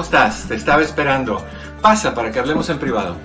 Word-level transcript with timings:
¿Cómo 0.00 0.06
estás? 0.06 0.48
Te 0.48 0.54
estaba 0.54 0.80
esperando. 0.80 1.44
Pasa 1.82 2.14
para 2.14 2.32
que 2.32 2.38
hablemos 2.38 2.70
en 2.70 2.78
privado. 2.78 3.18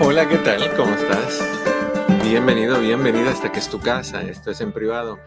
Hola, 0.00 0.26
¿qué 0.26 0.38
tal? 0.38 0.74
¿Cómo 0.76 0.94
estás? 0.94 1.44
Bienvenido, 2.24 2.80
bienvenida 2.80 3.32
hasta 3.32 3.52
que 3.52 3.58
es 3.58 3.68
tu 3.68 3.80
casa. 3.80 4.22
Esto 4.22 4.50
es 4.50 4.62
en 4.62 4.72
privado. 4.72 5.18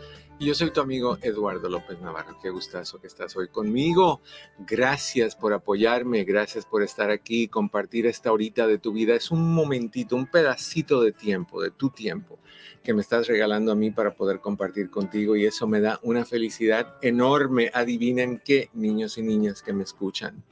Yo 0.44 0.54
soy 0.54 0.72
tu 0.72 0.82
amigo 0.82 1.18
Eduardo 1.22 1.70
López 1.70 2.02
Navarro. 2.02 2.38
Qué 2.42 2.50
gustazo 2.50 3.00
que 3.00 3.08
estás 3.08 3.34
hoy 3.38 3.48
conmigo. 3.48 4.20
Gracias 4.60 5.38
por 5.38 5.54
apoyarme, 5.54 6.26
gracias 6.26 6.66
por 6.66 6.84
estar 6.84 7.12
aquí, 7.12 7.48
compartir 7.48 8.08
esta 8.08 8.30
horita 8.30 8.68
de 8.68 8.78
tu 8.78 8.92
vida. 8.92 9.16
Es 9.16 9.32
un 9.32 9.54
momentito, 9.54 10.18
un 10.18 10.28
pedacito 10.28 11.02
de 11.02 11.14
tiempo, 11.14 11.62
de 11.62 11.72
tu 11.72 11.92
tiempo, 11.92 12.40
que 12.84 12.94
me 12.94 13.02
estás 13.02 13.28
regalando 13.28 13.72
a 13.72 13.76
mí 13.76 13.92
para 13.92 14.16
poder 14.16 14.42
compartir 14.42 14.90
contigo 14.90 15.38
y 15.38 15.46
eso 15.46 15.66
me 15.66 15.80
da 15.80 16.02
una 16.04 16.26
felicidad 16.26 16.98
enorme. 17.02 17.72
Adivinen 17.74 18.42
qué, 18.44 18.70
niños 18.74 19.18
y 19.18 19.22
niñas 19.22 19.62
que 19.62 19.72
me 19.72 19.84
escuchan. 19.84 20.44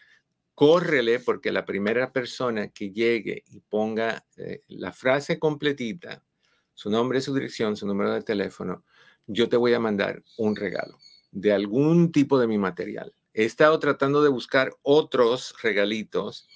córrele 0.56 1.20
porque 1.20 1.52
la 1.52 1.66
primera 1.66 2.14
persona 2.14 2.70
que 2.70 2.92
llegue 2.92 3.44
y 3.48 3.60
ponga 3.60 4.26
eh, 4.38 4.64
la 4.70 4.94
frase 4.94 5.38
completita, 5.38 6.24
su 6.74 6.90
nombre, 6.90 7.20
su 7.20 7.34
dirección, 7.34 7.76
su 7.76 7.86
número 7.86 8.14
de 8.14 8.22
teléfono, 8.22 8.86
yo 9.28 9.50
te 9.50 9.58
voy 9.58 9.74
a 9.74 9.80
mandar 9.80 10.24
un 10.38 10.56
regalo 10.56 10.98
de 11.32 11.54
algún 11.54 12.12
tipo 12.12 12.40
de 12.40 12.48
mi 12.48 12.58
material. 12.58 13.14
He 13.34 13.46
estado 13.46 13.80
tratando 13.80 14.22
de 14.22 14.30
buscar 14.30 14.74
otros 14.82 15.56
regalitos, 15.64 16.48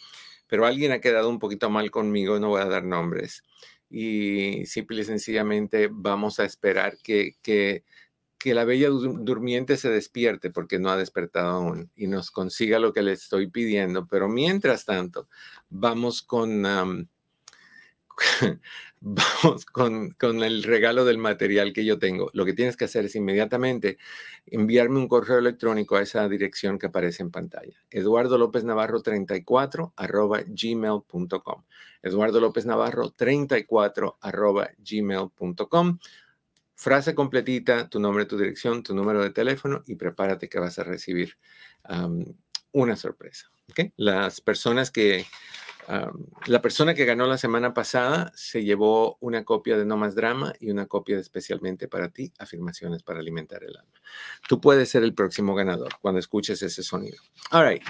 pero 0.47 0.65
alguien 0.65 0.91
ha 0.91 0.99
quedado 0.99 1.29
un 1.29 1.39
poquito 1.39 1.69
mal 1.69 1.89
conmigo, 1.91 2.39
no 2.39 2.49
voy 2.49 2.61
a 2.61 2.65
dar 2.65 2.83
nombres. 2.83 3.43
Y 3.89 4.65
simple 4.65 5.01
y 5.01 5.05
sencillamente 5.05 5.89
vamos 5.91 6.39
a 6.39 6.45
esperar 6.45 6.97
que, 7.01 7.35
que, 7.41 7.83
la 8.43 8.63
bella 8.63 8.89
durmiente 8.89 9.75
se 9.75 9.89
despierte 9.89 10.51
porque 10.51 10.77
no 10.77 10.91
ha 10.91 10.97
despertado 10.97 11.49
aún 11.49 11.89
y 11.95 12.05
nos 12.05 12.29
consiga 12.29 12.77
lo 12.77 12.93
que 12.93 13.01
le 13.01 13.13
estoy 13.13 13.47
pidiendo. 13.47 14.05
Pero 14.05 14.29
mientras 14.29 14.85
tanto, 14.85 15.27
vamos 15.69 16.21
con... 16.21 16.63
vamos 19.01 19.65
con, 19.65 20.15
el 20.43 20.63
regalo 20.63 21.05
del 21.05 21.17
material 21.17 21.73
que 21.73 21.85
yo 21.85 21.99
tengo. 21.99 22.29
Lo 22.33 22.45
que 22.45 22.53
tienes 22.53 22.75
que 22.75 22.85
hacer 22.85 23.05
es 23.05 23.15
inmediatamente 23.15 23.97
enviarme 24.47 24.99
un 24.99 25.07
correo 25.07 25.37
electrónico 25.37 25.95
a 25.95 26.01
esa 26.01 26.27
dirección 26.27 26.79
que 26.79 26.87
aparece 26.87 27.23
en 27.23 27.31
pantalla. 27.31 27.83
Eduardo 27.89 28.37
López 28.37 28.63
Navarro 28.63 29.01
34 29.01 29.93
arroba 29.95 30.41
gmail.com. 30.47 31.63
Eduardo 32.01 32.39
López 32.39 32.65
Navarro 32.65 33.11
34 33.11 34.17
arroba 34.21 34.69
gmail.com. 34.77 35.99
Frase 36.77 37.15
completita, 37.15 37.89
tu 37.89 37.99
nombre, 37.99 38.25
tu 38.25 38.37
dirección, 38.37 38.83
tu 38.83 38.93
número 38.93 39.21
de 39.21 39.29
teléfono 39.29 39.83
y 39.87 39.95
prepárate 39.95 40.49
que 40.49 40.59
vas 40.59 40.77
a 40.79 40.83
recibir 40.83 41.37
una 42.71 42.95
sorpresa. 42.95 43.51
Las 43.95 44.41
personas 44.41 44.91
que 44.91 45.25
la 46.47 46.61
persona 46.61 46.93
que 46.93 47.05
ganó 47.05 47.27
la 47.27 47.37
semana 47.37 47.73
pasada 47.73 48.31
se 48.35 48.63
llevó 48.63 49.17
una 49.19 49.43
copia 49.43 49.77
de 49.77 49.85
No 49.85 49.97
Más 49.97 50.15
Drama 50.15 50.53
y 50.59 50.71
una 50.71 50.87
copia 50.87 51.19
especialmente 51.19 51.87
para 51.87 52.09
ti, 52.09 52.31
Afirmaciones 52.39 53.03
para 53.03 53.19
Alimentar 53.19 53.63
el 53.63 53.77
Alma. 53.77 53.91
Tú 54.47 54.59
puedes 54.59 54.89
ser 54.89 55.03
el 55.03 55.13
próximo 55.13 55.55
ganador 55.55 55.93
cuando 56.01 56.19
escuches 56.19 56.61
ese 56.61 56.83
sonido. 56.83 57.17
All 57.51 57.67
right. 57.67 57.83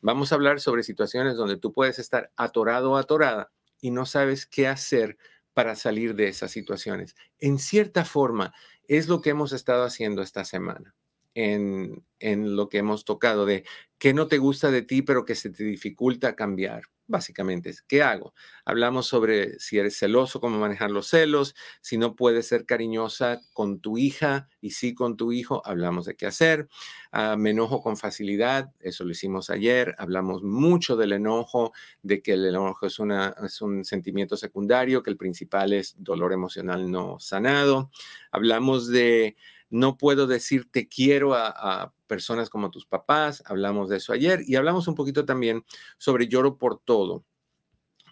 Vamos 0.00 0.30
a 0.30 0.36
hablar 0.36 0.60
sobre 0.60 0.82
situaciones 0.82 1.36
donde 1.36 1.56
tú 1.56 1.72
puedes 1.72 1.98
estar 1.98 2.30
atorado 2.36 2.92
o 2.92 2.96
atorada 2.96 3.50
y 3.80 3.90
no 3.90 4.06
sabes 4.06 4.46
qué 4.46 4.68
hacer 4.68 5.16
para 5.54 5.74
salir 5.74 6.14
de 6.14 6.28
esas 6.28 6.52
situaciones. 6.52 7.16
En 7.38 7.58
cierta 7.58 8.04
forma, 8.04 8.54
es 8.86 9.08
lo 9.08 9.20
que 9.20 9.30
hemos 9.30 9.52
estado 9.52 9.84
haciendo 9.84 10.22
esta 10.22 10.44
semana. 10.44 10.94
En, 11.38 12.56
lo 12.56 12.68
que 12.68 12.78
hemos 12.78 13.04
tocado 13.04 13.46
de 13.46 13.64
qué 13.98 14.12
no 14.12 14.26
te 14.26 14.38
gusta 14.38 14.70
de 14.70 14.82
ti, 14.82 15.02
pero 15.02 15.24
que 15.24 15.36
se 15.36 15.50
te 15.50 15.64
dificulta 15.64 16.34
cambiar. 16.34 16.82
Básicamente 17.10 17.72
¿qué 17.86 18.02
hago? 18.02 18.34
Hablamos 18.66 19.06
sobre 19.06 19.58
si 19.60 19.78
eres 19.78 19.96
celoso, 19.96 20.40
cómo 20.40 20.58
manejar 20.58 20.90
los 20.90 21.08
celos, 21.08 21.54
si 21.80 21.96
no 21.96 22.16
puedes 22.16 22.46
ser 22.46 22.66
cariñosa 22.66 23.40
con 23.54 23.80
tu 23.80 23.96
hija 23.96 24.48
y 24.60 24.72
sí 24.72 24.94
con 24.94 25.16
tu 25.16 25.32
hijo, 25.32 25.62
hablamos 25.64 26.04
de 26.04 26.16
qué 26.16 26.26
hacer. 26.26 26.68
Ah, 27.10 27.36
me 27.38 27.50
enojo 27.50 27.80
con 27.80 27.96
facilidad, 27.96 28.72
eso 28.80 29.04
lo 29.04 29.12
hicimos 29.12 29.48
ayer, 29.48 29.94
hablamos 29.96 30.42
mucho 30.42 30.96
del 30.96 31.12
enojo, 31.12 31.72
de 32.02 32.20
que 32.20 32.32
el 32.32 32.44
enojo 32.44 32.86
es, 32.86 32.98
una, 32.98 33.34
es 33.42 33.62
un 33.62 33.84
sentimiento 33.84 34.36
secundario, 34.36 35.02
que 35.02 35.10
el 35.10 35.16
principal 35.16 35.72
es 35.72 35.94
dolor 35.96 36.34
emocional 36.34 36.90
no 36.90 37.18
sanado. 37.20 37.90
Hablamos 38.32 38.88
de 38.88 39.36
no 39.70 39.96
puedo 39.96 40.26
decir 40.26 40.70
te 40.70 40.88
quiero 40.88 41.34
a, 41.34 41.92
personas 42.06 42.48
como 42.48 42.70
tus 42.70 42.86
papás, 42.86 43.42
hablamos 43.44 43.90
de 43.90 43.98
eso 43.98 44.14
ayer 44.14 44.40
y 44.46 44.56
hablamos 44.56 44.88
un 44.88 44.94
poquito 44.94 45.26
también 45.26 45.64
sobre 45.98 46.26
lloro 46.26 46.56
por 46.56 46.80
todo. 46.80 47.24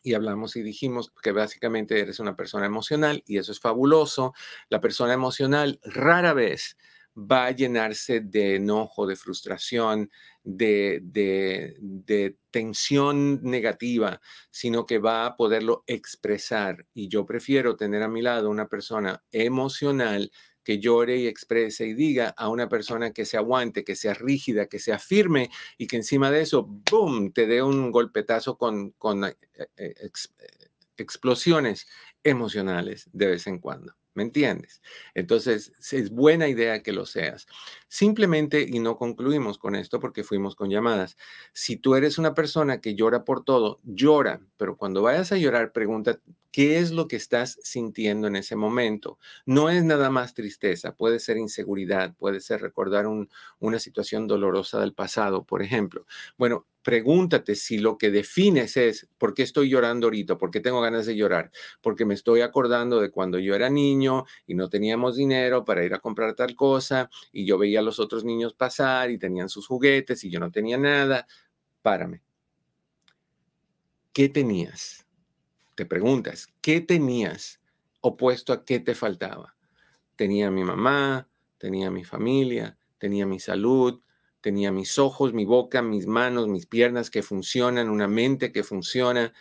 Y 0.03 0.15
hablamos 0.15 0.55
y 0.57 0.63
dijimos 0.63 1.13
que 1.23 1.33
básicamente 1.33 1.99
eres 1.99 2.21
una 2.21 2.37
persona 2.37 2.67
emocional 2.67 3.25
y 3.27 3.39
eso 3.39 3.53
es 3.53 3.59
fabuloso. 3.59 4.35
La 4.69 4.81
persona 4.81 5.15
emocional 5.15 5.81
rara 5.83 6.35
vez 6.35 6.77
va 7.17 7.47
a 7.47 7.51
llenarse 7.51 8.21
de 8.21 8.57
enojo, 8.57 9.07
de 9.07 9.17
frustración, 9.17 10.11
de, 10.45 11.01
de, 11.03 12.37
tensión 12.51 13.43
negativa, 13.43 14.21
sino 14.51 14.87
que 14.87 14.99
va 14.99 15.27
a 15.27 15.37
poderlo 15.37 15.83
expresar. 15.87 16.87
Y 16.95 17.09
yo 17.09 17.27
prefiero 17.27 17.77
tener 17.77 18.03
a 18.03 18.09
mi 18.09 18.23
lado 18.23 18.51
una 18.51 18.69
persona 18.69 19.23
emocional 19.31 20.31
que 20.67 20.81
llore 20.81 21.17
y 21.17 21.29
exprese 21.29 21.87
y 21.87 21.95
diga 21.95 22.35
a 22.37 22.49
una 22.49 22.69
persona 22.69 23.13
que 23.13 23.25
se 23.25 23.37
aguante, 23.37 23.85
que 23.85 23.95
sea 23.95 24.15
rígida, 24.15 24.67
que 24.67 24.81
sea 24.81 24.99
firme 24.99 25.49
y 25.79 25.87
que 25.87 25.95
encima 25.95 26.29
de 26.33 26.41
eso, 26.41 26.67
¡boom!, 26.91 27.33
te 27.33 27.47
dé 27.47 27.63
un 27.63 27.93
golpetazo 27.93 28.59
con, 28.59 28.91
con 28.99 29.25
eh, 29.25 29.37
eh, 29.77 30.11
explosiones 30.97 31.87
emocionales 32.25 33.09
de 33.13 33.27
vez 33.27 33.47
en 33.47 33.61
cuando. 33.61 33.95
¿Me 34.17 34.23
entiendes? 34.23 34.81
Entonces, 35.15 35.75
es 35.93 36.11
buena 36.11 36.49
idea 36.49 36.83
que 36.83 36.93
lo 36.93 37.05
seas. 37.05 37.47
Simplemente, 37.87 38.63
y 38.67 38.79
no 38.79 38.97
concluimos 38.97 39.59
con 39.59 39.77
esto 39.77 40.01
porque 40.01 40.25
fuimos 40.25 40.57
con 40.57 40.71
llamadas, 40.71 41.19
si 41.53 41.77
tú 41.77 41.95
eres 41.97 42.17
una 42.17 42.33
persona 42.35 42.81
que 42.81 42.95
llora 42.95 43.25
por 43.25 43.45
todo, 43.45 43.79
llora, 43.85 44.41
pero 44.57 44.79
cuando 44.79 45.03
vayas 45.03 45.33
a 45.33 45.37
llorar, 45.37 45.71
pregunta, 45.73 46.19
¿qué 46.51 46.79
es 46.79 46.93
lo 46.93 47.09
que 47.09 47.17
estás 47.17 47.59
sintiendo 47.63 48.27
en 48.27 48.37
ese 48.37 48.57
momento? 48.57 49.19
No 49.45 49.69
es 49.69 49.85
nada 49.85 50.09
más 50.09 50.33
tristeza, 50.33 50.97
puede 50.97 51.21
ser 51.21 51.37
inseguridad, 51.37 52.15
puede 52.17 52.41
ser 52.41 52.63
recordar 52.63 53.07
una 53.59 53.79
situación 53.79 54.27
dolorosa 54.29 54.81
del 54.81 54.95
pasado, 54.95 55.45
por 55.45 55.63
ejemplo. 55.63 56.07
Bueno, 56.39 56.67
pregúntate 56.87 57.57
si 57.57 57.79
lo 57.79 57.99
que 57.99 58.13
defines 58.13 58.77
es 58.77 59.09
por 59.19 59.35
qué 59.35 59.43
estoy 59.43 59.69
llorando 59.69 60.07
ahorita, 60.07 60.39
por 60.39 60.53
qué 60.53 60.61
tengo 60.61 60.81
ganas 60.81 61.05
de 61.05 61.17
llorar, 61.17 61.51
porque 61.81 62.05
me 62.05 62.15
estoy 62.15 62.43
acordando 62.43 63.01
de 63.01 63.11
cuando 63.11 63.41
yo 63.41 63.57
era 63.57 63.69
niño 63.69 64.25
y 64.47 64.55
no 64.55 64.69
teníamos 64.69 65.17
dinero 65.17 65.65
para 65.65 65.85
ir 65.85 65.95
a 65.95 65.99
comprar 65.99 66.35
tal 66.35 66.55
cosa 66.55 67.11
y 67.33 67.45
yo 67.45 67.59
veía 67.59 67.81
a 67.81 67.83
los 67.83 67.99
otros 67.99 68.25
niños 68.25 68.55
pasar 68.55 69.11
y 69.11 69.19
tenían 69.19 69.49
sus 69.49 69.67
juguetes 69.67 70.23
y 70.23 70.31
yo 70.31 70.39
no 70.39 70.53
tenía 70.53 70.79
nada. 70.79 71.27
Párame. 71.83 72.23
¿Qué 74.13 74.29
tenías? 74.29 75.09
Te 75.75 75.87
preguntas, 75.87 76.55
¿qué 76.61 76.81
tenías 76.81 77.61
opuesto 78.01 78.53
a 78.53 78.65
qué 78.65 78.79
te 78.79 78.95
faltaba? 78.95 79.57
Tenía 80.15 80.53
mi 80.53 80.63
mamá, 80.63 81.29
tenía 81.59 81.91
mi 81.91 82.05
familia, 82.05 82.79
tenía 82.99 83.27
mi 83.27 83.41
salud, 83.41 84.01
tenía 84.47 84.71
mis 84.71 84.97
ojos, 85.01 85.35
mi 85.35 85.45
boca, 85.45 85.83
mis 85.83 86.07
manos, 86.07 86.47
mis 86.47 86.67
piernas 86.67 87.11
que 87.11 87.25
funcionan, 87.25 87.91
una 87.91 88.07
mente 88.07 88.53
que 88.53 88.63
funciona. 88.63 89.33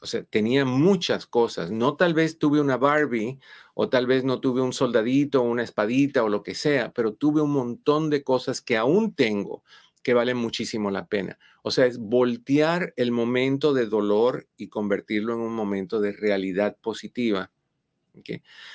O 0.00 0.06
sea, 0.06 0.22
tenía 0.22 0.64
muchas 0.64 1.26
cosas. 1.26 1.72
No 1.72 1.96
tal 1.96 2.14
vez 2.14 2.38
tuve 2.38 2.60
una 2.60 2.76
Barbie 2.76 3.40
o 3.74 3.88
tal 3.88 4.06
vez 4.06 4.22
no 4.22 4.38
tuve 4.38 4.60
un 4.60 4.72
soldadito, 4.72 5.42
una 5.42 5.64
espadita 5.64 6.22
o 6.22 6.28
lo 6.28 6.44
que 6.44 6.54
sea, 6.54 6.92
pero 6.92 7.14
tuve 7.14 7.42
un 7.42 7.50
montón 7.50 8.08
de 8.08 8.22
cosas 8.22 8.60
que 8.60 8.76
aún 8.76 9.16
tengo 9.16 9.64
que 10.04 10.14
valen 10.14 10.36
muchísimo 10.36 10.92
la 10.92 11.08
pena. 11.08 11.36
O 11.62 11.72
sea, 11.72 11.86
es 11.86 11.98
voltear 11.98 12.94
el 12.94 13.10
momento 13.10 13.74
de 13.74 13.86
dolor 13.86 14.46
y 14.56 14.68
convertirlo 14.68 15.34
en 15.34 15.40
un 15.40 15.56
momento 15.56 16.00
de 16.00 16.12
realidad 16.12 16.76
positiva 16.80 17.50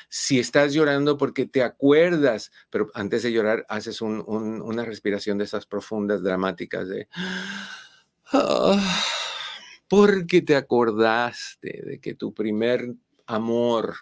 si 0.10 0.40
estás 0.40 0.74
llorando 0.74 1.18
porque 1.18 1.46
te 1.46 1.64
acuerdas, 1.64 2.52
pero 2.70 2.90
antes 2.94 3.24
de 3.24 3.32
llorar 3.32 3.66
haces 3.70 4.02
una 4.02 4.86
respiración 4.86 5.38
de 5.38 5.46
esas 5.46 5.66
profundas, 5.66 6.24
dramáticas 6.24 6.88
de... 6.88 7.08
Ah, 8.32 9.04
porque 9.88 10.42
te 10.42 10.56
acordaste 10.56 11.84
de 11.86 12.00
que 12.00 12.16
tu 12.16 12.34
primer 12.34 12.94
amor 13.28 13.96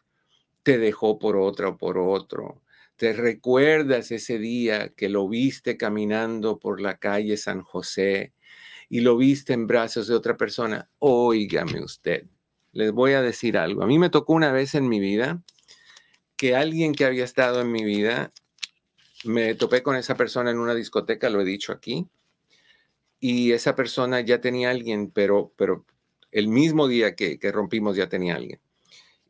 te 0.63 0.77
dejó 0.77 1.19
por 1.19 1.37
otra 1.37 1.69
o 1.69 1.77
por 1.77 1.97
otro. 1.97 2.61
Te 2.95 3.13
recuerdas 3.13 4.11
ese 4.11 4.37
día 4.37 4.89
que 4.89 5.09
lo 5.09 5.27
viste 5.27 5.75
caminando 5.75 6.59
por 6.59 6.79
la 6.79 6.97
calle 6.97 7.35
San 7.35 7.61
José 7.61 8.33
y 8.89 9.01
lo 9.01 9.17
viste 9.17 9.53
en 9.53 9.67
brazos 9.67 10.07
de 10.07 10.15
otra 10.15 10.37
persona. 10.37 10.89
Óigame 10.99 11.81
usted, 11.81 12.27
les 12.73 12.91
voy 12.91 13.13
a 13.13 13.21
decir 13.21 13.57
algo. 13.57 13.83
A 13.83 13.87
mí 13.87 13.99
me 13.99 14.09
tocó 14.09 14.33
una 14.33 14.51
vez 14.51 14.75
en 14.75 14.87
mi 14.87 14.99
vida 14.99 15.41
que 16.37 16.55
alguien 16.55 16.93
que 16.93 17.05
había 17.05 17.23
estado 17.23 17.61
en 17.61 17.71
mi 17.71 17.83
vida, 17.83 18.31
me 19.23 19.53
topé 19.53 19.83
con 19.83 19.95
esa 19.95 20.15
persona 20.15 20.49
en 20.49 20.57
una 20.57 20.73
discoteca, 20.73 21.29
lo 21.29 21.41
he 21.41 21.45
dicho 21.45 21.71
aquí, 21.71 22.07
y 23.19 23.51
esa 23.51 23.75
persona 23.75 24.21
ya 24.21 24.41
tenía 24.41 24.71
alguien, 24.71 25.11
pero, 25.11 25.53
pero 25.55 25.85
el 26.31 26.47
mismo 26.47 26.87
día 26.87 27.15
que, 27.15 27.37
rompimos 27.51 27.95
ya 27.95 28.09
tenía 28.09 28.35
alguien. 28.35 28.59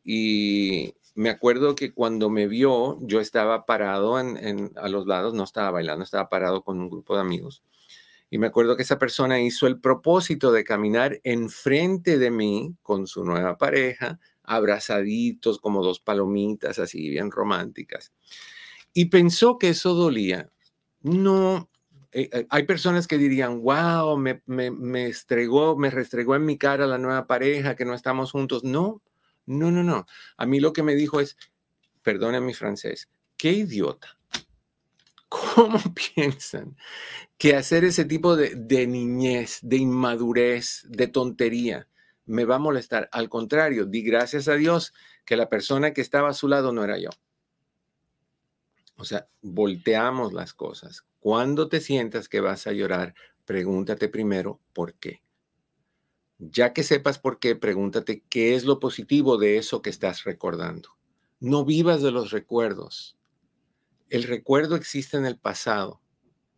Y 0.02 0.94
me 1.14 1.28
acuerdo 1.28 1.74
que 1.74 1.92
cuando 1.92 2.30
me 2.30 2.46
vio, 2.46 2.98
yo 3.02 3.20
estaba 3.20 3.66
parado 3.66 4.16
a 4.16 4.88
los 4.88 5.06
lados, 5.06 5.34
no 5.34 5.44
estaba 5.44 5.70
bailando, 5.70 6.04
estaba 6.04 6.30
parado 6.30 6.62
con 6.62 6.80
un 6.80 6.88
grupo 6.88 7.14
de 7.14 7.20
amigos. 7.20 7.62
Y 8.32 8.38
me 8.38 8.46
acuerdo 8.46 8.76
que 8.76 8.82
esa 8.82 8.98
persona 8.98 9.42
hizo 9.42 9.66
el 9.66 9.78
propósito 9.78 10.52
de 10.52 10.64
caminar 10.64 11.20
enfrente 11.22 12.18
de 12.18 12.30
mí 12.30 12.74
con 12.80 13.06
su 13.06 13.26
nueva 13.26 13.58
pareja, 13.58 14.20
abrazaditos 14.42 15.58
como 15.58 15.84
dos 15.84 16.00
palomitas, 16.00 16.78
así 16.78 17.10
bien 17.10 17.30
románticas. 17.30 18.10
Y 18.94 19.10
pensó 19.10 19.58
que 19.58 19.68
eso 19.68 19.92
dolía. 19.92 20.50
No, 21.02 21.68
eh, 22.10 22.30
eh, 22.32 22.46
hay 22.48 22.62
personas 22.62 23.06
que 23.06 23.18
dirían, 23.18 23.60
wow, 23.60 24.16
me, 24.16 24.40
me, 24.46 24.70
me 24.70 25.08
estregó, 25.08 25.76
me 25.76 25.90
restregó 25.90 26.34
en 26.34 26.46
mi 26.46 26.56
cara 26.56 26.86
la 26.86 26.96
nueva 26.96 27.26
pareja, 27.26 27.76
que 27.76 27.84
no 27.84 27.92
estamos 27.92 28.32
juntos. 28.32 28.64
No, 28.64 29.02
no, 29.44 29.70
no, 29.70 29.82
no. 29.82 30.06
A 30.38 30.46
mí 30.46 30.58
lo 30.58 30.72
que 30.72 30.82
me 30.82 30.94
dijo 30.94 31.20
es, 31.20 31.36
perdone 32.00 32.40
mi 32.40 32.54
francés, 32.54 33.10
qué 33.36 33.52
idiota. 33.52 34.16
¿Cómo 35.32 35.78
piensan 36.14 36.76
que 37.38 37.56
hacer 37.56 37.84
ese 37.84 38.04
tipo 38.04 38.36
de, 38.36 38.86
niñez, 38.86 39.60
de 39.62 39.76
inmadurez, 39.76 40.84
de 40.88 41.08
tontería, 41.08 41.88
me 42.26 42.44
va 42.44 42.56
a 42.56 42.60
molestar? 42.60 43.08
Al 43.12 43.28
contrario, 43.28 43.86
di 43.86 44.02
gracias 44.02 44.48
a 44.48 44.54
Dios 44.54 44.92
que 45.24 45.36
la 45.36 45.48
persona 45.48 45.92
que 45.92 46.00
estaba 46.00 46.28
a 46.28 46.34
su 46.34 46.48
lado 46.48 46.72
no 46.72 46.84
era 46.84 46.98
yo. 46.98 47.10
O 48.96 49.04
sea, 49.04 49.26
volteamos 49.40 50.32
las 50.32 50.52
cosas. 50.52 51.04
Cuando 51.18 51.68
te 51.68 51.80
sientas 51.80 52.28
que 52.28 52.40
vas 52.40 52.66
a 52.66 52.72
llorar, 52.72 53.14
pregúntate 53.44 54.08
primero 54.08 54.60
por 54.72 54.94
qué. 54.94 55.22
Ya 56.38 56.72
que 56.72 56.82
sepas 56.82 57.18
por 57.18 57.38
qué, 57.38 57.56
pregúntate 57.56 58.22
qué 58.28 58.54
es 58.54 58.64
lo 58.64 58.80
positivo 58.80 59.38
de 59.38 59.56
eso 59.56 59.80
que 59.80 59.90
estás 59.90 60.24
recordando. 60.24 60.90
No 61.40 61.64
vivas 61.64 62.02
de 62.02 62.10
los 62.10 62.30
recuerdos 62.32 63.16
el 64.12 64.24
recuerdo 64.24 64.76
existe 64.76 65.16
en 65.16 65.24
el 65.24 65.38
pasado 65.38 66.02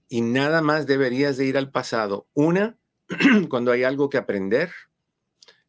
y 0.08 0.22
nada 0.22 0.60
más 0.60 0.88
deberías 0.88 1.36
de 1.36 1.46
ir 1.46 1.56
al 1.56 1.70
pasado. 1.70 2.26
Una, 2.34 2.76
cuando 3.48 3.70
hay 3.70 3.84
algo 3.84 4.10
que 4.10 4.18
aprender 4.18 4.72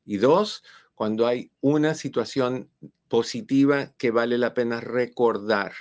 y 0.04 0.18
dos, 0.18 0.64
cuando 0.96 1.28
hay 1.28 1.52
una 1.62 1.94
situación 1.94 2.72
positiva 3.08 3.94
que 4.00 4.10
vale 4.10 4.40
la 4.40 4.56
pena 4.56 4.82
recordar. 4.82 5.74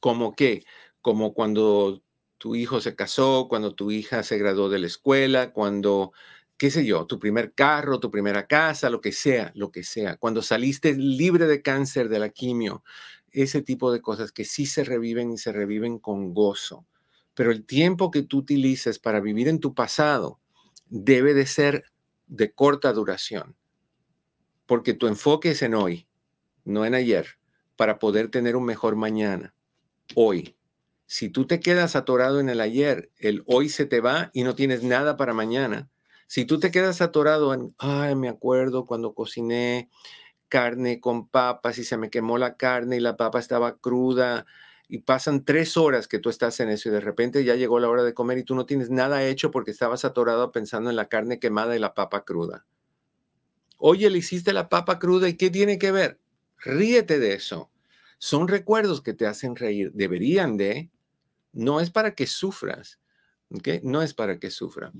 ¿Como 0.00 0.34
qué? 0.34 0.64
Como 1.02 1.34
cuando 1.34 2.02
tu 2.38 2.54
hijo 2.54 2.80
se 2.80 2.96
casó, 2.96 3.46
cuando 3.46 3.74
tu 3.74 3.90
hija 3.90 4.22
se 4.22 4.38
graduó 4.38 4.70
de 4.70 4.78
la 4.78 4.86
escuela, 4.86 5.52
cuando, 5.52 6.12
qué 6.56 6.70
sé 6.70 6.86
yo, 6.86 7.04
tu 7.04 7.18
primer 7.18 7.52
carro, 7.52 8.00
tu 8.00 8.10
primera 8.10 8.46
casa, 8.46 8.88
lo 8.88 9.02
que 9.02 9.12
sea, 9.12 9.52
lo 9.54 9.70
que 9.70 9.84
sea. 9.84 10.16
Cuando 10.16 10.40
saliste 10.40 10.94
libre 10.94 11.46
de 11.46 11.60
cáncer 11.60 12.08
de 12.08 12.20
la 12.20 12.30
quimio, 12.30 12.82
ese 13.34 13.62
tipo 13.62 13.92
de 13.92 14.00
cosas 14.00 14.32
que 14.32 14.44
sí 14.44 14.64
se 14.64 14.84
reviven 14.84 15.32
y 15.32 15.38
se 15.38 15.52
reviven 15.52 15.98
con 15.98 16.32
gozo. 16.32 16.86
Pero 17.34 17.50
el 17.50 17.66
tiempo 17.66 18.10
que 18.10 18.22
tú 18.22 18.38
utilices 18.38 18.98
para 18.98 19.20
vivir 19.20 19.48
en 19.48 19.58
tu 19.58 19.74
pasado 19.74 20.40
debe 20.88 21.34
de 21.34 21.46
ser 21.46 21.84
de 22.26 22.52
corta 22.52 22.92
duración, 22.92 23.56
porque 24.66 24.94
tu 24.94 25.08
enfoque 25.08 25.50
es 25.50 25.62
en 25.62 25.74
hoy, 25.74 26.06
no 26.64 26.84
en 26.84 26.94
ayer, 26.94 27.38
para 27.76 27.98
poder 27.98 28.30
tener 28.30 28.56
un 28.56 28.64
mejor 28.64 28.96
mañana, 28.96 29.54
hoy. 30.14 30.56
Si 31.06 31.28
tú 31.28 31.46
te 31.46 31.60
quedas 31.60 31.96
atorado 31.96 32.40
en 32.40 32.48
el 32.48 32.60
ayer, 32.60 33.10
el 33.18 33.42
hoy 33.46 33.68
se 33.68 33.84
te 33.84 34.00
va 34.00 34.30
y 34.32 34.42
no 34.42 34.54
tienes 34.54 34.82
nada 34.82 35.16
para 35.16 35.34
mañana. 35.34 35.90
Si 36.26 36.44
tú 36.44 36.58
te 36.58 36.70
quedas 36.70 37.02
atorado 37.02 37.52
en, 37.52 37.74
ay, 37.78 38.14
me 38.14 38.28
acuerdo 38.28 38.86
cuando 38.86 39.14
cociné 39.14 39.90
carne 40.54 41.00
con 41.00 41.26
papas 41.26 41.78
y 41.78 41.84
se 41.84 41.96
me 41.96 42.10
quemó 42.10 42.38
la 42.38 42.56
carne 42.56 42.98
y 42.98 43.00
la 43.00 43.16
papa 43.16 43.40
estaba 43.40 43.76
cruda 43.78 44.46
y 44.86 44.98
pasan 44.98 45.44
tres 45.44 45.76
horas 45.76 46.06
que 46.06 46.20
tú 46.20 46.30
estás 46.30 46.60
en 46.60 46.68
eso 46.68 46.88
y 46.88 46.92
de 46.92 47.00
repente 47.00 47.42
ya 47.42 47.56
llegó 47.56 47.80
la 47.80 47.88
hora 47.88 48.04
de 48.04 48.14
comer 48.14 48.38
y 48.38 48.44
tú 48.44 48.54
no 48.54 48.64
tienes 48.64 48.88
nada 48.88 49.24
hecho 49.24 49.50
porque 49.50 49.72
estabas 49.72 50.04
atorado 50.04 50.52
pensando 50.52 50.90
en 50.90 50.94
la 50.94 51.08
carne 51.08 51.40
quemada 51.40 51.74
y 51.74 51.80
la 51.80 51.92
papa 51.92 52.24
cruda. 52.24 52.66
Oye, 53.78 54.08
le 54.10 54.18
hiciste 54.18 54.52
la 54.52 54.68
papa 54.68 55.00
cruda 55.00 55.28
y 55.28 55.34
¿qué 55.34 55.50
tiene 55.50 55.76
que 55.76 55.90
ver? 55.90 56.20
Ríete 56.58 57.18
de 57.18 57.34
eso. 57.34 57.72
Son 58.18 58.46
recuerdos 58.46 59.02
que 59.02 59.12
te 59.12 59.26
hacen 59.26 59.56
reír. 59.56 59.90
Deberían 59.92 60.56
de. 60.56 60.88
No 61.52 61.80
es 61.80 61.90
para 61.90 62.14
que 62.14 62.28
sufras. 62.28 63.00
No 63.82 64.02
es 64.02 64.14
para 64.14 64.38
que 64.38 64.50
sufra. 64.50 64.92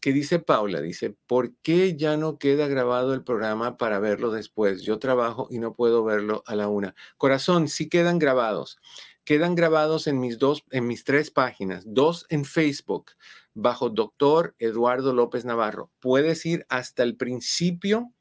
¿Qué 0.00 0.12
dice 0.12 0.38
Paula? 0.38 0.80
Dice, 0.80 1.16
¿por 1.26 1.54
qué 1.62 1.96
ya 1.96 2.16
no 2.16 2.38
queda 2.38 2.68
grabado 2.68 3.14
el 3.14 3.24
programa 3.24 3.76
para 3.76 3.98
verlo 3.98 4.30
después? 4.30 4.82
Yo 4.82 4.98
trabajo 4.98 5.48
y 5.50 5.58
no 5.58 5.74
puedo 5.74 6.04
verlo 6.04 6.42
a 6.46 6.54
la 6.54 6.68
una. 6.68 6.94
Corazón, 7.16 7.68
sí 7.68 7.88
quedan 7.88 8.18
grabados 8.18 8.78
quedan 9.24 9.54
grabados 9.54 10.06
en 10.06 10.20
mis 10.20 10.38
dos, 10.38 10.64
en 10.70 10.86
mis 10.86 11.04
tres 11.04 11.30
páginas, 11.30 11.84
dos 11.86 12.26
en 12.28 12.44
Facebook, 12.44 13.12
bajo 13.54 13.90
doctor 13.90 14.54
Eduardo 14.58 15.12
López 15.12 15.44
Navarro. 15.44 15.90
Puedes 16.00 16.44
ir 16.46 16.66
hasta 16.68 17.02
el 17.02 17.16
principio 17.16 18.12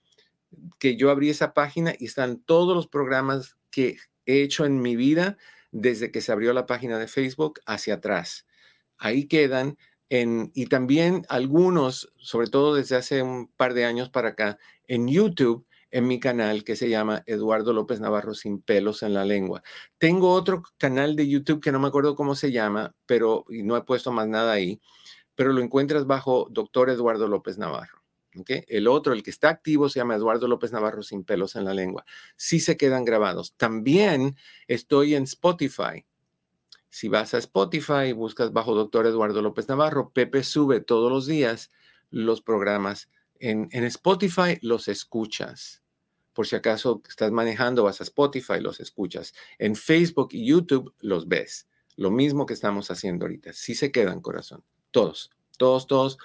que 0.79 0.97
yo 0.97 1.09
abrí 1.09 1.29
esa 1.29 1.53
página 1.53 1.95
y 1.97 2.05
están 2.05 2.41
todos 2.41 2.75
los 2.75 2.87
programas 2.87 3.57
que 3.71 3.97
he 4.25 4.41
hecho 4.41 4.65
en 4.65 4.81
mi 4.81 4.95
vida 4.95 5.37
desde 5.71 6.11
que 6.11 6.21
se 6.21 6.31
abrió 6.31 6.53
la 6.53 6.65
página 6.65 6.99
de 6.99 7.07
Facebook 7.07 7.61
hacia 7.65 7.95
atrás. 7.95 8.45
Ahí 9.01 9.27
quedan 9.27 9.77
y 10.09 10.65
también 10.65 11.25
algunos, 11.29 12.11
sobre 12.17 12.47
todo 12.47 12.75
desde 12.75 12.97
hace 12.97 13.23
un 13.23 13.47
par 13.47 13.73
de 13.73 13.85
años 13.85 14.09
para 14.09 14.29
acá, 14.29 14.59
en 14.85 15.07
YouTube 15.07 15.65
en 15.89 16.07
mi 16.07 16.19
canal 16.19 16.63
que 16.63 16.75
se 16.75 16.89
llama 16.89 17.23
Eduardo 17.25 17.73
López 17.73 17.99
Navarro 17.99 18.33
sin 18.33 18.61
pelos 18.61 19.03
en 19.03 19.13
la 19.13 19.25
lengua. 19.25 19.63
Tengo 19.97 20.31
otro 20.33 20.63
canal 20.77 21.15
de 21.15 21.27
YouTube 21.27 21.61
que 21.61 21.71
no 21.71 21.79
me 21.79 21.87
acuerdo 21.87 22.15
cómo 22.15 22.35
se 22.35 22.51
llama, 22.51 22.93
pero 23.05 23.45
y 23.49 23.63
no 23.63 23.75
he 23.75 23.83
puesto 23.83 24.11
más 24.11 24.27
nada 24.27 24.51
ahí, 24.53 24.81
pero 25.33 25.51
lo 25.51 25.61
encuentras 25.61 26.05
bajo 26.05 26.47
Doctor 26.51 26.89
Eduardo 26.89 27.27
López 27.27 27.57
Navarro. 27.57 28.03
¿okay? 28.37 28.63
El 28.67 28.87
otro, 28.87 29.13
el 29.13 29.23
que 29.23 29.31
está 29.31 29.49
activo, 29.49 29.89
se 29.89 29.99
llama 29.99 30.15
Eduardo 30.15 30.47
López 30.47 30.71
Navarro 30.71 31.03
sin 31.03 31.23
pelos 31.23 31.55
en 31.55 31.65
la 31.65 31.73
lengua. 31.73 32.05
Sí 32.35 32.59
se 32.59 32.77
quedan 32.77 33.05
grabados. 33.05 33.55
También 33.57 34.35
estoy 34.67 35.15
en 35.15 35.23
Spotify. 35.23 36.05
Si 36.91 37.07
vas 37.07 37.33
a 37.33 37.37
Spotify 37.37 38.09
y 38.09 38.11
buscas 38.11 38.51
bajo 38.51 38.75
Doctor 38.75 39.07
Eduardo 39.07 39.41
López 39.41 39.69
Navarro, 39.69 40.11
Pepe 40.11 40.43
sube 40.43 40.81
todos 40.81 41.09
los 41.09 41.25
días 41.25 41.71
los 42.09 42.41
programas. 42.41 43.09
En, 43.39 43.69
Spotify 43.71 44.59
los 44.61 44.89
escuchas 44.89 45.81
por 46.33 46.47
si 46.47 46.55
acaso 46.55 47.01
estás 47.07 47.31
manejando, 47.31 47.83
vas 47.83 48.01
a 48.01 48.03
Spotify, 48.03 48.59
los 48.59 48.79
escuchas. 48.79 49.33
En 49.57 49.75
Facebook 49.75 50.29
y 50.31 50.45
YouTube 50.45 50.93
los 50.99 51.27
ves. 51.27 51.67
Lo 51.95 52.11
mismo 52.11 52.45
que 52.45 52.53
estamos 52.53 52.91
haciendo 52.91 53.25
ahorita. 53.25 53.53
Sí 53.53 53.73
se 53.73 53.91
quedan, 53.91 54.21
corazón. 54.21 54.63
Todos, 54.91 55.31
todos, 55.57 55.87
todos. 55.87 56.17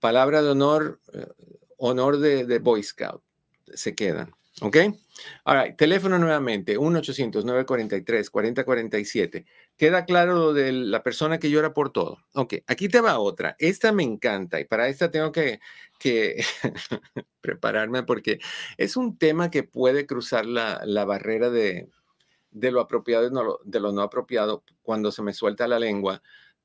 Palabra 0.00 0.42
de 0.42 0.50
honor, 0.50 1.00
eh, 1.12 1.26
honor 1.78 2.18
de, 2.18 2.44
de 2.44 2.58
Boy 2.58 2.82
Scout. 2.82 3.22
Se 3.72 3.94
quedan. 3.94 4.34
¿Ok? 4.60 4.76
Ahora, 5.44 5.74
teléfono 5.76 6.18
nuevamente, 6.18 6.78
1-800-943-4047. 6.78 9.46
Queda 9.76 10.04
claro 10.04 10.34
lo 10.34 10.52
de 10.52 10.70
la 10.72 11.02
persona 11.02 11.38
que 11.38 11.50
llora 11.50 11.74
por 11.74 11.90
todo. 11.90 12.18
Ok, 12.34 12.54
aquí 12.66 12.88
te 12.88 13.00
va 13.00 13.18
otra. 13.18 13.56
Esta 13.58 13.90
me 13.90 14.04
encanta 14.04 14.60
y 14.60 14.64
para 14.64 14.88
esta 14.88 15.10
tengo 15.10 15.32
que, 15.32 15.58
que 15.98 16.44
prepararme 17.40 18.04
porque 18.04 18.38
es 18.76 18.96
un 18.96 19.18
tema 19.18 19.50
que 19.50 19.64
puede 19.64 20.06
cruzar 20.06 20.46
la, 20.46 20.82
la 20.84 21.04
barrera 21.04 21.50
de, 21.50 21.88
de, 22.52 22.70
lo 22.70 22.80
apropiado 22.80 23.26
y 23.26 23.32
no, 23.32 23.58
de 23.64 23.80
lo 23.80 23.90
no 23.92 24.02
apropiado 24.02 24.62
cuando 24.82 25.10
se 25.10 25.22
me 25.22 25.34
suelta 25.34 25.66
la 25.66 25.80
lengua 25.80 26.22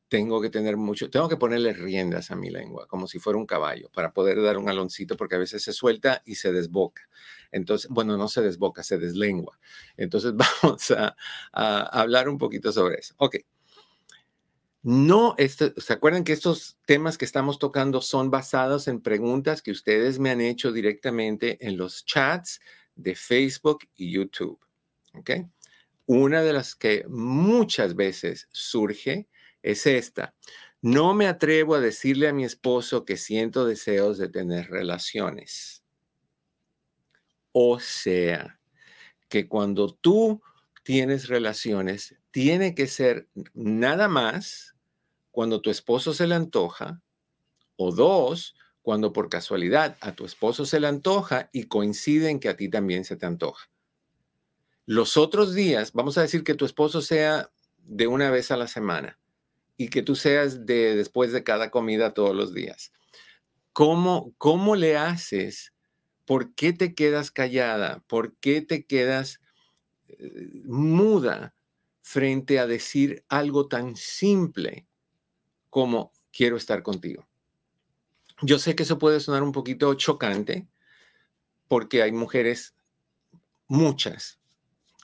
tengo 0.09 0.41
que 0.41 0.49
tener 0.49 0.75
mucho, 0.75 1.09
tengo 1.09 1.29
que 1.29 1.37
ponerle 1.37 1.71
riendas 1.71 2.31
a 2.31 2.35
mi 2.35 2.49
lengua, 2.49 2.87
como 2.87 3.07
si 3.07 3.19
fuera 3.19 3.37
un 3.37 3.45
caballo, 3.45 3.89
para 3.93 4.11
poder 4.11 4.41
dar 4.41 4.57
un 4.57 4.67
aloncito, 4.67 5.15
porque 5.15 5.35
a 5.35 5.37
veces 5.37 5.63
se 5.63 5.71
suelta 5.71 6.23
y 6.25 6.35
se 6.35 6.51
desboca. 6.51 7.07
Entonces, 7.51 7.89
bueno, 7.89 8.17
no 8.17 8.27
se 8.27 8.41
desboca, 8.41 8.83
se 8.83 8.97
deslengua. 8.97 9.59
Entonces, 9.97 10.33
vamos 10.63 10.91
a, 10.91 11.15
hablar 11.51 12.29
un 12.29 12.37
poquito 12.37 12.71
sobre 12.71 12.95
eso. 12.99 13.13
Ok. 13.17 13.37
No, 14.81 15.35
este, 15.37 15.73
¿se 15.75 15.91
acuerdan 15.91 16.23
que 16.23 16.31
estos 16.31 16.77
temas 16.85 17.17
que 17.17 17.25
estamos 17.25 17.59
tocando 17.59 18.01
son 18.01 18.31
basados 18.31 18.87
en 18.87 19.01
preguntas 19.01 19.61
que 19.61 19.71
ustedes 19.71 20.19
me 20.19 20.29
han 20.29 20.39
hecho 20.39 20.71
directamente 20.71 21.57
en 21.67 21.75
los 21.75 22.05
chats 22.05 22.61
de 22.95 23.15
Facebook 23.15 23.79
y 23.97 24.11
YouTube? 24.11 24.57
¿Ok? 25.15 25.31
Una 26.05 26.41
de 26.41 26.53
las 26.53 26.75
que 26.75 27.05
muchas 27.09 27.95
veces 27.95 28.47
surge 28.51 29.27
es 29.61 29.85
esta. 29.85 30.33
No 30.81 31.13
me 31.13 31.27
atrevo 31.27 31.75
a 31.75 31.81
decirle 31.81 32.29
a 32.29 32.33
mi 32.33 32.45
esposo 32.45 33.03
que 33.03 33.17
siento 33.17 33.65
deseos 33.65 34.17
de 34.17 34.29
tener 34.29 34.69
relaciones. 34.69 35.83
O 37.61 37.77
sea, 37.81 38.57
que 39.27 39.49
cuando 39.49 39.93
tú 39.93 40.41
tienes 40.81 41.27
relaciones, 41.27 42.15
tiene 42.31 42.73
que 42.73 42.87
ser 42.87 43.27
nada 43.53 44.07
más 44.07 44.77
cuando 45.29 45.59
tu 45.59 45.69
esposo 45.69 46.13
se 46.13 46.25
le 46.25 46.35
antoja, 46.35 47.01
o 47.75 47.91
dos, 47.91 48.55
cuando 48.81 49.11
por 49.11 49.27
casualidad 49.27 49.97
a 49.99 50.13
tu 50.13 50.23
esposo 50.23 50.65
se 50.65 50.79
le 50.79 50.87
antoja 50.87 51.49
y 51.51 51.65
coincide 51.65 52.29
en 52.29 52.39
que 52.39 52.47
a 52.47 52.55
ti 52.55 52.69
también 52.69 53.03
se 53.03 53.17
te 53.17 53.25
antoja. 53.25 53.69
Los 54.85 55.17
otros 55.17 55.53
días, 55.53 55.91
vamos 55.91 56.17
a 56.17 56.21
decir 56.21 56.45
que 56.45 56.55
tu 56.55 56.63
esposo 56.63 57.01
sea 57.01 57.51
de 57.79 58.07
una 58.07 58.31
vez 58.31 58.51
a 58.51 58.57
la 58.57 58.69
semana 58.69 59.19
y 59.75 59.89
que 59.89 60.01
tú 60.01 60.15
seas 60.15 60.65
de 60.65 60.95
después 60.95 61.33
de 61.33 61.43
cada 61.43 61.71
comida 61.71 62.13
todos 62.13 62.33
los 62.33 62.53
días. 62.53 62.93
¿Cómo, 63.73 64.33
cómo 64.37 64.77
le 64.77 64.95
haces? 64.95 65.73
¿Por 66.29 66.53
qué 66.53 66.73
te 66.73 66.93
quedas 66.93 67.31
callada? 67.31 68.03
¿Por 68.05 68.35
qué 68.35 68.61
te 68.61 68.85
quedas 68.85 69.41
eh, 70.09 70.61
muda 70.65 71.55
frente 72.03 72.59
a 72.59 72.67
decir 72.67 73.25
algo 73.29 73.67
tan 73.67 73.95
simple 73.95 74.85
como 75.71 76.13
quiero 76.31 76.55
estar 76.55 76.83
contigo? 76.83 77.27
Yo 78.43 78.59
sé 78.59 78.75
que 78.75 78.83
eso 78.83 78.99
puede 78.99 79.19
sonar 79.21 79.41
un 79.41 79.51
poquito 79.51 79.91
chocante 79.95 80.67
porque 81.67 82.03
hay 82.03 82.11
mujeres, 82.11 82.75
muchas, 83.67 84.38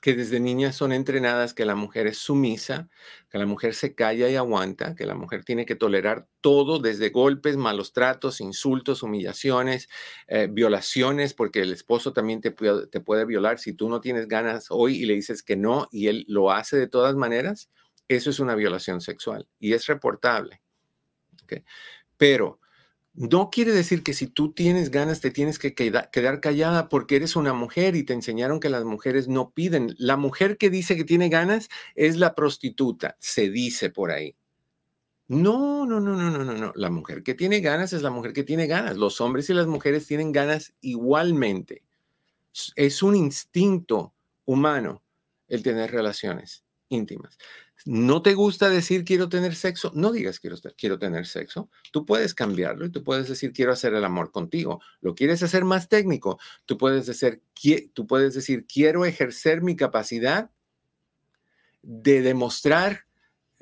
que 0.05 0.13
desde 0.13 0.39
niñas 0.39 0.75
son 0.75 0.91
entrenadas 0.91 1.55
que 1.55 1.65
la 1.65 1.73
mujer 1.73 2.05
es 2.05 2.19
sumisa, 2.19 2.89
que 3.31 3.39
la 3.39 3.47
mujer 3.47 3.73
se 3.73 3.95
calla 3.95 4.29
y 4.29 4.35
aguanta, 4.35 4.93
que 4.93 5.03
la 5.07 5.15
mujer 5.15 5.43
tiene 5.43 5.65
que 5.65 5.73
tolerar 5.73 6.27
todo, 6.41 6.77
desde 6.77 7.09
golpes, 7.09 7.57
malos 7.57 7.91
tratos, 7.91 8.39
insultos, 8.39 9.01
humillaciones, 9.01 9.89
eh, 10.27 10.47
violaciones, 10.47 11.33
porque 11.33 11.63
el 11.63 11.73
esposo 11.73 12.13
también 12.13 12.39
te 12.39 12.51
te 12.51 12.99
puede 12.99 13.25
violar 13.25 13.57
si 13.57 13.73
tú 13.73 13.89
no 13.89 13.99
tienes 13.99 14.27
ganas 14.27 14.67
hoy 14.69 14.97
y 15.01 15.07
le 15.07 15.15
dices 15.15 15.41
que 15.41 15.55
no 15.55 15.87
y 15.91 16.05
él 16.05 16.23
lo 16.27 16.51
hace 16.51 16.77
de 16.77 16.87
todas 16.87 17.15
maneras. 17.15 17.71
Eso 18.07 18.29
es 18.29 18.39
una 18.39 18.53
violación 18.53 19.01
sexual 19.01 19.47
y 19.57 19.73
es 19.73 19.87
reportable. 19.87 20.61
Pero 22.15 22.59
no 23.15 23.49
quiere 23.49 23.71
decir 23.71 24.03
que 24.03 24.13
si 24.13 24.27
tú 24.27 24.51
tienes 24.51 24.91
ganas 24.91 25.21
te 25.21 25.31
tienes 25.31 25.57
que 25.57 25.73
quedar, 25.73 26.09
callada 26.41 26.89
porque 26.89 27.15
eres 27.15 27.35
una 27.35 27.53
mujer 27.53 27.95
y 27.95 28.03
te 28.03 28.13
enseñaron 28.13 28.59
que 28.59 28.69
las 28.69 28.83
mujeres 28.83 29.27
no 29.27 29.51
piden. 29.51 29.95
La 29.97 30.17
mujer 30.17 30.57
que 30.57 30.69
dice 30.69 30.95
que 30.97 31.05
tiene 31.05 31.29
ganas 31.29 31.69
es 31.95 32.17
la 32.17 32.35
prostituta, 32.35 33.15
se 33.19 33.49
dice 33.49 33.89
por 33.89 34.11
ahí. 34.11 34.35
No, 35.27 35.85
no, 35.85 35.99
no, 35.99 36.15
no, 36.15 36.29
no, 36.29 36.43
no, 36.43 36.53
no. 36.53 36.71
La 36.75 36.91
mujer 36.91 37.23
que 37.23 37.33
tiene 37.33 37.61
ganas 37.61 37.93
es 37.93 38.03
la 38.03 38.11
mujer 38.11 38.33
que 38.33 38.43
tiene 38.43 38.67
ganas. 38.67 38.97
Los 38.97 39.21
hombres 39.21 39.49
y 39.49 39.53
las 39.53 39.65
mujeres 39.65 40.05
tienen 40.05 40.31
ganas 40.31 40.73
igualmente. 40.81 41.83
Es 42.75 43.01
un 43.01 43.15
instinto 43.15 44.13
humano 44.45 45.03
el 45.47 45.63
tener 45.63 45.91
relaciones 45.91 46.63
íntimas. 46.89 47.37
¿No 47.87 48.23
te 48.23 48.33
gusta 48.33 48.67
decir 48.67 49.05
quiero 49.05 49.29
tener 49.29 49.53
sexo? 49.53 49.91
No 49.93 50.11
digas 50.11 50.39
quiero, 50.39 50.57
quiero 50.75 50.97
tener 50.97 51.27
sexo. 51.27 51.69
Tú 51.91 52.03
puedes 52.03 52.33
cambiarlo 52.33 52.87
y 52.87 52.89
tú 52.89 53.03
puedes 53.03 53.29
decir 53.29 53.53
quiero 53.53 53.71
hacer 53.71 53.93
el 53.93 54.03
amor 54.03 54.31
contigo. 54.31 54.81
¿Lo 55.01 55.13
quieres 55.13 55.43
hacer 55.43 55.65
más 55.65 55.87
técnico? 55.87 56.39
Tú 56.65 56.79
puedes, 56.79 57.05
decir, 57.05 57.43
tú 57.93 58.07
puedes 58.07 58.33
decir 58.33 58.65
quiero 58.65 59.05
ejercer 59.05 59.61
mi 59.61 59.75
capacidad 59.75 60.49
de 61.83 62.23
demostrar 62.23 63.05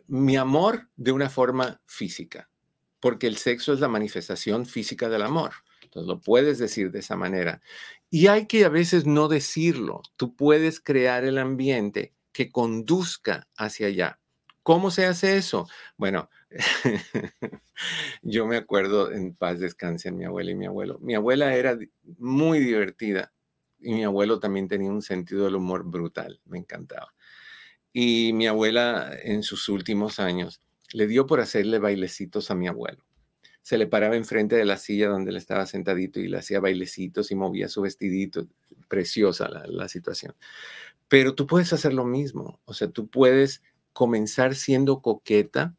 mi 0.08 0.38
amor 0.38 0.88
de 0.96 1.12
una 1.12 1.30
forma 1.30 1.82
física, 1.86 2.50
porque 3.02 3.28
el 3.28 3.36
sexo 3.36 3.74
es 3.74 3.82
la 3.82 3.90
manifestación 3.90 4.66
física 4.66 5.10
del 5.10 5.24
amor. 5.24 5.52
Entonces 5.82 6.08
lo 6.08 6.22
puedes 6.22 6.60
decir 6.60 6.92
de 6.92 7.00
esa 7.00 7.18
manera. 7.18 7.62
Y 8.10 8.28
hay 8.28 8.48
que 8.48 8.64
a 8.64 8.70
veces 8.70 9.06
no 9.06 9.28
decirlo. 9.28 10.02
Tú 10.16 10.34
puedes 10.34 10.80
crear 10.80 11.26
el 11.26 11.38
ambiente 11.38 12.14
que 12.34 12.52
conduzca 12.52 13.48
hacia 13.56 13.88
allá. 13.88 14.20
¿Cómo 14.64 14.92
se 14.92 15.06
hace 15.06 15.38
eso? 15.38 15.68
Bueno, 15.98 16.30
yo 18.22 18.46
me 18.48 18.58
acuerdo 18.58 19.12
en 19.12 19.36
paz 19.36 19.60
descansen 19.60 20.18
mi 20.18 20.26
abuela 20.26 20.52
y 20.52 20.56
mi 20.56 20.66
abuelo. 20.66 21.00
Mi 21.00 21.16
abuela 21.16 21.56
era 21.56 21.78
muy 22.18 22.60
divertida 22.60 23.34
y 23.80 23.94
mi 23.94 24.04
abuelo 24.06 24.40
también 24.40 24.70
tenía 24.70 24.90
un 24.90 25.02
sentido 25.02 25.46
del 25.46 25.56
humor 25.56 25.84
brutal, 25.84 26.40
me 26.46 26.58
encantaba. 26.58 27.14
Y 27.92 28.32
mi 28.34 28.48
abuela 28.48 29.12
en 29.22 29.44
sus 29.44 29.68
últimos 29.70 30.20
años 30.20 30.62
le 30.94 31.08
dio 31.08 31.26
por 31.26 31.42
hacerle 31.42 31.80
bailecitos 31.80 32.50
a 32.50 32.56
mi 32.56 32.68
abuelo. 32.68 33.04
Se 33.62 33.78
le 33.78 33.88
paraba 33.88 34.16
enfrente 34.16 34.56
de 34.56 34.66
la 34.66 34.78
silla 34.78 35.10
donde 35.10 35.32
él 35.32 35.38
estaba 35.38 35.66
sentadito 35.66 36.20
y 36.20 36.28
le 36.28 36.38
hacía 36.38 36.60
bailecitos 36.60 37.32
y 37.32 37.36
movía 37.36 37.68
su 37.68 37.82
vestidito. 37.82 38.48
Preciosa 38.94 39.50
la, 39.50 39.88
situación. 39.88 40.36
Pero 41.08 41.34
tú 41.34 41.48
puedes 41.48 41.74
hacer 41.74 41.96
lo 41.96 42.06
mismo. 42.06 42.60
O 42.66 42.76
sea, 42.76 42.88
tú 42.88 43.08
puedes 43.08 43.64
comenzar 43.92 44.54
siendo 44.54 45.02
coqueta, 45.02 45.74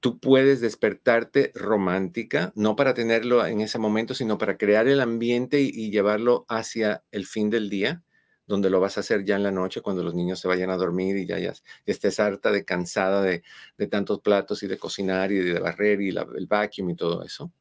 tú 0.00 0.18
puedes 0.18 0.60
despertarte 0.60 1.52
romántica, 1.54 2.52
no 2.56 2.74
para 2.74 2.92
tenerlo 2.92 3.46
en 3.46 3.60
ese 3.60 3.78
momento, 3.78 4.14
sino 4.14 4.36
para 4.36 4.58
crear 4.58 4.88
el 4.88 5.00
ambiente 5.00 5.60
y, 5.60 5.92
llevarlo 5.92 6.44
hacia 6.48 7.04
el 7.12 7.24
fin 7.24 7.50
del 7.50 7.70
día, 7.70 8.02
donde 8.48 8.68
lo 8.68 8.80
vas 8.80 8.96
a 8.96 9.00
hacer 9.02 9.24
ya 9.24 9.36
en 9.36 9.44
la 9.44 9.52
noche, 9.52 9.80
cuando 9.80 10.02
los 10.02 10.16
niños 10.16 10.40
se 10.40 10.48
vayan 10.48 10.70
a 10.70 10.76
dormir 10.76 11.18
y 11.18 11.26
ya, 11.26 11.38
ya, 11.38 11.52
estés 11.86 12.18
harta 12.18 12.50
de 12.50 12.64
cansada 12.64 13.22
de, 13.22 13.44
tantos 13.88 14.20
platos 14.22 14.64
y 14.64 14.66
de 14.66 14.76
cocinar 14.76 15.30
y 15.30 15.38
de 15.38 15.60
barrer 15.60 16.00
y 16.00 16.08
el 16.08 16.46
vacuum 16.48 16.90
y 16.90 16.96
todo 16.96 17.22
eso. 17.22 17.52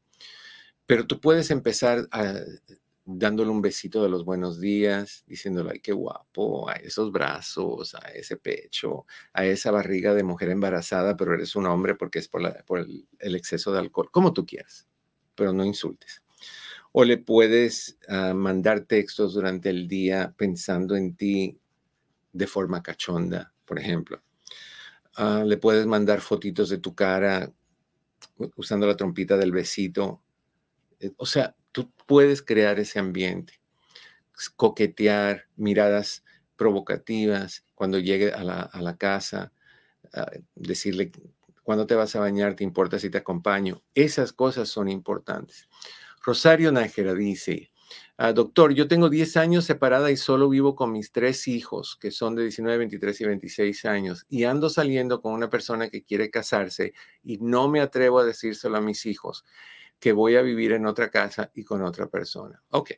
Pero 0.88 1.06
tú 1.06 1.20
puedes 1.22 1.52
empezar 1.52 2.08
a 2.10 2.34
dándole 3.12 3.50
un 3.50 3.62
besito 3.62 4.04
de 4.04 4.10
los 4.10 4.24
buenos 4.24 4.60
días, 4.60 5.24
diciéndole, 5.26 5.72
ay, 5.74 5.80
qué 5.80 5.94
guapo, 5.94 6.70
a 6.70 6.74
esos 6.74 7.12
brazos, 7.12 7.96
a 7.96 8.10
ese 8.10 8.38
pecho, 8.38 9.06
a 9.34 9.46
esa 9.46 9.72
barriga 9.72 10.14
de 10.14 10.24
mujer 10.24 10.50
embarazada, 10.50 11.18
pero 11.18 11.34
eres 11.34 11.56
un 11.56 11.66
hombre 11.66 11.96
porque 11.96 12.20
es 12.20 12.28
por, 12.28 12.44
el, 12.44 13.36
exceso 13.36 13.72
de 13.72 13.80
alcohol, 13.80 14.12
como 14.12 14.32
tú 14.32 14.46
quieras, 14.46 14.88
pero 15.34 15.54
no 15.54 15.66
insultes. 15.66 16.22
O 16.92 17.04
le 17.04 17.18
puedes 17.18 17.98
ah, 18.08 18.34
mandar 18.36 18.82
textos 18.82 19.34
durante 19.34 19.70
el 19.70 19.88
día 19.88 20.34
pensando 20.38 20.96
en 20.96 21.16
ti 21.16 21.60
de 22.32 22.48
forma 22.48 22.84
cachonda, 22.84 23.54
por 23.66 23.80
ejemplo. 23.80 24.22
Ah, 25.16 25.44
le 25.46 25.58
puedes 25.58 25.88
mandar 25.88 26.22
fotitos 26.22 26.70
de 26.70 26.78
tu 26.78 26.94
cara 26.94 27.52
usando 28.56 28.86
la 28.86 28.96
trompita 28.96 29.36
del 29.36 29.52
besito. 29.52 30.22
Eh, 31.00 31.12
o 31.18 31.26
sea, 31.26 31.56
puedes 32.10 32.42
crear 32.42 32.80
ese 32.80 32.98
ambiente, 32.98 33.62
coquetear, 34.56 35.46
miradas 35.56 36.24
provocativas 36.56 37.64
cuando 37.76 38.00
llegue 38.00 38.34
a 38.34 38.44
la, 38.44 38.98
casa, 38.98 39.54
ah, 40.16 40.32
decirle, 40.56 41.12
cuando 41.62 41.86
te 41.86 41.94
vas 41.94 42.16
a 42.16 42.20
bañar? 42.20 42.56
¿Te 42.56 42.64
importa 42.64 42.98
si 42.98 43.12
te 43.12 43.20
acompaño? 43.20 43.84
Esas 43.94 44.34
cosas 44.34 44.70
son 44.70 44.90
importantes. 44.90 45.70
Rosario 46.24 46.72
Nájera 46.72 47.14
dice, 47.14 47.72
ah, 48.18 48.34
doctor, 48.34 48.74
yo 48.74 48.88
tengo 48.88 49.10
10 49.10 49.38
años 49.38 49.66
separada 49.66 50.10
y 50.10 50.18
solo 50.18 50.50
vivo 50.50 50.76
con 50.76 50.92
mis 50.92 51.12
tres 51.12 51.48
hijos, 51.48 51.96
que 52.02 52.10
son 52.10 52.34
de 52.34 52.42
19, 52.42 52.80
23 52.80 53.22
y 53.22 53.26
26 53.26 53.86
años, 53.86 54.26
y 54.30 54.46
ando 54.46 54.72
saliendo 54.72 55.22
con 55.22 55.34
una 55.34 55.52
persona 55.52 55.90
que 55.90 56.04
quiere 56.04 56.32
casarse 56.32 56.94
y 57.24 57.38
no 57.38 57.70
me 57.70 57.82
atrevo 57.82 58.18
a 58.18 58.26
decírselo 58.26 58.78
a 58.78 58.82
mis 58.82 59.06
hijos 59.06 59.46
que 60.00 60.14
voy 60.14 60.36
a 60.36 60.42
vivir 60.42 60.72
en 60.72 60.86
otra 60.86 61.10
casa 61.10 61.52
y 61.54 61.64
con 61.64 61.82
otra 61.84 62.08
persona. 62.08 62.62
Ok. 62.70 62.92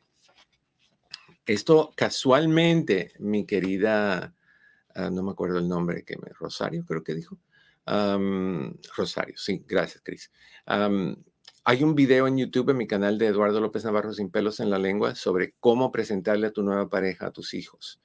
Esto 1.46 1.92
casualmente, 1.96 3.14
mi 3.20 3.46
querida, 3.46 4.36
ah, 4.96 5.10
no 5.10 5.24
me 5.24 5.32
acuerdo 5.32 5.58
el 5.58 5.68
nombre 5.68 6.04
que 6.04 6.16
me, 6.18 6.30
Rosario 6.30 6.86
creo 6.86 7.04
que 7.04 7.16
dijo. 7.16 7.38
Rosario, 8.96 9.36
sí, 9.38 9.64
gracias, 9.68 10.02
Cris. 10.04 10.32
hay 11.64 11.84
un 11.84 11.96
video 11.96 12.28
en 12.28 12.38
YouTube 12.38 12.70
en 12.70 12.78
mi 12.78 12.88
canal 12.88 13.18
de 13.18 13.28
Eduardo 13.28 13.60
López 13.60 13.84
Navarro 13.84 14.14
sin 14.14 14.30
pelos 14.30 14.60
en 14.60 14.70
la 14.70 14.78
lengua 14.78 15.16
sobre 15.16 15.56
cómo 15.60 15.92
presentarle 15.92 16.48
a 16.48 16.52
tu 16.52 16.64
nueva 16.64 16.90
pareja 16.90 17.28
a 17.28 17.32
tus 17.32 17.54
hijos. 17.54 18.00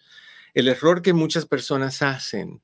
El 0.55 0.69
error 0.69 1.03
que 1.03 1.13
muchas 1.13 1.45
personas 1.45 2.01
hacen 2.01 2.63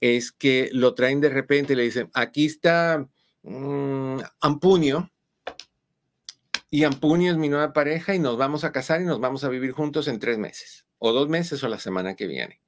es 0.00 0.30
que 0.30 0.68
lo 0.72 0.94
traen 0.94 1.20
de 1.20 1.30
repente 1.30 1.72
y 1.72 1.76
le 1.76 1.84
dicen, 1.84 2.10
aquí 2.12 2.46
está 2.46 3.08
mm, 3.42 4.18
Ampunio, 4.40 5.10
y 6.74 6.84
Ampuni 6.84 7.28
es 7.28 7.36
mi 7.36 7.50
nueva 7.50 7.74
pareja 7.74 8.14
y 8.14 8.18
nos 8.18 8.38
vamos 8.38 8.64
a 8.64 8.72
casar 8.72 9.02
y 9.02 9.04
nos 9.04 9.20
vamos 9.20 9.44
a 9.44 9.50
vivir 9.50 9.72
juntos 9.72 10.08
en 10.08 10.18
tres 10.18 10.38
meses, 10.38 10.86
o 10.96 11.12
dos 11.12 11.28
meses 11.28 11.62
o 11.62 11.68
la 11.68 11.78
semana 11.78 12.16
que 12.16 12.26
viene, 12.26 12.62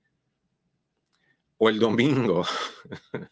o 1.56 1.70
el 1.70 1.78
domingo. 1.78 2.44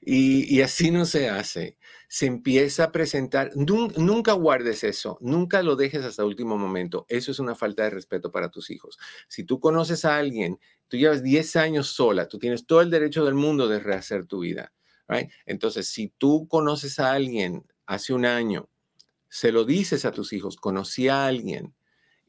y, 0.00 0.60
así 0.60 0.92
no 0.92 1.04
se 1.04 1.28
hace. 1.28 1.78
Se 2.06 2.26
empieza 2.26 2.84
a 2.84 2.92
presentar, 2.92 3.50
nunca, 3.56 4.34
guardes 4.34 4.84
eso, 4.84 5.18
nunca 5.20 5.64
lo 5.64 5.74
dejes 5.74 6.04
hasta 6.04 6.24
último 6.24 6.56
momento. 6.56 7.06
Eso 7.08 7.32
es 7.32 7.40
una 7.40 7.56
falta 7.56 7.82
de 7.82 7.90
respeto 7.90 8.30
para 8.30 8.52
tus 8.52 8.70
hijos. 8.70 8.96
Si 9.26 9.42
tú 9.42 9.58
conoces 9.58 10.04
a 10.04 10.16
alguien, 10.16 10.60
tú 10.86 10.96
llevas 10.96 11.24
10 11.24 11.56
años 11.56 11.88
sola, 11.88 12.28
tú 12.28 12.38
tienes 12.38 12.66
todo 12.66 12.82
el 12.82 12.90
derecho 12.90 13.24
del 13.24 13.34
mundo 13.34 13.66
de 13.66 13.80
rehacer 13.80 14.26
tu 14.26 14.38
vida. 14.38 14.72
Entonces, 15.44 15.88
si 15.88 16.14
tú 16.18 16.46
conoces 16.46 17.00
a 17.00 17.10
alguien 17.10 17.66
hace 17.84 18.12
un 18.12 18.26
año, 18.26 18.68
se 19.34 19.50
lo 19.50 19.64
dices 19.64 20.04
a 20.04 20.12
tus 20.12 20.32
hijos, 20.32 20.54
conocí 20.54 21.08
a 21.08 21.26
alguien 21.26 21.74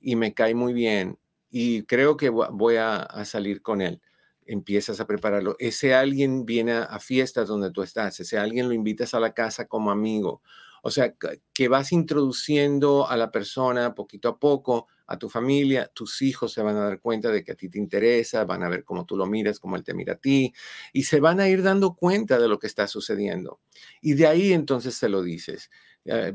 y 0.01 0.15
me 0.15 0.33
cae 0.33 0.55
muy 0.55 0.73
bien 0.73 1.19
y 1.51 1.83
creo 1.83 2.17
que 2.17 2.29
voy 2.29 2.77
a, 2.77 3.07
salir 3.25 3.61
con 3.61 3.83
él. 3.83 4.01
Empiezas 4.47 4.99
a 4.99 5.05
prepararlo. 5.05 5.55
Ese 5.59 5.93
alguien 5.93 6.47
viene 6.47 6.71
a, 6.71 6.97
fiestas 6.99 7.47
donde 7.47 7.69
tú 7.69 7.83
estás, 7.83 8.19
ese 8.19 8.39
alguien 8.39 8.67
lo 8.67 8.73
invitas 8.73 9.13
a 9.13 9.19
la 9.19 9.35
casa 9.35 9.67
como 9.67 9.91
amigo. 9.91 10.41
O 10.81 10.89
sea, 10.89 11.13
que 11.53 11.67
vas 11.67 11.91
introduciendo 11.91 13.07
a 13.07 13.15
la 13.17 13.29
persona 13.29 13.93
poquito 13.93 14.27
a 14.27 14.39
poco, 14.39 14.87
a 15.07 15.19
tu 15.19 15.29
familia, 15.29 15.91
tus 15.93 16.23
hijos 16.23 16.53
se 16.53 16.63
van 16.63 16.75
a 16.75 16.85
dar 16.85 16.99
cuenta 16.99 17.29
de 17.29 17.43
que 17.43 17.51
a 17.51 17.55
ti 17.55 17.69
te 17.69 17.77
interesa, 17.77 18.45
van 18.45 18.63
a 18.63 18.69
ver 18.69 18.83
cómo 18.83 19.05
tú 19.05 19.15
lo 19.15 19.27
miras, 19.27 19.59
cómo 19.59 19.75
él 19.75 19.83
te 19.83 19.93
mira 19.93 20.13
a 20.13 20.17
ti, 20.17 20.53
y 20.91 21.03
se 21.03 21.19
van 21.19 21.39
a 21.39 21.47
ir 21.47 21.61
dando 21.61 21.95
cuenta 21.95 22.39
de 22.39 22.47
lo 22.47 22.57
que 22.57 22.67
está 22.67 22.87
sucediendo. 22.87 23.59
Y 24.01 24.13
de 24.13 24.27
ahí 24.27 24.53
entonces 24.53 24.95
se 24.95 25.09
lo 25.09 25.21
dices. 25.21 25.69
Eh, 26.05 26.33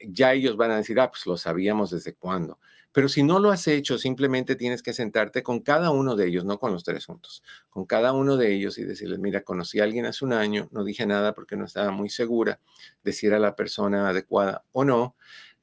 ya 0.00 0.32
ellos 0.32 0.56
van 0.56 0.70
a 0.70 0.76
decir, 0.76 0.98
ah, 1.00 1.10
pues 1.10 1.26
lo 1.26 1.36
sabíamos 1.36 1.90
desde 1.90 2.14
cuándo. 2.14 2.58
Pero 2.92 3.08
si 3.08 3.22
no 3.22 3.38
lo 3.38 3.50
has 3.50 3.68
hecho, 3.68 3.98
simplemente 3.98 4.56
tienes 4.56 4.82
que 4.82 4.92
sentarte 4.92 5.42
con 5.44 5.60
cada 5.60 5.90
uno 5.90 6.16
de 6.16 6.26
ellos, 6.26 6.44
no 6.44 6.58
con 6.58 6.72
los 6.72 6.82
tres 6.82 7.06
juntos, 7.06 7.42
con 7.68 7.84
cada 7.86 8.12
uno 8.12 8.36
de 8.36 8.52
ellos 8.52 8.78
y 8.78 8.84
decirles, 8.84 9.20
mira, 9.20 9.42
conocí 9.42 9.78
a 9.78 9.84
alguien 9.84 10.06
hace 10.06 10.24
un 10.24 10.32
año, 10.32 10.68
no 10.72 10.82
dije 10.82 11.06
nada 11.06 11.32
porque 11.34 11.56
no 11.56 11.64
estaba 11.66 11.92
muy 11.92 12.08
segura 12.08 12.58
de 13.04 13.12
si 13.12 13.26
era 13.28 13.38
la 13.38 13.54
persona 13.54 14.08
adecuada 14.08 14.64
o 14.72 14.84
no. 14.84 15.14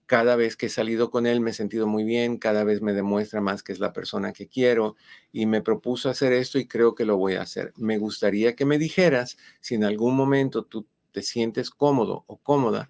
Cada 0.05 0.37
vez 0.37 0.55
que 0.55 0.67
he 0.67 0.69
salido 0.69 1.11
con 1.11 1.25
él 1.27 1.41
me 1.41 1.51
he 1.51 1.53
sentido 1.53 1.85
muy 1.85 2.05
bien, 2.05 2.37
cada 2.37 2.63
vez 2.63 2.81
me 2.81 2.93
demuestra 2.93 3.41
más 3.41 3.61
que 3.61 3.73
es 3.73 3.79
la 3.79 3.91
persona 3.91 4.31
que 4.31 4.47
quiero 4.47 4.95
y 5.33 5.47
me 5.47 5.61
propuso 5.61 6.09
hacer 6.09 6.31
esto 6.31 6.59
y 6.59 6.67
creo 6.67 6.95
que 6.95 7.03
lo 7.03 7.17
voy 7.17 7.33
a 7.35 7.41
hacer. 7.41 7.73
Me 7.75 7.97
gustaría 7.97 8.55
que 8.55 8.63
me 8.63 8.77
dijeras 8.77 9.37
si 9.59 9.75
en 9.75 9.83
algún 9.83 10.15
momento 10.15 10.63
tú 10.63 10.87
te 11.11 11.21
sientes 11.23 11.71
cómodo 11.71 12.23
o 12.27 12.37
cómoda 12.37 12.87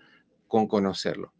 con 0.47 0.67
conocerlo. 0.67 1.33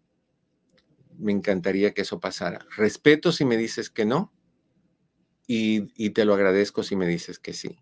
Me 1.18 1.32
encantaría 1.32 1.94
que 1.94 2.02
eso 2.02 2.20
pasara. 2.20 2.66
Respeto 2.76 3.32
si 3.32 3.46
me 3.46 3.58
dices 3.58 3.90
que 3.90 4.06
no 4.06 4.34
y, 5.48 6.10
te 6.12 6.26
lo 6.26 6.34
agradezco 6.34 6.84
si 6.84 6.96
me 6.96 7.08
dices 7.08 7.40
que 7.40 7.54
sí. 7.54 7.80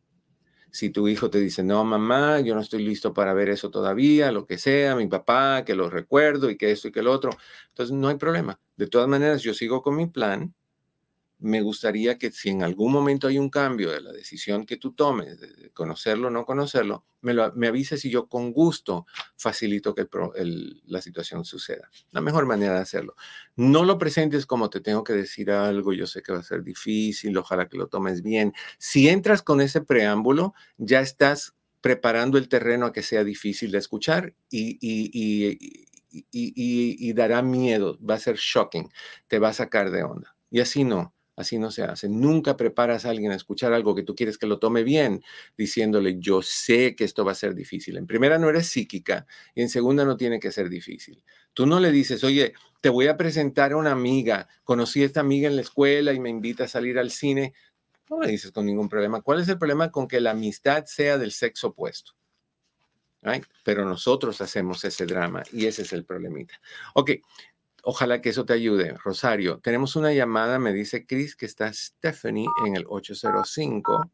Si 0.72 0.90
tu 0.90 1.08
hijo 1.08 1.30
te 1.30 1.40
dice, 1.40 1.64
no, 1.64 1.84
mamá, 1.84 2.42
yo 2.42 2.54
no 2.54 2.62
estoy 2.62 2.84
listo 2.84 3.14
para 3.14 3.34
ver 3.34 3.50
eso 3.50 3.72
todavía, 3.72 4.32
lo 4.32 4.46
que 4.46 4.58
sea, 4.58 4.96
mi 4.96 5.08
papá, 5.08 5.64
que 5.66 5.74
lo 5.74 5.90
recuerdo 5.90 6.50
y 6.50 6.58
que 6.58 6.72
esto 6.72 6.90
y 6.90 6.92
que 6.92 7.00
el 7.00 7.08
otro, 7.08 7.32
entonces 7.70 7.96
no 7.96 8.10
hay 8.10 8.18
problema. 8.18 8.60
De 8.76 8.88
todas 8.88 9.08
maneras, 9.08 9.42
yo 9.42 9.54
sigo 9.54 9.82
con 9.82 9.96
mi 9.96 10.08
plan 10.08 10.54
me 11.46 11.62
gustaría 11.62 12.18
que 12.18 12.32
si 12.32 12.50
en 12.50 12.64
algún 12.64 12.92
momento 12.92 13.28
hay 13.28 13.38
un 13.38 13.52
cambio 13.52 13.92
de 13.92 14.02
la 14.02 14.12
decisión 14.12 14.66
que 14.66 14.78
tú 14.78 14.94
tomes, 14.94 15.40
de 15.40 15.70
conocerlo 15.74 16.30
o 16.30 16.32
no 16.32 16.44
conocerlo, 16.44 17.06
me, 17.22 17.36
lo, 17.36 17.54
me 17.54 17.68
avises 17.68 18.04
y 18.04 18.10
yo 18.10 18.28
con 18.28 18.52
gusto 18.52 19.06
facilito 19.38 19.94
que 19.94 20.08
la 20.86 21.02
situación 21.02 21.46
suceda. 21.46 21.92
La 22.10 22.22
mejor 22.22 22.48
manera 22.48 22.74
de 22.74 22.80
hacerlo. 22.80 23.16
No 23.56 23.86
lo 23.86 24.00
presentes 24.00 24.48
como 24.48 24.72
te 24.72 24.82
tengo 24.82 25.04
que 25.04 25.14
decir 25.14 25.52
algo, 25.52 25.94
yo 25.94 26.08
sé 26.08 26.24
que 26.24 26.34
va 26.34 26.40
a 26.40 26.44
ser 26.44 26.64
difícil, 26.64 27.38
ojalá 27.38 27.70
que 27.70 27.78
lo 27.78 27.90
tomes 27.90 28.24
bien. 28.24 28.54
Si 28.80 29.08
entras 29.08 29.44
con 29.44 29.62
ese 29.62 29.82
preámbulo, 29.82 30.56
ya 30.78 31.02
estás 31.02 31.54
preparando 31.80 32.40
el 32.40 32.50
terreno 32.50 32.88
a 32.88 32.92
que 32.92 33.04
sea 33.04 33.24
difícil 33.24 33.70
de 33.70 33.78
escuchar 33.78 34.34
y, 34.50 34.80
y, 34.82 35.60
y 36.32 37.14
dará 37.14 37.44
miedo, 37.44 38.00
va 38.04 38.16
a 38.16 38.20
ser 38.20 38.38
shocking, 38.38 38.90
te 39.28 39.38
va 39.38 39.50
a 39.50 39.54
sacar 39.54 39.92
de 39.92 40.02
onda. 40.02 40.36
Y 40.50 40.62
así 40.62 40.84
no 40.84 41.15
Así 41.36 41.60
no 41.60 41.70
se 41.70 41.84
hace. 41.84 42.08
Nunca 42.08 42.56
preparas 42.56 43.06
a 43.06 43.10
alguien 43.10 43.32
a 43.32 43.36
escuchar 43.36 43.74
algo 43.74 43.94
que 43.94 44.04
tú 44.04 44.16
quieres 44.16 44.38
que 44.38 44.48
lo 44.48 44.58
tome 44.58 44.84
bien, 44.84 45.24
diciéndole, 45.58 46.18
yo 46.20 46.42
sé 46.42 46.96
que 46.96 47.04
esto 47.04 47.26
va 47.26 47.34
a 47.34 47.36
ser 47.36 47.56
difícil. 47.56 47.98
En 47.98 48.08
primera, 48.08 48.40
no 48.40 48.50
eres 48.50 48.68
psíquica 48.68 49.28
y 49.54 49.62
en 49.62 49.70
segunda, 49.70 50.06
no 50.06 50.16
tiene 50.16 50.40
que 50.40 50.52
ser 50.52 50.70
difícil. 50.70 51.24
Tú 51.54 51.66
no 51.66 51.80
le 51.80 51.92
dices, 51.92 52.24
oye, 52.24 52.54
te 52.82 52.90
voy 52.90 53.08
a 53.08 53.18
presentar 53.18 53.74
a 53.74 53.78
una 53.78 53.92
amiga, 53.92 54.48
conocí 54.64 55.04
a 55.04 55.06
esta 55.06 55.20
amiga 55.20 55.48
en 55.48 55.56
la 55.56 55.62
escuela 55.62 56.14
y 56.14 56.20
me 56.20 56.30
invita 56.30 56.66
a 56.66 56.68
salir 56.68 56.98
al 56.98 57.12
cine. 57.12 57.54
No 58.10 58.22
le 58.22 58.30
dices 58.30 58.52
con 58.52 58.66
ningún 58.66 58.88
problema. 58.88 59.22
¿Cuál 59.22 59.42
es 59.42 59.50
el 59.50 59.58
problema 59.58 59.92
con 59.92 60.08
que 60.08 60.22
la 60.22 60.32
amistad 60.32 60.86
sea 60.86 61.18
del 61.18 61.32
sexo 61.32 61.68
opuesto? 61.68 62.14
Pero 63.64 63.86
nosotros 63.86 64.40
hacemos 64.42 64.84
ese 64.86 65.06
drama 65.06 65.44
y 65.52 65.66
ese 65.66 65.82
es 65.82 65.94
el 65.94 66.06
problemita. 66.06 66.60
Ok, 66.94 67.12
ojalá 67.86 68.20
que 68.22 68.30
eso 68.30 68.46
te 68.46 68.54
ayude. 68.54 68.98
Rosario, 69.04 69.60
tenemos 69.60 69.96
una 69.96 70.12
llamada, 70.12 70.60
me 70.60 70.74
dice 70.74 71.06
Chris 71.06 71.36
que 71.36 71.46
está 71.46 71.72
Stephanie 71.72 72.48
en 72.66 72.76
el 72.76 72.86
805. 72.88 74.10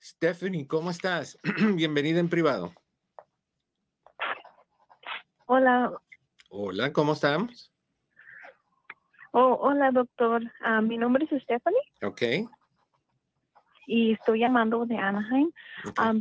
Stephanie, 0.00 0.66
¿cómo 0.66 0.90
estás? 0.90 1.38
Bienvenida 1.74 2.20
en 2.20 2.28
privado. 2.28 2.72
Hola. 5.46 5.92
Hola, 6.50 6.92
¿cómo 6.92 7.12
estamos? 7.12 7.72
Oh, 9.32 9.58
hola, 9.60 9.90
doctor. 9.90 10.42
Ah, 10.62 10.80
mi 10.80 10.96
nombre 10.96 11.26
es 11.28 11.42
Stephanie. 11.42 11.82
Ok. 12.02 12.22
Y 13.88 14.12
estoy 14.12 14.40
llamando 14.40 14.86
de 14.86 14.96
Anaheim. 14.96 15.50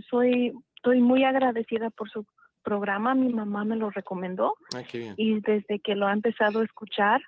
soy, 0.10 0.54
estoy 0.76 1.02
muy 1.02 1.24
agradecida 1.24 1.92
por 1.92 2.10
su 2.10 2.26
programa. 2.66 3.16
Mi 3.16 3.32
mamá 3.34 3.64
me 3.64 3.76
lo 3.78 3.90
recomendó. 3.92 4.56
Ah, 4.76 4.84
qué 4.90 4.98
bien. 4.98 5.14
Y 5.18 5.40
desde 5.40 5.80
que 5.80 5.96
lo 5.96 6.08
ha 6.08 6.14
empezado 6.14 6.60
a 6.60 6.64
escuchar, 6.66 7.22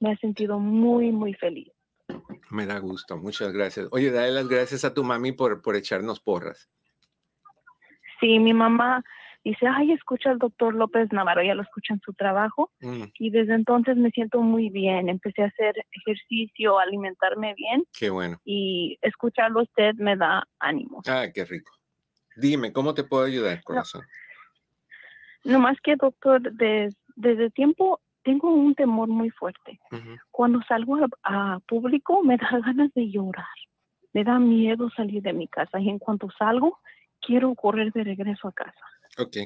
me 0.00 0.10
ha 0.12 0.16
sentido 0.16 0.58
muy, 0.58 1.12
muy 1.12 1.34
feliz. 1.34 1.68
Me 2.50 2.66
da 2.66 2.78
gusto. 2.78 3.16
Muchas 3.18 3.52
gracias. 3.52 3.86
Oye, 3.92 4.10
dale 4.10 4.30
las 4.32 4.48
gracias 4.48 4.84
a 4.84 4.94
tu 4.94 5.04
mami 5.04 5.32
por, 5.32 5.60
por 5.62 5.76
echarnos 5.76 6.18
porras. 6.20 6.70
Sí, 8.20 8.38
mi 8.38 8.52
mamá 8.54 9.04
dice, 9.44 9.66
ay, 9.66 9.92
escucha 9.92 10.30
al 10.30 10.38
doctor 10.38 10.74
López 10.74 11.12
Navarro, 11.12 11.42
ya 11.42 11.54
lo 11.54 11.62
escucha 11.62 11.94
en 11.94 12.00
su 12.00 12.12
trabajo. 12.14 12.70
Mm, 12.80 13.04
Y 13.18 13.30
desde 13.30 13.54
entonces 13.54 13.96
me 13.96 14.10
siento 14.10 14.40
muy 14.40 14.70
bien. 14.70 15.08
Empecé 15.08 15.42
a 15.42 15.46
hacer 15.46 15.74
ejercicio, 15.92 16.78
alimentarme 16.78 17.54
bien 17.54 17.84
qué 17.96 18.10
bueno. 18.10 18.40
y 18.44 18.98
escucharlo 19.02 19.60
a 19.60 19.62
usted 19.64 19.94
me 19.96 20.16
da 20.16 20.46
ánimo. 20.58 21.02
Ah, 21.06 21.26
qué 21.32 21.44
rico. 21.44 21.70
Dime, 22.36 22.72
¿cómo 22.72 22.94
te 22.94 23.04
puedo 23.04 23.24
ayudar, 23.24 23.62
corazón? 23.62 24.02
No 24.02 24.08
más 25.44 25.80
que, 25.82 25.96
doctor, 25.96 26.40
des- 26.52 26.96
desde 27.16 27.50
tiempo 27.50 28.00
tengo 28.22 28.52
un 28.52 28.74
temor 28.74 29.08
muy 29.08 29.30
fuerte. 29.30 29.80
Cuando 30.30 30.60
salgo 30.68 30.96
a, 30.96 31.08
a 31.54 31.60
público 31.60 32.22
me 32.22 32.36
da 32.36 32.48
ganas 32.64 32.92
de 32.94 33.10
llorar. 33.10 33.46
Me 34.12 34.24
da 34.24 34.38
miedo 34.38 34.90
salir 34.90 35.22
de 35.22 35.32
mi 35.32 35.48
casa 35.48 35.78
y 35.80 35.88
en 35.88 35.98
cuanto 35.98 36.28
salgo 36.38 36.78
quiero 37.20 37.54
correr 37.54 37.92
de 37.92 38.04
regreso 38.04 38.48
a 38.48 38.52
casa. 38.52 38.80
Ok. 39.18 39.36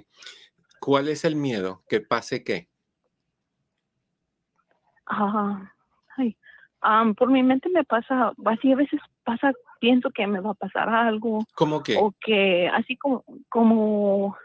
¿Cuál 0.80 1.08
es 1.08 1.24
el 1.24 1.36
miedo? 1.36 1.82
¿Que 1.88 2.00
pase 2.00 2.42
qué? 2.44 2.68
Ah, 5.06 5.72
ay, 6.16 6.36
am, 6.80 7.14
por 7.14 7.30
mi 7.30 7.42
mente 7.42 7.68
me 7.68 7.84
pasa, 7.84 8.32
así 8.46 8.72
a 8.72 8.76
veces 8.76 9.00
pasa, 9.24 9.52
pienso 9.80 10.10
que 10.10 10.26
me 10.26 10.40
va 10.40 10.50
a 10.52 10.54
pasar 10.54 10.88
algo 10.88 11.44
¿Cómo 11.54 11.82
que? 11.82 11.96
o 11.98 12.12
que 12.20 12.68
así 12.68 12.96
como, 12.96 13.24
como, 13.48 14.36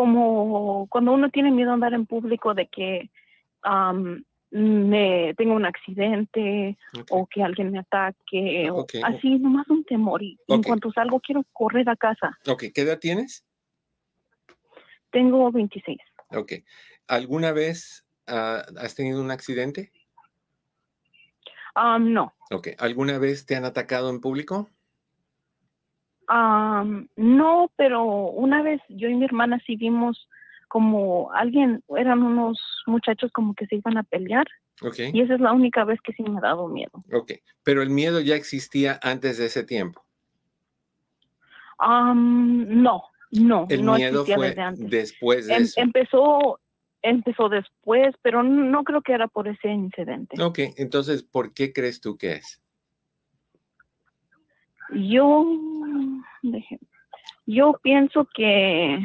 como 0.00 0.86
cuando 0.88 1.12
uno 1.12 1.28
tiene 1.28 1.50
miedo 1.50 1.72
a 1.72 1.74
andar 1.74 1.92
en 1.92 2.06
público 2.06 2.54
de 2.54 2.68
que 2.68 3.10
am, 3.60 4.24
me 4.50 5.34
tenga 5.36 5.52
un 5.52 5.66
accidente 5.66 6.78
o 7.10 7.26
que 7.26 7.42
alguien 7.42 7.70
me 7.70 7.80
ataque, 7.80 8.70
o 8.70 8.86
así 9.04 9.38
nomás 9.38 9.68
un 9.68 9.84
temor 9.84 10.22
y 10.22 10.38
en 10.48 10.62
cuanto 10.62 10.90
salgo 10.90 11.20
quiero 11.20 11.44
correr 11.52 11.86
a 11.90 11.96
casa. 11.96 12.38
Ok, 12.48 12.64
¿qué 12.74 12.80
edad 12.80 12.98
tienes? 12.98 13.44
Tengo 15.10 15.52
26. 15.52 15.98
Ok. 16.30 16.52
¿Alguna 17.06 17.52
vez 17.52 18.06
ah, 18.26 18.64
has 18.78 18.94
tenido 18.94 19.20
un 19.20 19.30
accidente? 19.30 19.92
No, 21.76 22.32
Ok. 22.50 22.68
¿Alguna 22.78 23.18
vez 23.18 23.44
te 23.44 23.54
han 23.54 23.66
atacado 23.66 24.08
en 24.08 24.22
público? 24.22 24.70
Am, 26.32 27.08
no, 27.16 27.72
pero 27.74 28.04
una 28.04 28.62
vez 28.62 28.80
yo 28.88 29.08
y 29.08 29.14
mi 29.16 29.24
hermana 29.24 29.60
sí 29.66 29.74
vimos 29.74 30.28
como 30.68 31.32
alguien, 31.32 31.82
eran 31.96 32.22
unos 32.22 32.56
muchachos 32.86 33.32
como 33.32 33.52
que 33.54 33.66
se 33.66 33.74
iban 33.74 33.98
a 33.98 34.04
pelear 34.04 34.46
Ok. 34.80 34.94
y 35.12 35.22
esa 35.22 35.34
es 35.34 35.40
la 35.40 35.52
única 35.52 35.82
vez 35.82 36.00
que 36.00 36.12
sí 36.12 36.22
me 36.22 36.38
ha 36.38 36.40
dado 36.40 36.68
miedo. 36.68 36.92
Ok. 37.12 37.32
Pero 37.64 37.82
el 37.82 37.90
miedo 37.90 38.20
ya 38.20 38.36
existía 38.36 39.00
antes 39.02 39.38
de 39.38 39.46
ese 39.46 39.64
tiempo. 39.64 40.04
No, 41.80 43.02
no, 43.32 43.66
El 43.68 43.84
no 43.84 43.94
miedo 43.94 44.20
existía 44.20 44.36
fue 44.36 44.48
desde 44.50 44.62
antes. 44.62 44.90
después 44.90 45.46
de 45.48 45.54
Em- 45.56 45.62
eso. 45.62 45.80
empezó, 45.80 46.60
empezó 47.02 47.48
después, 47.48 48.14
pero 48.22 48.44
no 48.44 48.84
creo 48.84 49.02
que 49.02 49.14
era 49.14 49.26
por 49.26 49.48
ese 49.48 49.68
incidente. 49.68 50.40
Ok, 50.40 50.60
entonces, 50.76 51.24
¿por 51.24 51.52
qué 51.54 51.72
crees 51.72 52.00
tú 52.00 52.16
que 52.16 52.34
es? 52.34 52.62
Yo, 54.92 55.46
deje- 56.42 56.78
yo 57.46 57.74
pienso 57.82 58.26
que 58.34 58.98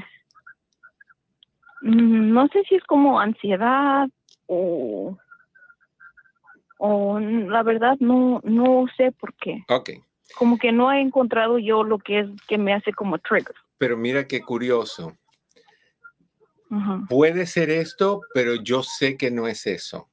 mm, 1.81 2.33
no 2.33 2.47
sé 2.49 2.63
si 2.67 2.75
es 2.75 2.83
como 2.83 3.19
ansiedad 3.19 4.07
o, 4.47 5.17
o 6.77 7.19
la 7.19 7.63
verdad 7.63 7.95
no, 7.99 8.41
no 8.43 8.85
sé 8.97 9.11
por 9.11 9.33
qué. 9.35 9.63
Ok, 9.69 9.91
Como 10.37 10.57
que 10.57 10.71
no 10.71 10.91
he 10.91 10.99
encontrado 11.01 11.57
yo 11.59 11.83
lo 11.83 11.99
que 11.99 12.19
es 12.19 12.27
que 12.47 12.57
me 12.57 12.73
hace 12.73 12.91
como 12.93 13.17
trigger. 13.19 13.55
pero 13.77 13.97
mira 13.97 14.27
qué 14.27 14.41
curioso. 14.41 15.15
Puede 17.07 17.45
ser 17.45 17.69
esto, 17.69 18.21
pero 18.33 18.55
yo 18.55 18.83
sé 18.83 19.15
que 19.17 19.31
no 19.31 19.47
es 19.47 19.65
eso. 19.67 20.09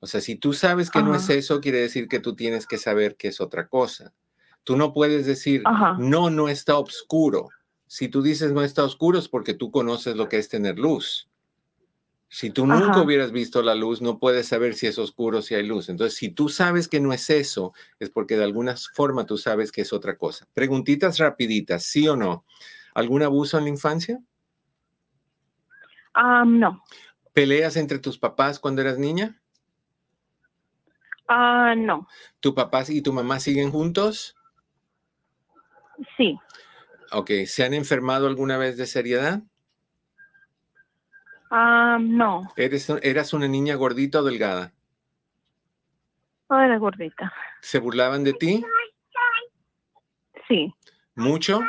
O 0.00 0.06
sea, 0.06 0.20
si 0.20 0.34
tú 0.36 0.52
sabes 0.52 0.90
que 0.90 1.02
no 1.02 1.14
es 1.14 1.28
eso, 1.30 1.60
quiere 1.60 1.78
decir 1.78 2.08
que 2.08 2.18
tú 2.18 2.34
tienes 2.34 2.66
que 2.66 2.76
saber 2.78 3.16
que 3.16 3.28
es 3.28 3.40
otra 3.40 3.68
cosa. 3.68 4.12
Tú 4.64 4.76
no 4.76 4.92
puedes 4.92 5.26
decir, 5.26 5.62
Ajá. 5.64 5.96
no, 5.98 6.30
no 6.30 6.48
está 6.48 6.78
oscuro. 6.78 7.48
Si 7.86 8.08
tú 8.08 8.22
dices 8.22 8.52
no 8.52 8.62
está 8.62 8.84
oscuro 8.84 9.18
es 9.18 9.28
porque 9.28 9.54
tú 9.54 9.70
conoces 9.70 10.16
lo 10.16 10.28
que 10.28 10.38
es 10.38 10.48
tener 10.48 10.78
luz. 10.78 11.28
Si 12.28 12.48
tú 12.48 12.66
nunca 12.66 13.02
hubieras 13.02 13.30
visto 13.30 13.62
la 13.62 13.74
luz, 13.74 14.00
no 14.00 14.18
puedes 14.18 14.48
saber 14.48 14.72
si 14.72 14.86
es 14.86 14.98
oscuro 14.98 15.40
o 15.40 15.42
si 15.42 15.54
hay 15.54 15.66
luz. 15.66 15.90
Entonces, 15.90 16.16
si 16.16 16.30
tú 16.30 16.48
sabes 16.48 16.88
que 16.88 16.98
no 16.98 17.12
es 17.12 17.28
eso, 17.28 17.74
es 18.00 18.08
porque 18.08 18.38
de 18.38 18.44
alguna 18.44 18.74
forma 18.94 19.26
tú 19.26 19.36
sabes 19.36 19.70
que 19.70 19.82
es 19.82 19.92
otra 19.92 20.16
cosa. 20.16 20.48
Preguntitas 20.54 21.18
rapiditas, 21.18 21.82
¿sí 21.84 22.08
o 22.08 22.16
no? 22.16 22.46
¿Algún 22.94 23.22
abuso 23.22 23.58
en 23.58 23.64
la 23.64 23.70
infancia? 23.70 24.18
Am, 26.14 26.58
no, 26.58 26.82
¿Peleas 27.32 27.76
entre 27.76 27.98
tus 27.98 28.18
papás 28.18 28.58
cuando 28.58 28.82
eras 28.82 28.98
niña? 28.98 29.40
Ah, 31.28 31.74
no, 31.76 32.06
¿Tu 32.40 32.54
papá 32.54 32.84
y 32.88 33.00
tu 33.00 33.12
mamá 33.12 33.40
siguen 33.40 33.70
juntos? 33.70 34.36
Sí, 36.16 36.38
Ok, 37.14 37.30
¿se 37.46 37.62
han 37.64 37.74
enfermado 37.74 38.26
alguna 38.26 38.56
vez 38.56 38.76
de 38.78 38.86
seriedad? 38.86 39.42
Am, 41.50 42.16
no, 42.16 42.42
¿Eres, 42.56 42.88
¿Eras 43.02 43.34
una 43.34 43.46
niña 43.48 43.74
gordita 43.74 44.20
o 44.20 44.22
delgada? 44.22 44.72
no 46.48 46.60
era 46.60 46.78
gordita, 46.78 47.32
¿Se 47.60 47.78
burlaban 47.78 48.24
de 48.24 48.32
ti? 48.34 48.64
sí. 50.48 50.74
¿Mucho? 51.14 51.60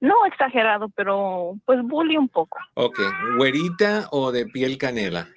No 0.00 0.26
exagerado, 0.26 0.88
pero 0.90 1.54
pues 1.64 1.82
bully 1.82 2.16
un 2.16 2.28
poco. 2.28 2.58
Ok, 2.74 2.98
¿güerita 3.36 4.08
o 4.12 4.30
de 4.30 4.46
piel 4.46 4.78
canela? 4.78 5.28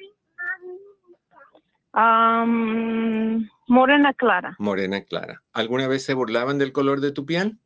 Am, 1.94 3.50
morena 3.70 4.14
clara, 4.14 4.56
Morena 4.60 5.02
clara. 5.04 5.42
¿Alguna 5.54 5.88
vez 5.88 6.04
se 6.04 6.14
burlaban 6.14 6.58
del 6.58 6.72
color 6.74 7.00
de 7.02 7.12
tu 7.12 7.26
piel? 7.26 7.58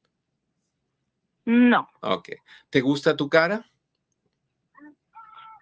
no. 1.45 1.89
Ok. 2.01 2.29
¿Te 2.69 2.81
gusta 2.81 3.15
tu 3.17 3.29
cara? 3.29 3.65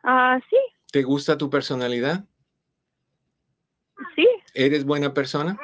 Ah, 0.03 0.39
sí, 0.49 0.57
¿Te 0.91 1.03
gusta 1.03 1.37
tu 1.37 1.49
personalidad? 1.49 2.25
sí. 4.15 4.27
¿Eres 4.53 4.83
buena 4.83 5.13
persona? 5.13 5.57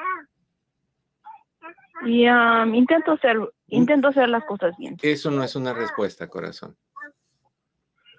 Y 2.06 2.26
am, 2.26 2.74
intento 2.74 3.12
hacer, 3.12 3.36
intento 3.66 4.08
hacer 4.08 4.28
las 4.28 4.44
cosas 4.44 4.74
bien. 4.78 4.96
Eso 5.02 5.30
no 5.30 5.42
es 5.42 5.54
una 5.56 5.74
respuesta, 5.74 6.28
corazón. 6.28 6.76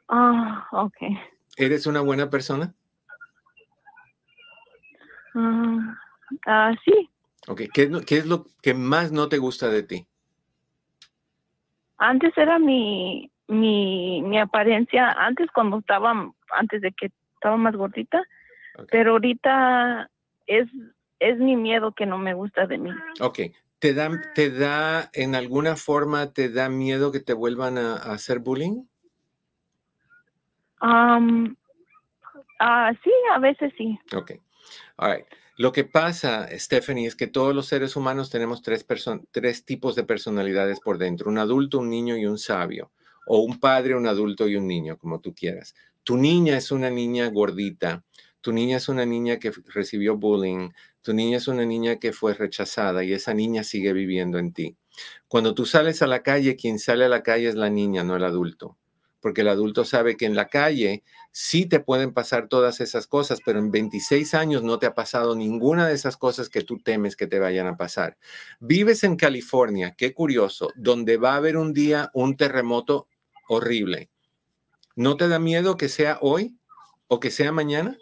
Ah, 0.10 0.68
okay. 0.72 1.18
¿Eres 1.56 1.88
una 1.88 2.02
buena 2.02 2.30
persona? 2.30 2.74
Ah, 5.36 5.96
ah, 6.46 6.74
sí. 6.86 7.10
Ok. 7.48 7.62
¿Qué, 7.74 7.84
es 7.84 7.90
lo- 7.92 8.02
qué 8.02 8.18
es 8.18 8.26
lo 8.26 8.46
que 8.62 8.74
más 8.74 9.12
no 9.12 9.30
te 9.30 9.38
gusta 9.38 9.70
de 9.70 9.84
ti? 9.84 10.08
Antes 11.98 12.38
era 12.38 12.60
mi, 12.60 13.32
mi, 13.48 14.22
mi 14.22 14.40
apariencia, 14.40 15.12
antes 15.12 15.50
cuando 15.54 15.80
estaba, 15.80 16.32
antes 16.52 16.82
de 16.82 16.92
que 16.94 17.12
estaba 17.36 17.58
más 17.58 17.76
gordita, 17.76 18.22
pero 18.90 19.12
ahorita 19.14 20.10
es, 20.48 20.68
es 21.20 21.38
mi 21.40 21.56
miedo 21.58 21.92
que 21.94 22.06
no 22.06 22.18
me 22.18 22.34
gusta 22.34 22.68
de 22.68 22.78
mí. 22.78 22.92
Ok. 23.20 23.40
¿Te 23.80 23.94
da, 23.94 24.10
¿Te 24.36 24.50
da, 24.52 25.10
en 25.14 25.36
alguna 25.36 25.76
forma, 25.78 26.34
te 26.34 26.50
da 26.50 26.70
miedo 26.70 27.12
que 27.12 27.20
te 27.22 27.34
vuelvan 27.34 27.78
a, 27.78 27.94
a 27.96 28.14
hacer 28.14 28.40
bullying? 28.40 28.84
Ah, 32.60 32.92
sí, 33.04 33.12
a 33.34 33.40
veces 33.40 33.74
sí. 33.78 33.98
Ok. 34.16 34.32
All 34.98 35.12
right. 35.16 35.26
Lo 35.60 35.74
que 35.74 35.84
pasa, 35.84 36.48
Stephanie, 36.58 37.06
es 37.06 37.18
que 37.18 37.28
todos 37.28 37.54
los 37.54 37.66
seres 37.66 37.98
humanos 37.98 38.30
tenemos 38.30 38.62
tres, 38.62 38.86
tipos 39.66 39.94
de 39.94 40.06
personalidades 40.06 40.80
por 40.80 40.98
dentro, 40.98 41.30
un 41.30 41.38
adulto, 41.38 41.80
un 41.80 41.90
niño 41.90 42.16
y 42.16 42.26
un 42.26 42.38
sabio, 42.38 42.94
o 43.28 43.40
un 43.40 43.60
padre, 43.60 43.94
un 43.94 44.08
adulto 44.08 44.48
y 44.48 44.56
un 44.56 44.68
niño, 44.68 44.98
como 44.98 45.20
tú 45.20 45.36
quieras. 45.36 45.76
Tu 46.06 46.16
niña 46.16 46.56
es 46.56 46.72
una 46.72 46.90
niña 46.90 47.28
gordita, 47.28 48.06
tu 48.40 48.54
niña 48.54 48.78
es 48.78 48.88
una 48.88 49.06
niña 49.06 49.38
que 49.38 49.52
recibió 49.66 50.16
bullying, 50.16 50.70
tu 51.02 51.12
niña 51.12 51.36
es 51.36 51.50
una 51.50 51.66
niña 51.66 51.98
que 51.98 52.14
fue 52.14 52.34
rechazada 52.36 53.04
y 53.04 53.12
esa 53.12 53.34
niña 53.34 53.66
sigue 53.66 53.92
viviendo 53.92 54.40
en 54.40 54.54
ti. 54.54 54.78
Cuando 55.28 55.54
tú 55.54 55.66
sales 55.66 56.02
a 56.02 56.08
la 56.08 56.24
calle, 56.24 56.56
quien 56.56 56.80
sale 56.80 57.04
a 57.04 57.10
la 57.10 57.22
calle 57.22 57.50
es 57.50 57.56
la 57.56 57.70
niña, 57.70 58.06
no 58.06 58.16
el 58.16 58.24
adulto 58.24 58.78
porque 59.20 59.42
el 59.42 59.50
adulto 59.50 59.86
sabe 59.86 60.18
que 60.18 60.26
en 60.26 60.36
la 60.36 60.48
calle 60.48 61.04
sí 61.32 61.66
te 61.66 61.80
pueden 61.80 62.14
pasar 62.14 62.48
todas 62.48 62.82
esas 62.82 63.08
cosas, 63.08 63.40
pero 63.46 63.60
en 63.60 63.72
26 63.72 64.34
años 64.34 64.64
no 64.64 64.80
te 64.80 64.86
ha 64.86 64.96
pasado 64.96 65.36
ninguna 65.36 65.88
de 65.88 65.94
esas 65.94 66.18
cosas 66.18 66.50
que 66.50 66.62
tú 66.62 66.80
temes 66.80 67.16
que 67.16 67.28
te 67.28 67.40
vayan 67.40 67.68
a 67.68 67.78
pasar. 67.78 68.18
Vives 68.60 69.04
en 69.04 69.16
California, 69.16 69.96
qué 69.98 70.14
curioso, 70.14 70.70
donde 70.76 71.18
va 71.18 71.34
a 71.34 71.38
haber 71.38 71.58
un 71.58 71.74
día 71.74 72.10
un 72.14 72.38
terremoto 72.38 73.08
horrible. 73.48 74.10
¿No 74.96 75.18
te 75.18 75.28
da 75.28 75.40
miedo 75.40 75.78
que 75.78 75.90
sea 75.90 76.18
hoy 76.22 76.58
o 77.08 77.20
que 77.20 77.32
sea 77.32 77.52
mañana? 77.52 77.98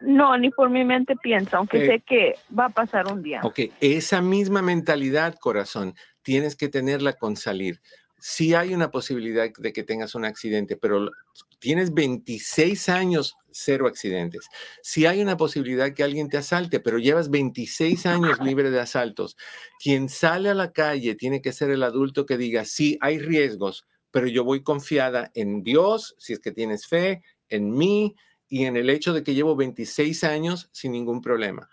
No, 0.00 0.36
ni 0.36 0.50
por 0.50 0.68
mi 0.68 0.84
mente 0.84 1.14
pienso, 1.16 1.56
aunque 1.56 1.86
sé 1.86 2.00
que 2.00 2.34
va 2.58 2.66
a 2.66 2.70
pasar 2.70 3.12
un 3.12 3.22
día. 3.22 3.40
Ok, 3.44 3.60
esa 3.80 4.20
misma 4.20 4.60
mentalidad, 4.62 5.36
corazón, 5.38 5.94
tienes 6.22 6.56
que 6.56 6.68
tenerla 6.68 7.12
con 7.12 7.36
salir 7.36 7.80
sí 8.24 8.54
hay 8.54 8.72
una 8.72 8.92
posibilidad 8.92 9.50
de 9.58 9.72
que 9.72 9.82
tengas 9.82 10.14
un 10.14 10.24
accidente, 10.24 10.76
pero 10.76 11.10
tienes 11.58 11.92
26 11.92 12.88
años, 12.88 13.36
cero 13.50 13.88
accidentes. 13.88 14.46
Sí 14.80 15.06
hay 15.06 15.20
una 15.20 15.36
posibilidad 15.36 15.92
que 15.92 16.04
alguien 16.04 16.28
te 16.28 16.36
asalte, 16.36 16.78
pero 16.78 16.98
llevas 16.98 17.30
26 17.30 18.06
años 18.06 18.38
libre 18.40 18.70
de 18.70 18.78
asaltos. 18.78 19.36
Quien 19.82 20.08
sale 20.08 20.50
a 20.50 20.54
la 20.54 20.70
calle 20.70 21.16
tiene 21.16 21.42
que 21.42 21.52
ser 21.52 21.70
el 21.70 21.82
adulto 21.82 22.24
que 22.24 22.36
diga, 22.36 22.64
sí, 22.64 22.96
hay 23.00 23.18
riesgos, 23.18 23.88
pero 24.12 24.28
yo 24.28 24.44
voy 24.44 24.62
confiada 24.62 25.32
en 25.34 25.64
Dios, 25.64 26.14
si 26.16 26.34
es 26.34 26.38
que 26.38 26.52
tienes 26.52 26.86
fe, 26.86 27.24
en 27.48 27.72
mí 27.72 28.14
y 28.48 28.66
en 28.66 28.76
el 28.76 28.88
hecho 28.88 29.12
de 29.12 29.24
que 29.24 29.34
llevo 29.34 29.56
26 29.56 30.22
años 30.22 30.70
sin 30.70 30.92
ningún 30.92 31.22
problema. 31.22 31.68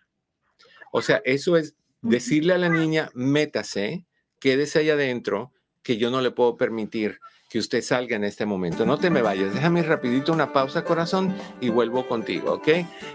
O 0.92 1.04
sea, 1.04 1.22
eso 1.26 1.58
es 1.58 1.76
decirle 2.02 2.54
a 2.54 2.58
la 2.58 2.70
niña, 2.70 3.12
métase, 3.14 4.08
quédese 4.40 4.80
ahí 4.80 4.90
adentro 4.90 5.54
que 5.84 5.98
yo 5.98 6.10
no 6.12 6.22
le 6.22 6.32
puedo 6.32 6.58
permitir 6.58 7.20
que 7.50 7.58
usted 7.58 7.82
salga 7.82 8.16
en 8.16 8.24
este 8.24 8.46
momento. 8.46 8.86
No 8.86 9.00
te 9.00 9.10
me 9.10 9.24
vayas, 9.24 9.54
déjame 9.54 9.82
rapidito 9.82 10.32
una 10.32 10.54
pausa, 10.54 10.84
corazón, 10.84 11.36
y 11.60 11.70
vuelvo 11.70 12.08
contigo, 12.08 12.54
¿ok? 12.54 12.68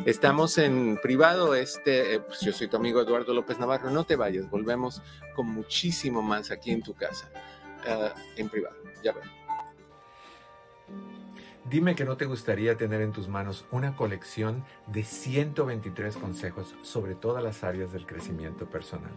Estamos 0.05 0.59
en 0.59 0.99
privado, 1.01 1.55
este, 1.55 2.15
eh, 2.15 2.21
pues 2.21 2.41
yo 2.41 2.53
soy 2.53 2.67
tu 2.67 2.77
amigo 2.77 3.01
Eduardo 3.01 3.33
López 3.33 3.61
Navarro, 3.61 3.91
no 3.91 4.05
te 4.05 4.17
vayas, 4.17 4.51
volvemos 4.51 5.03
con 5.37 5.47
muchísimo 5.47 6.21
más 6.21 6.51
aquí 6.51 6.73
en 6.73 6.83
tu 6.83 6.95
casa, 6.95 7.31
ah, 7.87 8.13
en 8.37 8.49
privado, 8.49 8.77
ya 9.05 9.13
ven. 9.13 9.31
Dime 11.71 11.95
que 11.95 12.05
no 12.05 12.17
te 12.17 12.27
gustaría 12.27 12.77
tener 12.77 13.01
en 13.01 13.13
tus 13.13 13.29
manos 13.29 13.65
una 13.71 13.97
colección 13.97 14.65
de 14.89 15.05
123 15.05 16.17
consejos 16.17 16.75
sobre 16.83 17.15
todas 17.15 17.43
las 17.43 17.65
áreas 17.65 17.93
del 17.93 18.05
crecimiento 18.05 18.69
personal 18.69 19.13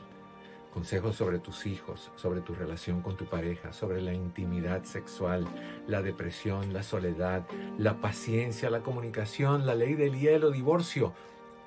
consejos 0.78 1.16
sobre 1.16 1.40
tus 1.40 1.66
hijos, 1.66 2.12
sobre 2.18 2.42
tu 2.42 2.54
relación 2.54 3.02
con 3.02 3.18
tu 3.18 3.26
pareja, 3.26 3.74
sobre 3.74 4.00
la 4.00 4.14
intimidad 4.14 4.84
sexual, 4.84 5.48
la 5.88 6.04
depresión, 6.04 6.72
la 6.72 6.84
soledad, 6.84 7.48
la 7.80 8.00
paciencia, 8.00 8.70
la 8.70 8.82
comunicación, 8.82 9.66
la 9.66 9.74
ley 9.74 9.96
del 9.96 10.20
hielo, 10.20 10.52
divorcio, 10.52 11.14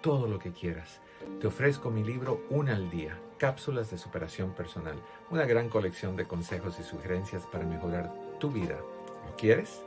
todo 0.01 0.29
lo 0.29 0.38
que 0.38 0.53
quieras. 0.53 1.01
Te 1.40 1.49
ofrezco 1.49 1.90
mi 1.90 2.05
libro 2.05 2.42
Una 2.51 2.77
al 2.77 2.88
día, 2.88 3.18
cápsulas 3.37 3.90
de 3.90 3.99
superación 3.99 4.53
personal, 4.53 4.94
una 5.29 5.44
gran 5.44 5.68
colección 5.68 6.14
de 6.14 6.29
consejos 6.29 6.79
y 6.79 6.85
sugerencias 6.85 7.44
para 7.46 7.66
mejorar 7.66 8.14
tu 8.38 8.53
vida. 8.53 8.79
¿Lo 9.27 9.35
quieres? 9.37 9.83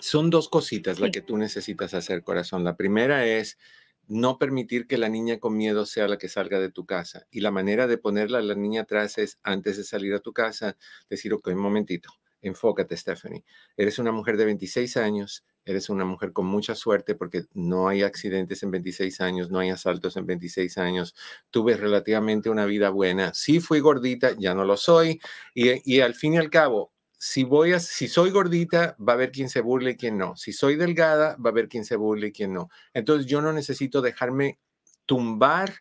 son 0.00 0.30
dos 0.30 0.48
cositas 0.48 0.98
las 0.98 1.10
que 1.10 1.20
tú 1.20 1.36
necesitas 1.36 1.92
hacer, 1.92 2.22
corazón. 2.22 2.64
La 2.64 2.74
primera 2.74 3.26
es 3.26 3.58
no 4.06 4.38
permitir 4.38 4.86
que 4.86 4.96
la 4.96 5.10
niña 5.10 5.38
con 5.38 5.58
miedo 5.58 5.84
sea 5.84 6.08
la 6.08 6.16
que 6.16 6.30
salga 6.30 6.58
de 6.58 6.70
tu 6.70 6.86
casa. 6.86 7.26
Y 7.30 7.40
la 7.40 7.50
manera 7.50 7.86
de 7.86 7.98
ponerla 7.98 8.38
a 8.38 8.42
la 8.42 8.54
niña 8.54 8.80
atrás 8.80 9.18
es, 9.18 9.40
antes 9.42 9.76
de 9.76 9.84
salir 9.84 10.14
a 10.14 10.20
tu 10.20 10.32
casa, 10.32 10.78
decir, 11.10 11.34
ok, 11.34 11.48
un 11.48 11.58
momentito, 11.58 12.08
enfócate, 12.40 12.96
Stephanie. 12.96 13.44
Eres 13.76 13.98
una 13.98 14.10
mujer 14.10 14.38
de 14.38 14.46
26 14.46 14.96
años, 14.96 15.44
eres 15.68 15.90
una 15.90 16.06
mujer 16.06 16.32
con 16.32 16.46
mucha 16.46 16.74
suerte 16.74 17.14
porque 17.14 17.44
no 17.52 17.88
hay 17.88 18.02
accidentes 18.02 18.62
en 18.62 18.70
26 18.70 19.20
años, 19.20 19.50
no 19.50 19.58
hay 19.58 19.68
asaltos 19.68 20.16
en 20.16 20.24
26 20.24 20.78
años, 20.78 21.14
tuve 21.50 21.76
relativamente 21.76 22.48
una 22.48 22.64
vida 22.64 22.88
buena. 22.88 23.34
Sí 23.34 23.60
fui 23.60 23.80
gordita, 23.80 24.32
ya 24.38 24.54
no 24.54 24.64
lo 24.64 24.78
soy. 24.78 25.20
Y, 25.54 26.00
al 26.00 26.14
fin 26.14 26.34
y 26.34 26.38
al 26.38 26.48
cabo, 26.48 26.92
si, 27.12 27.44
voy 27.44 27.74
a, 27.74 27.80
si 27.80 28.08
soy 28.08 28.30
gordita, 28.30 28.96
va 28.98 29.12
a 29.12 29.16
haber 29.16 29.30
quien 29.30 29.50
se 29.50 29.60
burle 29.60 29.90
y 29.90 29.96
quien 29.96 30.16
no. 30.16 30.36
Si 30.36 30.54
soy 30.54 30.76
delgada, 30.76 31.36
va 31.36 31.50
a 31.50 31.52
haber 31.52 31.68
quien 31.68 31.84
se 31.84 31.96
burle 31.96 32.28
y 32.28 32.32
quien 32.32 32.54
no. 32.54 32.70
Entonces 32.94 33.26
yo 33.26 33.42
no 33.42 33.52
necesito 33.52 34.00
dejarme 34.00 34.58
tumbar 35.04 35.74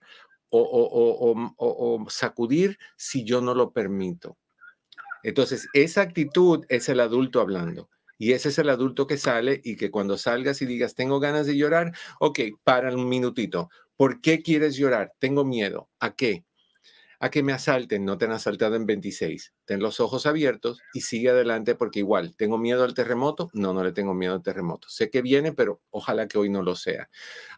o 0.50 2.06
sacudir 2.10 2.78
si 2.98 3.24
yo 3.24 3.40
no 3.40 3.54
lo 3.54 3.72
permito. 3.72 4.38
Entonces, 5.24 5.68
esa 5.74 6.02
actitud 6.02 6.66
es 6.70 6.90
el 6.90 7.00
adulto 7.00 7.42
hablando. 7.42 7.90
Y 8.18 8.34
ese 8.34 8.50
es 8.50 8.58
el 8.58 8.70
adulto 8.70 9.08
que 9.08 9.18
sale 9.18 9.62
y 9.64 9.76
que 9.76 9.92
cuando 9.92 10.18
salgas 10.18 10.62
y 10.62 10.66
digas, 10.66 10.96
tengo 10.96 11.20
ganas 11.20 11.46
de 11.46 11.58
llorar, 11.58 11.94
ok, 12.20 12.40
para 12.64 12.94
un 12.94 13.08
minutito. 13.08 13.70
¿Por 13.96 14.22
qué 14.22 14.42
quieres 14.42 14.76
llorar? 14.76 15.14
Tengo 15.20 15.44
miedo. 15.44 15.90
¿A 16.00 16.16
qué? 16.16 16.46
A 17.20 17.32
que 17.32 17.44
me 17.44 17.54
asalten. 17.54 18.06
No 18.06 18.18
te 18.18 18.26
han 18.26 18.32
asaltado 18.32 18.76
en 18.76 18.86
26. 18.86 19.54
Ten 19.66 19.80
los 19.80 20.00
ojos 20.00 20.26
abiertos 20.26 20.82
y 20.94 21.02
sigue 21.02 21.30
adelante 21.30 21.76
porque 21.76 22.00
igual, 22.00 22.36
¿tengo 22.36 22.58
miedo 22.58 22.84
al 22.84 22.94
terremoto? 22.94 23.50
No, 23.54 23.74
no 23.74 23.84
le 23.84 23.92
tengo 23.92 24.14
miedo 24.14 24.34
al 24.34 24.44
terremoto. 24.44 24.88
Sé 24.90 25.10
que 25.10 25.22
viene, 25.22 25.52
pero 25.54 25.82
ojalá 25.90 26.28
que 26.28 26.38
hoy 26.38 26.50
no 26.50 26.62
lo 26.62 26.76
sea. 26.76 27.10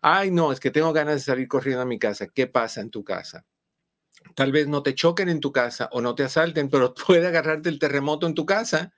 Ay, 0.02 0.32
no, 0.32 0.52
es 0.52 0.60
que 0.60 0.72
tengo 0.72 0.94
ganas 0.94 1.16
de 1.16 1.22
salir 1.22 1.48
corriendo 1.48 1.82
a 1.82 1.86
mi 1.86 2.00
casa. 2.00 2.28
¿Qué 2.28 2.48
pasa 2.48 2.82
en 2.82 2.90
tu 2.90 3.04
casa? 3.04 3.46
Tal 4.36 4.52
vez 4.52 4.68
no 4.68 4.84
te 4.84 4.96
choquen 4.96 5.30
en 5.30 5.40
tu 5.40 5.52
casa 5.52 5.90
o 5.92 6.02
no 6.02 6.16
te 6.16 6.24
asalten, 6.24 6.70
pero 6.70 6.94
puede 7.08 7.28
agarrarte 7.28 7.70
el 7.70 7.80
terremoto 7.80 8.28
en 8.28 8.36
tu 8.36 8.46
casa 8.46 8.94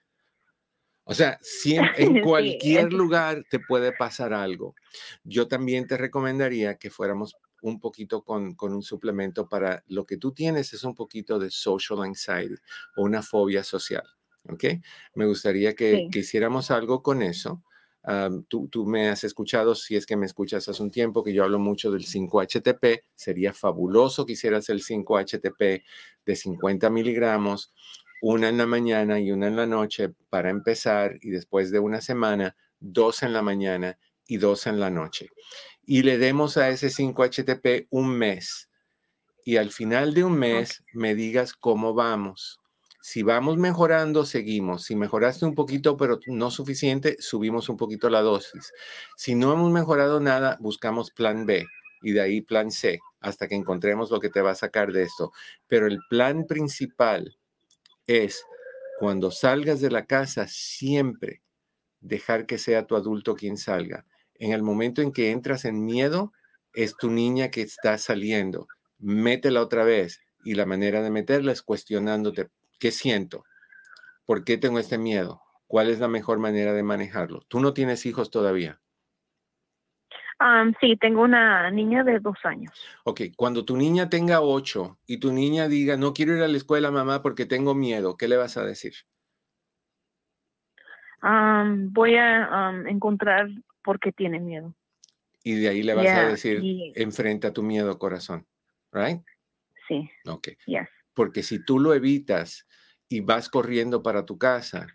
o 1.03 1.13
sea, 1.13 1.39
en 1.65 2.21
cualquier 2.23 2.93
lugar 2.93 3.43
te 3.49 3.59
puede 3.59 3.91
pasar 3.91 4.33
algo. 4.33 4.75
Yo 5.23 5.47
también 5.47 5.87
te 5.87 5.97
recomendaría 5.97 6.77
que 6.77 6.89
fuéramos 6.89 7.35
un 7.61 7.79
poquito 7.79 8.23
con, 8.23 8.55
con, 8.55 8.73
un 8.73 8.81
suplemento 8.81 9.47
para 9.47 9.83
lo 9.87 10.05
que 10.05 10.17
tú 10.17 10.31
tienes 10.31 10.73
es 10.73 10.83
un 10.83 10.95
poquito 10.95 11.37
de 11.37 11.51
social 11.51 12.01
anxiety 12.01 12.55
o 12.95 13.03
una 13.03 13.21
fobia 13.21 13.63
social. 13.63 14.07
¿Ok? 14.49 14.63
Me 15.13 15.27
gustaría 15.27 15.75
que, 15.75 16.07
que 16.11 16.19
hiciéramos 16.19 16.71
algo 16.71 17.03
con 17.03 17.21
eso 17.21 17.61
tú, 18.47 18.85
me 18.85 19.09
has 19.09 19.23
escuchado, 19.23 19.75
si 19.75 19.95
es 19.95 20.05
que 20.05 20.17
me 20.17 20.25
escuchas 20.25 20.67
hace 20.67 20.81
un 20.81 20.91
tiempo, 20.91 21.23
que 21.23 21.33
yo 21.33 21.43
hablo 21.43 21.59
mucho 21.59 21.91
del 21.91 22.05
5-HTP. 22.05 23.03
Sería 23.15 23.53
fabuloso 23.53 24.25
que 24.25 24.33
hicieras 24.33 24.69
el 24.69 24.83
5-HTP 24.83 25.83
de 26.25 26.35
50 26.35 26.89
miligramos, 26.89 27.73
una 28.21 28.49
en 28.49 28.57
la 28.57 28.65
mañana 28.65 29.19
y 29.19 29.31
una 29.31 29.47
en 29.47 29.55
la 29.55 29.65
noche 29.65 30.13
para 30.29 30.49
empezar 30.49 31.17
y 31.21 31.29
después 31.31 31.71
de 31.71 31.79
una 31.79 32.01
semana, 32.01 32.55
dos 32.79 33.23
en 33.23 33.33
la 33.33 33.41
mañana 33.41 33.97
y 34.27 34.37
dos 34.37 34.67
en 34.67 34.79
la 34.79 34.89
noche. 34.89 35.29
Y 35.83 36.03
le 36.03 36.17
demos 36.17 36.57
a 36.57 36.69
ese 36.69 36.87
5-HTP 36.87 37.87
un 37.89 38.09
mes. 38.17 38.69
Y 39.43 39.57
al 39.57 39.71
final 39.71 40.13
de 40.13 40.23
un 40.23 40.37
mes 40.37 40.83
me 40.93 41.15
digas 41.15 41.53
cómo 41.53 41.93
vamos 41.93 42.61
si 43.03 43.23
vamos 43.23 43.57
mejorando, 43.57 44.25
seguimos. 44.25 44.83
Si 44.83 44.95
mejoraste 44.95 45.45
un 45.45 45.55
poquito, 45.55 45.97
pero 45.97 46.19
no 46.27 46.51
suficiente, 46.51 47.17
subimos 47.19 47.67
un 47.67 47.75
poquito 47.75 48.11
la 48.11 48.21
dosis. 48.21 48.71
Si 49.17 49.33
no 49.33 49.51
hemos 49.51 49.71
mejorado 49.71 50.19
nada, 50.19 50.57
buscamos 50.61 51.09
plan 51.09 51.47
B 51.47 51.65
y 52.03 52.11
de 52.11 52.21
ahí 52.21 52.41
plan 52.41 52.69
C 52.69 52.99
hasta 53.19 53.47
que 53.47 53.55
encontremos 53.55 54.11
lo 54.11 54.19
que 54.19 54.29
te 54.29 54.41
va 54.41 54.51
a 54.51 54.55
sacar 54.55 54.91
de 54.91 55.01
esto. 55.03 55.31
Pero 55.67 55.87
el 55.87 55.99
plan 56.09 56.45
principal 56.45 57.39
es 58.07 58.45
cuando 58.99 59.31
salgas 59.31 59.81
de 59.81 59.91
la 59.91 60.05
casa, 60.05 60.47
siempre 60.47 61.41
dejar 61.99 62.45
que 62.45 62.57
sea 62.57 62.85
tu 62.87 62.95
adulto 62.95 63.35
quien 63.35 63.57
salga. 63.57 64.05
En 64.35 64.51
el 64.51 64.63
momento 64.63 65.01
en 65.01 65.11
que 65.11 65.31
entras 65.31 65.65
en 65.65 65.85
miedo, 65.85 66.33
es 66.73 66.95
tu 66.97 67.09
niña 67.09 67.49
que 67.51 67.61
está 67.61 67.97
saliendo. 67.97 68.67
Métela 68.97 69.61
otra 69.61 69.83
vez. 69.83 70.21
Y 70.43 70.55
la 70.55 70.65
manera 70.65 71.03
de 71.03 71.11
meterla 71.11 71.51
es 71.51 71.61
cuestionándote, 71.61 72.49
¿Qué 72.81 72.91
siento? 72.91 73.43
¿Por 74.25 74.43
qué 74.43 74.57
tengo 74.57 74.79
este 74.79 74.97
miedo? 74.97 75.43
¿Cuál 75.67 75.91
es 75.91 75.99
la 75.99 76.07
mejor 76.07 76.39
manera 76.39 76.73
de 76.73 76.81
manejarlo? 76.81 77.41
¿Tú 77.47 77.59
no 77.59 77.75
tienes 77.75 78.07
hijos 78.07 78.31
todavía? 78.31 78.81
Sí, 80.79 80.97
tengo 80.97 81.21
una 81.23 81.69
niña 81.71 82.03
de 82.03 82.19
dos 82.19 82.37
años. 82.43 82.71
Ok, 83.03 83.21
cuando 83.35 83.65
tu 83.65 83.77
niña 83.77 84.09
tenga 84.09 84.41
ocho 84.41 84.97
y 85.05 85.17
tu 85.17 85.31
niña 85.31 85.67
diga, 85.67 85.97
no 85.97 86.13
quiero 86.13 86.35
ir 86.35 86.43
a 86.43 86.47
la 86.47 86.57
escuela, 86.57 86.91
mamá, 86.91 87.21
porque 87.21 87.45
tengo 87.45 87.75
miedo, 87.75 88.17
¿qué 88.17 88.27
le 88.27 88.37
vas 88.37 88.57
a 88.57 88.63
decir? 88.65 88.93
voy 91.23 92.15
a 92.15 92.73
encontrar 92.87 93.47
por 93.83 93.99
qué 93.99 94.11
tiene 94.11 94.39
miedo. 94.39 94.73
Y 95.43 95.55
de 95.55 95.69
ahí 95.69 95.83
le 95.83 95.93
vas 95.93 96.09
a 96.09 96.27
decir, 96.27 96.63
enfrenta 96.95 97.53
tu 97.53 97.63
miedo, 97.63 97.97
corazón, 97.97 98.47
¿right? 98.91 99.21
Sí. 99.87 100.09
Ok. 100.25 100.49
Yes. 100.65 100.87
Porque 101.13 101.43
si 101.43 101.63
tú 101.63 101.79
lo 101.79 101.93
evitas 101.93 102.67
y 103.07 103.21
vas 103.21 103.49
corriendo 103.49 104.01
para 104.01 104.25
tu 104.25 104.37
casa, 104.37 104.87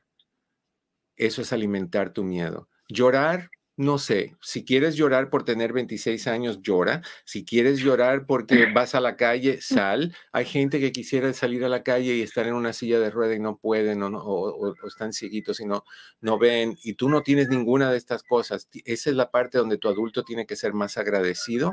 eso 1.16 1.42
es 1.42 1.52
alimentar 1.52 2.12
tu 2.12 2.24
miedo. 2.24 2.68
Llorar, 2.88 3.50
no 3.76 3.98
sé, 3.98 4.36
si 4.40 4.64
quieres 4.64 4.96
llorar 4.96 5.28
por 5.28 5.44
tener 5.44 5.72
26 5.72 6.26
años, 6.28 6.62
llora. 6.62 7.02
Si 7.24 7.44
quieres 7.44 7.78
llorar 7.80 8.26
porque 8.26 8.66
vas 8.74 8.94
a 8.94 9.00
la 9.00 9.16
calle, 9.16 9.60
sal. 9.60 10.14
Hay 10.32 10.46
gente 10.46 10.80
que 10.80 10.92
quisiera 10.92 11.32
salir 11.32 11.64
a 11.64 11.68
la 11.68 11.82
calle 11.82 12.14
y 12.14 12.22
estar 12.22 12.46
en 12.46 12.54
una 12.54 12.72
silla 12.72 12.98
de 12.98 13.10
rueda 13.10 13.34
y 13.34 13.40
no 13.40 13.58
pueden 13.58 14.02
o, 14.02 14.08
o, 14.08 14.74
están 14.86 15.12
cieguitos 15.12 15.60
y 15.60 15.66
no, 15.66 15.84
no 16.20 16.38
ven. 16.38 16.76
Y 16.82 16.94
tú 16.94 17.08
no 17.08 17.22
tienes 17.22 17.48
ninguna 17.48 17.90
de 17.90 17.98
estas 17.98 18.22
cosas. 18.22 18.68
Esa 18.84 19.10
es 19.10 19.16
la 19.16 19.30
parte 19.30 19.58
donde 19.58 19.78
tu 19.78 19.88
adulto 19.88 20.24
tiene 20.24 20.46
que 20.46 20.56
ser 20.56 20.72
más 20.72 20.96
agradecido 20.96 21.72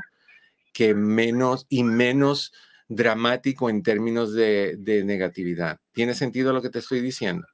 que 0.73 0.95
menos 0.95 1.65
y 1.69 1.83
menos 1.83 2.51
dramático 2.89 3.69
en 3.69 3.83
términos 3.83 4.33
de, 4.33 5.03
negatividad. 5.05 5.79
¿Tiene 5.93 6.15
sentido 6.15 6.51
lo 6.51 6.61
que 6.61 6.69
te 6.69 6.79
estoy 6.79 6.99
diciendo? 6.99 7.47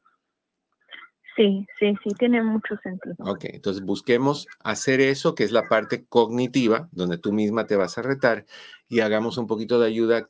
Sí, 1.40 1.66
sí, 1.80 1.96
sí, 2.04 2.10
tiene 2.20 2.44
mucho 2.44 2.76
sentido. 2.84 3.16
Ok, 3.20 3.46
entonces 3.46 3.82
busquemos 3.82 4.46
hacer 4.62 5.00
eso, 5.00 5.36
que 5.36 5.46
es 5.46 5.54
la 5.54 5.70
parte 5.70 6.04
cognitiva, 6.04 6.90
donde 6.92 7.18
tú 7.18 7.32
misma 7.32 7.66
te 7.66 7.78
vas 7.78 7.98
a 7.98 8.02
retar, 8.02 8.44
y 8.90 9.00
hagamos 9.00 9.38
un 9.38 9.48
poquito 9.48 9.80
de 9.80 9.88
ayuda 9.88 10.28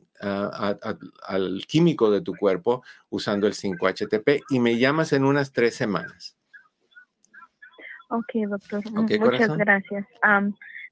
al 1.27 1.65
químico 1.67 2.11
de 2.11 2.21
tu 2.21 2.35
cuerpo 2.35 2.83
usando 3.09 3.47
el 3.47 3.53
5-HTP 3.53 4.43
y 4.51 4.59
me 4.59 4.77
llamas 4.77 5.11
en 5.11 5.25
unas 5.25 5.51
tres 5.51 5.73
semanas. 5.73 6.37
Ok, 8.09 8.31
doctor. 8.47 8.83
Muchas 8.91 9.57
gracias 9.57 10.05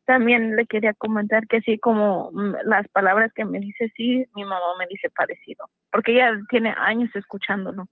también 0.06 0.56
le 0.56 0.66
quería 0.66 0.94
comentar 0.94 1.48
que 1.48 1.60
sí, 1.62 1.78
como 1.78 2.32
mm, 2.32 2.56
las 2.64 2.88
palabras 2.88 3.34
que 3.36 3.44
me 3.44 3.60
dice 3.60 3.92
sí, 3.96 4.26
mi 4.36 4.46
mamá 4.46 4.78
me 4.80 4.88
dice 4.88 5.10
parecido, 5.10 5.70
porque 5.92 6.14
ella 6.14 6.32
tiene 6.50 6.74
años 6.78 7.14
escuchándolo 7.14 7.90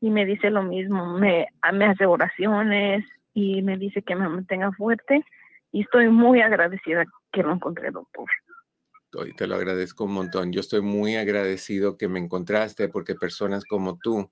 y 0.00 0.10
me 0.10 0.24
dice 0.24 0.50
lo 0.50 0.62
mismo, 0.62 1.18
me, 1.18 1.48
me 1.72 1.84
hace 1.86 2.06
oraciones 2.06 3.04
y 3.34 3.62
me 3.62 3.76
dice 3.76 4.02
que 4.02 4.16
me 4.16 4.28
mantenga 4.28 4.72
fuerte 4.72 5.24
y 5.72 5.82
estoy 5.82 6.08
muy 6.08 6.40
agradecida 6.40 7.04
que 7.32 7.42
lo 7.42 7.52
encontré, 7.52 7.90
doctor. 7.90 8.26
Te 9.36 9.46
lo 9.46 9.56
agradezco 9.56 10.04
un 10.04 10.12
montón. 10.12 10.52
Yo 10.52 10.60
estoy 10.60 10.82
muy 10.82 11.16
agradecido 11.16 11.96
que 11.96 12.08
me 12.08 12.20
encontraste 12.20 12.88
porque 12.88 13.14
personas 13.14 13.64
como 13.64 13.98
tú 13.98 14.30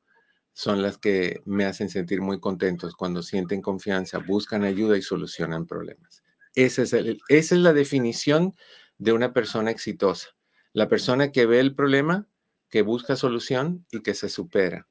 son 0.53 0.83
las 0.83 0.99
que 0.99 1.41
me 1.45 1.65
hacen 1.65 1.89
sentir 1.89 2.21
muy 2.21 2.41
contentos 2.41 2.95
cuando 2.95 3.23
sienten 3.23 3.61
confianza, 3.63 4.19
buscan 4.19 4.65
ayuda 4.65 4.97
y 4.97 5.03
solucionan 5.03 5.67
problemas. 5.67 6.23
Esa 6.55 6.83
es, 6.83 7.53
la 7.53 7.73
definición 7.73 8.55
de 8.99 9.13
una 9.13 9.33
persona 9.33 9.71
exitosa. 9.71 10.31
La 10.73 10.89
persona 10.89 11.31
que 11.31 11.47
ve 11.47 11.61
el 11.61 11.75
problema, 11.75 12.27
que 12.71 12.83
busca 12.83 13.15
solución 13.17 13.87
y 13.93 14.03
que 14.03 14.15
se 14.15 14.29
supera. 14.29 14.89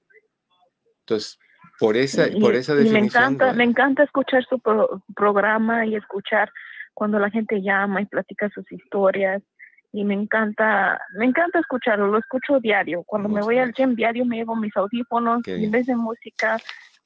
Entonces, 1.07 1.39
por 1.79 1.95
esa, 1.95 2.27
por 2.39 2.55
esa 2.55 2.75
definición. 2.75 2.99
Me 2.99 3.05
encanta, 3.05 3.53
me 3.53 3.63
encanta 3.63 4.03
escuchar 4.03 4.43
su 4.45 4.59
programa 5.15 5.85
y 5.85 5.95
escuchar 5.95 6.51
cuando 6.93 7.17
la 7.17 7.29
gente 7.29 7.61
llama 7.61 8.01
y 8.01 8.05
platica 8.05 8.49
sus 8.49 8.69
historias. 8.71 9.41
Y 9.93 10.03
me 10.03 10.13
encanta, 10.13 10.99
me 11.17 11.25
encanta 11.25 11.59
escucharlo, 11.59 12.07
lo 12.07 12.17
escucho 12.17 12.59
diario. 12.59 13.03
Cuando 13.03 13.29
me 13.29 13.41
voy 13.41 13.57
al 13.57 13.73
gym 13.73 13.95
diario 13.95 14.25
me 14.25 14.35
llevo 14.35 14.55
mis 14.55 14.75
audífonos 14.75 15.41
y 15.47 15.63
en 15.63 15.71
vez 15.71 15.85
de 15.85 15.95
música 15.95 16.57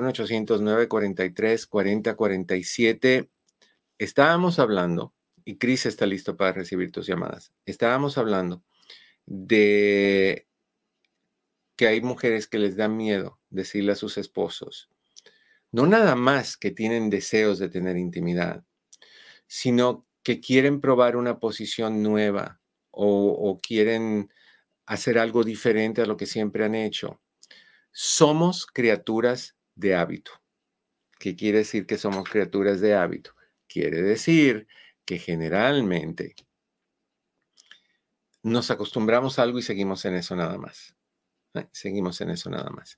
1-800-943-4047. 1.69 3.29
Estábamos 3.99 4.59
hablando, 4.59 5.13
y 5.45 5.57
Cris 5.57 5.85
está 5.85 6.07
listo 6.07 6.35
para 6.35 6.53
recibir 6.53 6.91
tus 6.91 7.05
llamadas. 7.05 7.53
Estábamos 7.65 8.17
hablando 8.17 8.63
de 9.27 10.47
que 11.75 11.87
hay 11.87 12.01
mujeres 12.01 12.47
que 12.47 12.57
les 12.57 12.75
da 12.75 12.87
miedo 12.87 13.39
decirle 13.49 13.91
a 13.91 13.95
sus 13.95 14.17
esposos, 14.17 14.89
no 15.71 15.85
nada 15.85 16.15
más 16.15 16.57
que 16.57 16.71
tienen 16.71 17.09
deseos 17.09 17.59
de 17.59 17.69
tener 17.69 17.97
intimidad, 17.97 18.63
sino 19.47 20.05
que 20.23 20.39
quieren 20.39 20.81
probar 20.81 21.15
una 21.15 21.39
posición 21.39 22.01
nueva 22.01 22.59
o, 22.91 23.59
quieren 23.61 24.31
hacer 24.85 25.17
algo 25.17 25.43
diferente 25.43 26.01
a 26.01 26.05
lo 26.05 26.17
que 26.17 26.25
siempre 26.25 26.65
han 26.65 26.75
hecho. 26.75 27.21
Somos 27.91 28.65
criaturas 28.65 29.55
de 29.75 29.95
hábito. 29.95 30.31
¿Qué 31.19 31.35
quiere 31.35 31.59
decir 31.59 31.85
que 31.85 31.97
somos 31.97 32.29
criaturas 32.29 32.81
de 32.81 32.93
hábito? 32.93 33.35
Quiere 33.67 34.01
decir 34.01 34.67
que 35.05 35.17
generalmente 35.17 36.35
nos 38.43 38.69
acostumbramos 38.69 39.39
a 39.39 39.43
algo 39.43 39.57
y 39.59 39.63
seguimos 39.63 40.05
en 40.05 40.15
eso 40.15 40.35
nada 40.35 40.57
más. 40.57 40.95
Seguimos 41.71 42.21
en 42.21 42.31
eso 42.31 42.49
nada 42.49 42.69
más. 42.69 42.97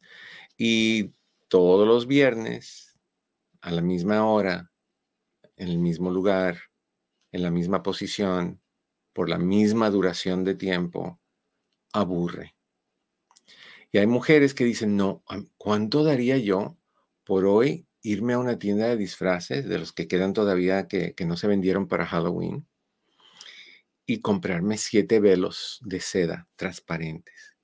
Y 0.57 1.13
todos 1.47 1.87
los 1.87 2.07
viernes, 2.07 2.99
a 3.61 3.71
la 3.71 3.81
misma 3.81 4.25
hora, 4.25 4.71
en 5.55 5.69
el 5.69 5.77
mismo 5.77 6.11
lugar, 6.11 6.57
en 7.31 7.43
la 7.43 7.51
misma 7.51 7.83
posición, 7.83 8.61
por 9.13 9.29
la 9.29 9.37
misma 9.37 9.89
duración 9.89 10.43
de 10.43 10.55
tiempo, 10.55 11.19
aburre. 11.99 12.55
Y 13.91 13.97
hay 13.99 14.07
mujeres 14.07 14.53
que 14.53 14.65
dicen, 14.65 14.95
no, 14.97 15.23
¿cuánto 15.57 16.03
daría 16.03 16.37
yo 16.37 16.77
por 17.23 17.45
hoy 17.45 17.87
irme 18.01 18.33
a 18.33 18.39
una 18.39 18.59
tienda 18.59 18.87
de 18.87 18.97
disfraces, 18.97 19.67
de 19.67 19.79
los 19.79 19.91
que 19.93 20.07
quedan 20.07 20.33
todavía 20.33 20.87
que, 20.87 21.13
que 21.13 21.25
no 21.25 21.37
se 21.37 21.47
vendieron 21.47 21.87
para 21.87 22.05
Halloween, 22.05 22.67
y 24.05 24.21
comprarme 24.21 24.77
siete 24.77 25.19
velos 25.19 25.79
de 25.83 25.99
seda 25.99 26.47
transparentes? 26.55 27.56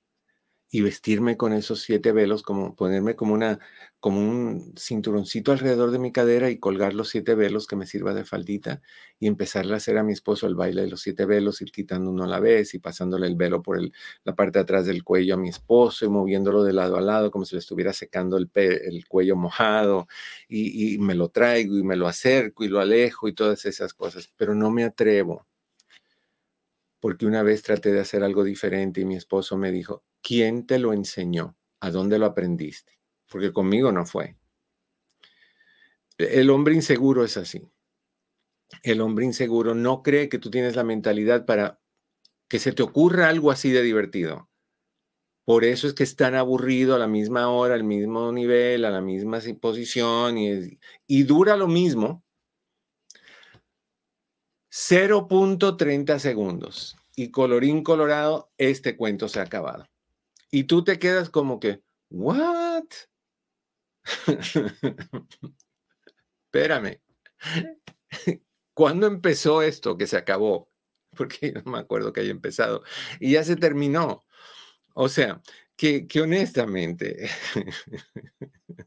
Y 0.74 0.80
vestirme 0.82 1.36
con 1.36 1.52
esos 1.52 1.82
siete 1.82 2.10
velos, 2.10 2.42
como 2.42 2.74
ponerme 2.74 3.14
como 3.14 3.32
una, 3.32 3.60
como 4.00 4.18
un 4.18 4.74
cinturoncito 4.76 5.52
alrededor 5.52 5.92
de 5.92 6.00
mi 6.00 6.10
cadera 6.10 6.50
y 6.50 6.58
colgar 6.58 6.94
los 6.94 7.10
siete 7.10 7.36
velos 7.36 7.68
que 7.68 7.76
me 7.76 7.86
sirva 7.86 8.12
de 8.12 8.24
faldita 8.24 8.82
y 9.20 9.28
empezarle 9.28 9.74
a 9.74 9.76
hacer 9.76 9.98
a 9.98 10.02
mi 10.02 10.12
esposo 10.12 10.48
el 10.48 10.56
baile 10.56 10.82
de 10.82 10.88
los 10.88 11.00
siete 11.00 11.26
velos, 11.26 11.62
ir 11.62 11.70
quitando 11.70 12.10
uno 12.10 12.24
a 12.24 12.26
la 12.26 12.40
vez 12.40 12.74
y 12.74 12.80
pasándole 12.80 13.28
el 13.28 13.36
velo 13.36 13.62
por 13.62 13.78
la 14.24 14.34
parte 14.34 14.58
de 14.58 14.62
atrás 14.64 14.84
del 14.86 15.04
cuello 15.04 15.34
a 15.34 15.36
mi 15.38 15.48
esposo 15.48 16.06
y 16.06 16.08
moviéndolo 16.08 16.64
de 16.64 16.72
lado 16.72 16.96
a 16.96 17.00
lado 17.00 17.30
como 17.30 17.44
si 17.44 17.54
le 17.54 17.60
estuviera 17.60 17.92
secando 17.92 18.36
el, 18.36 18.50
el 18.54 19.06
cuello 19.06 19.36
mojado 19.36 20.08
y, 20.48 20.94
y 20.94 20.98
me 20.98 21.14
lo 21.14 21.28
traigo 21.28 21.78
y 21.78 21.84
me 21.84 21.94
lo 21.94 22.08
acerco 22.08 22.64
y 22.64 22.68
lo 22.68 22.80
alejo 22.80 23.28
y 23.28 23.32
todas 23.32 23.64
esas 23.64 23.94
cosas, 23.94 24.28
pero 24.36 24.56
no 24.56 24.72
me 24.72 24.82
atrevo 24.82 25.46
porque 27.00 27.26
una 27.26 27.42
vez 27.44 27.62
traté 27.62 27.92
de 27.92 28.00
hacer 28.00 28.24
algo 28.24 28.42
diferente 28.42 29.00
y 29.00 29.04
mi 29.04 29.14
esposo 29.16 29.56
me 29.56 29.70
dijo, 29.70 30.02
¿quién 30.24 30.66
te 30.66 30.80
lo 30.80 30.92
enseñó? 30.92 31.56
¿A 31.80 31.90
dónde 31.90 32.18
lo 32.18 32.26
aprendiste? 32.26 32.98
Porque 33.30 33.52
conmigo 33.52 33.92
no 33.92 34.06
fue. 34.06 34.36
El 36.18 36.50
hombre 36.50 36.74
inseguro 36.74 37.24
es 37.24 37.36
así. 37.36 37.70
El 38.82 39.00
hombre 39.02 39.26
inseguro 39.26 39.74
no 39.74 40.02
cree 40.02 40.28
que 40.28 40.38
tú 40.38 40.50
tienes 40.50 40.74
la 40.74 40.82
mentalidad 40.82 41.44
para 41.44 41.80
que 42.48 42.58
se 42.58 42.72
te 42.72 42.82
ocurra 42.82 43.28
algo 43.28 43.50
así 43.50 43.70
de 43.70 43.82
divertido. 43.82 44.48
Por 45.44 45.64
eso 45.64 45.86
es 45.86 45.92
que 45.92 46.04
es 46.04 46.16
tan 46.16 46.34
aburrido 46.34 46.94
a 46.94 46.98
la 46.98 47.06
misma 47.06 47.50
hora, 47.50 47.74
al 47.74 47.84
mismo 47.84 48.32
nivel, 48.32 48.86
a 48.86 48.90
la 48.90 49.02
misma 49.02 49.40
posición 49.60 50.38
y, 50.38 50.78
y 51.06 51.22
dura 51.24 51.56
lo 51.56 51.68
mismo 51.68 52.24
0.30 54.70 56.18
segundos. 56.18 56.96
Y 57.14 57.30
colorín 57.30 57.84
colorado, 57.84 58.50
este 58.56 58.96
cuento 58.96 59.28
se 59.28 59.40
ha 59.40 59.42
acabado. 59.42 59.86
Y 60.54 60.64
tú 60.64 60.84
te 60.84 61.00
quedas 61.00 61.30
como 61.30 61.58
que, 61.58 61.82
¿what? 62.10 62.84
Espérame. 66.46 67.00
¿Cuándo 68.72 69.08
empezó 69.08 69.62
esto 69.62 69.98
que 69.98 70.06
se 70.06 70.16
acabó? 70.16 70.70
Porque 71.16 71.50
no 71.50 71.72
me 71.72 71.80
acuerdo 71.80 72.12
que 72.12 72.20
haya 72.20 72.30
empezado. 72.30 72.84
Y 73.18 73.32
ya 73.32 73.42
se 73.42 73.56
terminó. 73.56 74.22
O 74.94 75.08
sea, 75.08 75.42
que, 75.74 76.06
que 76.06 76.20
honestamente, 76.20 77.28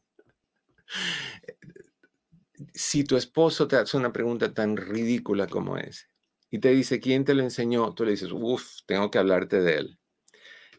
si 2.72 3.04
tu 3.04 3.18
esposo 3.18 3.68
te 3.68 3.76
hace 3.76 3.98
una 3.98 4.10
pregunta 4.10 4.54
tan 4.54 4.74
ridícula 4.74 5.46
como 5.46 5.76
esa 5.76 6.06
y 6.50 6.60
te 6.60 6.70
dice, 6.70 6.98
¿quién 6.98 7.26
te 7.26 7.34
lo 7.34 7.42
enseñó? 7.42 7.92
Tú 7.92 8.06
le 8.06 8.12
dices, 8.12 8.30
uff, 8.32 8.78
tengo 8.86 9.10
que 9.10 9.18
hablarte 9.18 9.60
de 9.60 9.76
él. 9.76 9.97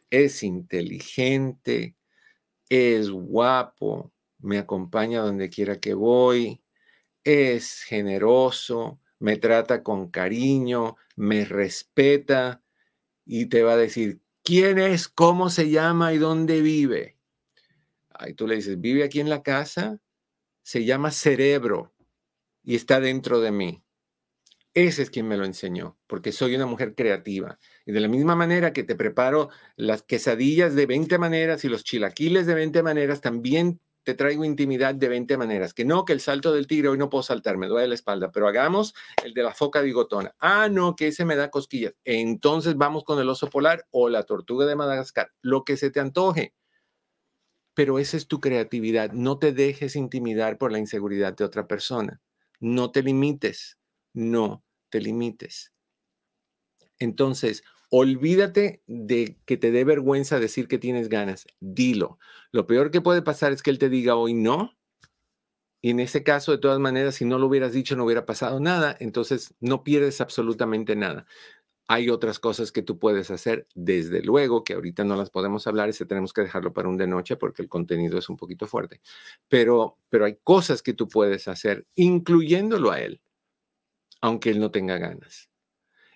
Es 0.09 0.43
inteligente, 0.43 1.95
es 2.69 3.09
guapo, 3.09 4.11
me 4.39 4.57
acompaña 4.57 5.21
donde 5.21 5.49
quiera 5.49 5.79
que 5.79 5.93
voy, 5.93 6.61
es 7.23 7.83
generoso, 7.83 8.99
me 9.19 9.37
trata 9.37 9.83
con 9.83 10.09
cariño, 10.09 10.95
me 11.15 11.45
respeta 11.45 12.63
y 13.25 13.47
te 13.47 13.63
va 13.63 13.73
a 13.73 13.77
decir, 13.77 14.21
¿quién 14.43 14.79
es? 14.79 15.07
¿Cómo 15.07 15.49
se 15.49 15.69
llama 15.69 16.13
y 16.13 16.17
dónde 16.17 16.61
vive? 16.61 17.17
Ahí 18.09 18.33
tú 18.33 18.47
le 18.47 18.55
dices, 18.55 18.79
¿vive 18.79 19.03
aquí 19.03 19.19
en 19.19 19.29
la 19.29 19.43
casa? 19.43 19.99
se 20.69 20.85
llama 20.85 21.09
cerebro 21.09 21.95
y 22.63 22.75
está 22.75 22.99
dentro 22.99 23.39
de 23.39 23.49
mí. 23.49 23.83
Ese 24.79 25.01
es 25.01 25.09
quien 25.09 25.27
me 25.27 25.35
lo 25.35 25.43
enseñó, 25.43 25.97
porque 26.07 26.31
soy 26.31 26.55
una 26.55 26.65
mujer 26.65 26.95
creativa. 26.95 27.59
Y 27.85 27.91
de 27.91 27.99
la 27.99 28.07
misma 28.07 28.33
manera 28.37 28.71
que 28.71 28.85
te 28.85 28.95
preparo 28.95 29.49
las 29.75 30.03
quesadillas 30.03 30.73
de 30.73 30.85
20 30.85 31.17
maneras 31.17 31.65
y 31.65 31.67
los 31.67 31.83
chilaquiles 31.83 32.45
de 32.45 32.53
20 32.53 32.81
maneras, 32.81 33.19
también 33.19 33.81
te 34.03 34.13
traigo 34.13 34.45
intimidad 34.45 34.95
de 34.95 35.09
20 35.09 35.35
maneras. 35.35 35.73
Que 35.73 35.83
no, 35.83 36.05
que 36.05 36.13
el 36.13 36.21
salto 36.21 36.53
del 36.53 36.65
tigre 36.65 36.87
hoy 36.87 36.97
no 36.97 37.09
puedo 37.09 37.23
saltar, 37.23 37.57
me 37.57 37.67
duele 37.67 37.89
la 37.89 37.95
espalda, 37.95 38.31
pero 38.31 38.47
hagamos 38.47 38.95
el 39.25 39.33
de 39.33 39.43
la 39.43 39.53
foca 39.53 39.81
bigotona. 39.81 40.33
Ah, 40.39 40.69
no, 40.71 40.95
que 40.95 41.07
ese 41.07 41.25
me 41.25 41.35
da 41.35 41.51
cosquillas. 41.51 41.93
Entonces 42.05 42.77
vamos 42.77 43.03
con 43.03 43.19
el 43.19 43.27
oso 43.27 43.49
polar 43.49 43.85
o 43.91 44.07
la 44.07 44.23
tortuga 44.23 44.65
de 44.65 44.77
Madagascar, 44.77 45.33
lo 45.41 45.65
que 45.65 45.75
se 45.75 45.91
te 45.91 45.99
antoje 45.99 46.53
pero 47.73 47.97
esa 47.97 48.17
es 48.17 48.27
tu 48.27 48.41
creatividad. 48.41 49.11
No 49.13 49.39
te 49.39 49.53
dejes 49.53 49.95
intimidar 49.95 50.57
por 50.57 50.71
la 50.71 50.79
inseguridad 50.79 51.33
de 51.33 51.45
otra 51.45 51.65
persona. 51.65 52.21
No 52.59 52.91
te 52.91 53.03
limites. 53.03 53.77
No 54.13 54.65
te 54.89 55.01
limites. 55.01 55.73
Entonces, 56.99 57.63
olvídate 57.89 58.83
de 58.87 59.37
que 59.45 59.57
te 59.57 59.71
dé 59.71 59.83
vergüenza 59.83 60.39
decir 60.39 60.67
que 60.67 60.77
tienes 60.77 61.09
ganas. 61.09 61.47
Dilo. 61.59 62.19
Lo 62.51 62.67
peor 62.67 62.91
que 62.91 63.01
puede 63.01 63.21
pasar 63.21 63.51
es 63.51 63.63
que 63.63 63.71
él 63.71 63.79
te 63.79 63.89
diga 63.89 64.15
hoy 64.15 64.33
no. 64.33 64.75
Y 65.81 65.91
en 65.91 66.01
ese 66.01 66.23
caso, 66.23 66.51
de 66.51 66.57
todas 66.57 66.79
maneras, 66.79 67.15
si 67.15 67.25
no 67.25 67.39
lo 67.39 67.47
hubieras 67.47 67.71
dicho, 67.71 67.95
no 67.95 68.03
hubiera 68.03 68.25
pasado 68.25 68.59
nada. 68.59 68.95
Entonces, 68.99 69.55
no 69.61 69.83
pierdes 69.83 70.19
absolutamente 70.19 70.95
nada. 70.95 71.25
Hay 71.87 72.09
otras 72.11 72.37
cosas 72.37 72.71
que 72.71 72.83
tú 72.83 72.99
puedes 72.99 73.31
hacer, 73.31 73.67
desde 73.73 74.21
luego, 74.21 74.63
que 74.63 74.73
ahorita 74.73 75.03
no 75.05 75.15
las 75.15 75.31
podemos 75.31 75.65
hablar, 75.65 75.89
ese 75.89 76.05
tenemos 76.05 76.33
que 76.33 76.41
dejarlo 76.41 76.71
para 76.71 76.87
un 76.87 76.97
de 76.97 77.07
noche 77.07 77.35
porque 77.35 77.63
el 77.63 77.69
contenido 77.69 78.19
es 78.19 78.29
un 78.29 78.37
poquito 78.37 78.67
fuerte. 78.67 79.01
Pero, 79.47 79.97
pero 80.09 80.25
hay 80.25 80.37
cosas 80.43 80.83
que 80.83 80.93
tú 80.93 81.07
puedes 81.07 81.47
hacer, 81.47 81.87
incluyéndolo 81.95 82.91
a 82.91 82.99
él, 82.99 83.21
aunque 84.21 84.49
él 84.49 84.59
no 84.59 84.71
tenga 84.71 84.97
ganas. 84.97 85.49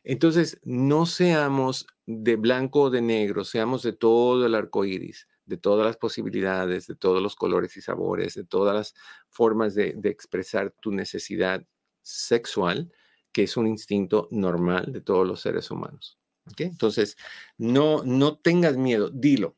Entonces, 0.04 0.60
no 0.64 1.06
seamos 1.06 1.88
de 2.06 2.36
blanco 2.36 2.84
o 2.84 2.90
de 2.90 3.02
negro, 3.02 3.46
seamos 3.46 3.84
de 3.84 3.94
todo 3.94 4.46
el 4.46 4.56
arco 4.56 4.84
iris, 4.84 5.28
de 5.46 5.58
todas 5.58 5.86
las 5.86 5.98
posibilidades, 5.98 6.88
de 6.88 6.96
todos 6.96 7.22
los 7.22 7.36
colores 7.36 7.78
y 7.78 7.82
sabores, 7.82 8.34
de 8.34 8.44
todas 8.44 8.76
las 8.76 8.96
formas 9.30 9.76
de, 9.76 9.98
expresar 10.04 10.74
tu 10.82 10.92
necesidad 10.92 11.66
sexual 12.02 12.92
que 13.32 13.44
es 13.44 13.58
un 13.58 13.66
instinto 13.66 14.28
normal 14.30 14.92
de 14.92 15.02
todos 15.02 15.26
los 15.26 15.42
seres 15.42 15.72
humanos. 15.72 16.20
Entonces, 16.58 17.18
no, 17.58 18.04
no 18.04 18.38
tengas 18.38 18.78
miedo, 18.78 19.10
dilo. 19.10 19.58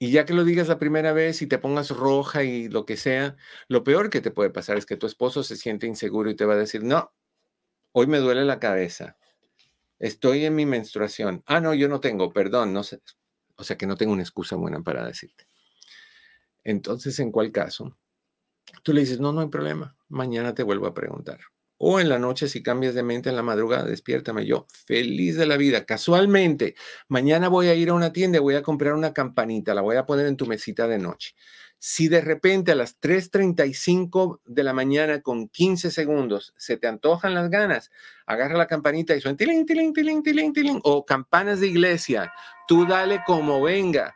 Y 0.00 0.12
ya 0.12 0.24
que 0.24 0.34
lo 0.34 0.44
digas 0.44 0.68
la 0.68 0.78
primera 0.78 1.12
vez 1.12 1.42
y 1.42 1.46
te 1.46 1.58
pongas 1.58 1.90
roja 1.90 2.44
y 2.44 2.68
lo 2.68 2.86
que 2.86 2.96
sea, 2.96 3.36
lo 3.68 3.84
peor 3.84 4.10
que 4.10 4.20
te 4.20 4.30
puede 4.30 4.50
pasar 4.50 4.76
es 4.76 4.86
que 4.86 4.96
tu 4.96 5.06
esposo 5.06 5.42
se 5.42 5.56
siente 5.56 5.86
inseguro 5.86 6.30
y 6.30 6.36
te 6.36 6.44
va 6.44 6.54
a 6.54 6.56
decir, 6.56 6.82
no, 6.84 7.12
hoy 7.98 8.06
me 8.06 8.18
duele 8.18 8.44
la 8.44 8.60
cabeza, 8.60 9.16
estoy 9.98 10.44
en 10.44 10.54
mi 10.54 10.66
menstruación. 10.66 11.42
Ah, 11.46 11.60
no, 11.60 11.74
yo 11.74 11.88
no 11.88 12.00
tengo, 12.00 12.32
perdón, 12.32 12.72
no 12.72 12.82
sé. 12.82 13.00
O 13.56 13.64
sea 13.64 13.76
que 13.76 13.86
no 13.86 13.96
tengo 13.96 14.12
una 14.12 14.22
excusa 14.22 14.56
buena 14.56 14.80
para 14.82 15.04
decirte. 15.04 15.46
Entonces, 16.64 17.18
¿en 17.18 17.32
cuál 17.32 17.50
caso? 17.50 17.96
Tú 18.82 18.92
le 18.92 19.00
dices, 19.00 19.20
no, 19.20 19.32
no 19.32 19.40
hay 19.40 19.48
problema, 19.48 19.96
mañana 20.08 20.54
te 20.54 20.62
vuelvo 20.62 20.86
a 20.86 20.94
preguntar 20.94 21.40
o 21.78 22.00
en 22.00 22.08
la 22.08 22.18
noche 22.18 22.48
si 22.48 22.62
cambias 22.62 22.94
de 22.94 23.02
mente 23.02 23.28
en 23.28 23.36
la 23.36 23.42
madrugada, 23.42 23.84
despiértame 23.84 24.44
yo, 24.44 24.66
feliz 24.68 25.36
de 25.36 25.46
la 25.46 25.56
vida. 25.56 25.84
Casualmente, 25.84 26.74
mañana 27.08 27.48
voy 27.48 27.68
a 27.68 27.74
ir 27.74 27.90
a 27.90 27.94
una 27.94 28.12
tienda, 28.12 28.40
voy 28.40 28.56
a 28.56 28.62
comprar 28.62 28.94
una 28.94 29.14
campanita, 29.14 29.74
la 29.74 29.80
voy 29.80 29.96
a 29.96 30.04
poner 30.04 30.26
en 30.26 30.36
tu 30.36 30.46
mesita 30.46 30.88
de 30.88 30.98
noche. 30.98 31.34
Si 31.80 32.08
de 32.08 32.20
repente 32.20 32.72
a 32.72 32.74
las 32.74 33.00
3.35 33.00 34.40
de 34.44 34.64
la 34.64 34.72
mañana 34.72 35.22
con 35.22 35.48
15 35.48 35.92
segundos 35.92 36.52
se 36.56 36.76
te 36.76 36.88
antojan 36.88 37.34
las 37.34 37.50
ganas, 37.50 37.90
agarra 38.26 38.58
la 38.58 38.66
campanita 38.66 39.14
y 39.14 39.20
suena 39.20 39.36
tiling, 39.36 39.64
tiling, 39.64 39.92
tiling, 39.92 40.22
tiling, 40.22 40.52
tiling, 40.52 40.80
o 40.82 41.04
campanas 41.04 41.60
de 41.60 41.68
iglesia, 41.68 42.32
tú 42.66 42.84
dale 42.84 43.22
como 43.24 43.62
venga, 43.62 44.14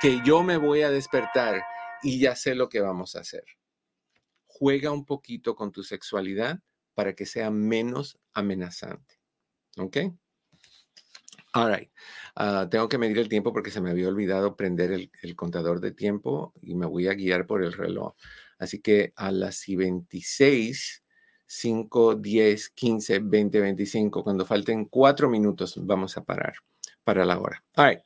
que 0.00 0.20
yo 0.24 0.42
me 0.42 0.56
voy 0.56 0.82
a 0.82 0.90
despertar 0.90 1.62
y 2.02 2.20
ya 2.20 2.36
sé 2.36 2.54
lo 2.54 2.68
que 2.68 2.80
vamos 2.80 3.16
a 3.16 3.20
hacer. 3.20 3.44
Juega 4.46 4.92
un 4.92 5.04
poquito 5.04 5.56
con 5.56 5.72
tu 5.72 5.82
sexualidad 5.82 6.60
para 6.94 7.14
que 7.14 7.26
sea 7.26 7.50
menos 7.50 8.18
amenazante. 8.32 9.18
¿Ok? 9.76 9.96
All 11.54 11.70
right. 11.70 11.90
Ah, 12.34 12.66
tengo 12.70 12.88
que 12.88 12.96
medir 12.96 13.18
el 13.18 13.28
tiempo 13.28 13.52
porque 13.52 13.70
se 13.70 13.82
me 13.82 13.90
había 13.90 14.08
olvidado 14.08 14.56
prender 14.56 14.90
el, 14.92 15.36
contador 15.36 15.80
de 15.80 15.92
tiempo 15.92 16.54
y 16.62 16.74
me 16.74 16.86
voy 16.86 17.08
a 17.08 17.14
guiar 17.14 17.46
por 17.46 17.62
el 17.62 17.74
reloj. 17.74 18.14
Así 18.58 18.80
que 18.80 19.12
a 19.16 19.30
las 19.30 19.64
26, 19.66 21.04
5, 21.46 22.14
10, 22.14 22.70
15, 22.70 23.18
20, 23.18 23.60
25, 23.60 24.24
cuando 24.24 24.46
falten 24.46 24.86
cuatro 24.86 25.28
minutos, 25.28 25.74
vamos 25.76 26.16
a 26.16 26.24
parar 26.24 26.54
para 27.04 27.26
la 27.26 27.38
hora. 27.38 27.62
All 27.76 27.90
right. 27.90 28.00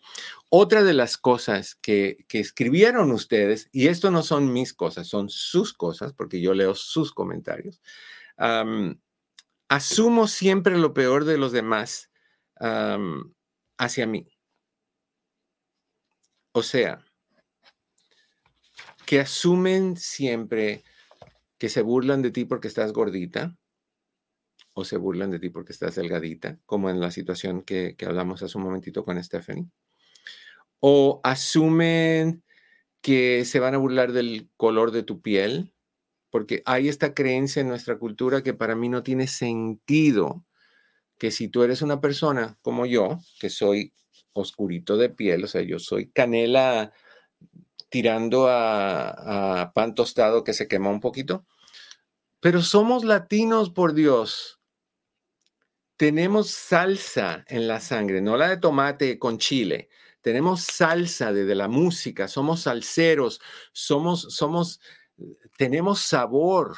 Otra 0.50 0.82
de 0.82 0.94
las 0.94 1.16
cosas 1.16 1.76
que, 1.76 2.24
que 2.26 2.40
escribieron 2.40 3.12
ustedes, 3.12 3.68
y 3.70 3.86
esto 3.86 4.10
no 4.10 4.24
son 4.24 4.52
mis 4.52 4.74
cosas, 4.74 5.06
son 5.06 5.28
sus 5.28 5.72
cosas, 5.72 6.12
porque 6.14 6.40
yo 6.40 6.52
leo 6.52 6.74
sus 6.74 7.12
comentarios, 7.12 7.80
asumo 9.68 10.26
siempre 10.26 10.78
lo 10.78 10.94
peor 10.94 11.24
de 11.24 11.38
los 11.38 11.52
demás 11.52 12.10
hacia 13.78 14.06
mí. 14.06 14.26
O 16.52 16.62
sea, 16.62 17.04
que 19.04 19.20
asumen 19.20 19.96
siempre 19.96 20.82
que 21.58 21.68
se 21.68 21.82
burlan 21.82 22.22
de 22.22 22.30
ti 22.30 22.44
porque 22.44 22.68
estás 22.68 22.92
gordita 22.92 23.56
o 24.72 24.84
se 24.84 24.96
burlan 24.96 25.30
de 25.30 25.38
ti 25.38 25.50
porque 25.50 25.72
estás 25.72 25.96
delgadita, 25.96 26.58
como 26.66 26.88
en 26.88 27.00
la 27.00 27.10
situación 27.10 27.62
que, 27.62 27.94
hablamos 28.06 28.42
hace 28.42 28.56
un 28.58 28.64
momentito 28.64 29.04
con 29.04 29.22
Stephanie. 29.22 29.70
o 30.80 31.20
asumen 31.24 32.42
que 33.02 33.44
se 33.44 33.60
van 33.60 33.74
a 33.74 33.78
burlar 33.78 34.12
del 34.12 34.50
color 34.56 34.92
de 34.92 35.02
tu 35.02 35.20
piel, 35.20 35.74
porque 36.30 36.62
hay 36.64 36.88
esta 36.88 37.12
creencia 37.12 37.60
en 37.60 37.68
nuestra 37.68 37.98
cultura 37.98 38.42
que 38.42 38.54
para 38.54 38.74
mí 38.76 38.88
no 38.88 39.02
tiene 39.02 39.26
sentido 39.26 40.45
que 41.18 41.30
si 41.30 41.48
tú 41.48 41.62
eres 41.62 41.82
una 41.82 42.00
persona 42.00 42.58
como 42.62 42.86
yo, 42.86 43.18
que 43.40 43.50
soy 43.50 43.92
oscurito 44.32 44.96
de 44.96 45.08
piel, 45.08 45.44
o 45.44 45.46
sea, 45.46 45.62
yo 45.62 45.78
soy 45.78 46.10
canela 46.10 46.92
tirando 47.88 48.48
a, 48.48 49.72
pan 49.74 49.94
tostado 49.94 50.44
que 50.44 50.52
se 50.52 50.68
quema 50.68 50.90
un 50.90 51.00
poquito, 51.00 51.46
pero 52.40 52.62
somos 52.62 53.04
latinos, 53.04 53.70
por 53.70 53.94
Dios. 53.94 54.60
Tenemos 55.96 56.50
salsa 56.50 57.44
en 57.48 57.66
la 57.66 57.80
sangre, 57.80 58.20
no 58.20 58.36
la 58.36 58.50
de 58.50 58.58
tomate 58.58 59.18
con 59.18 59.38
chile. 59.38 59.88
Tenemos 60.20 60.62
salsa 60.62 61.32
de, 61.32 61.44
de 61.44 61.54
la 61.54 61.68
música, 61.68 62.28
somos 62.28 62.62
salseros, 62.62 63.40
somos, 63.72 64.26
somos, 64.34 64.80
tenemos 65.56 66.00
sabor. 66.00 66.76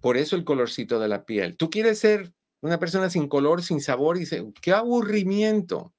Por 0.00 0.16
eso 0.16 0.36
el 0.36 0.44
colorcito 0.44 0.98
de 0.98 1.08
la 1.08 1.24
piel. 1.26 1.56
Tú 1.56 1.68
quieres 1.68 1.98
ser 1.98 2.32
una 2.64 2.78
persona 2.78 3.10
sin 3.10 3.28
color, 3.28 3.62
sin 3.62 3.82
sabor, 3.82 4.16
y 4.16 4.20
dice, 4.20 4.42
qué 4.62 4.72
aburrimiento 4.72 5.92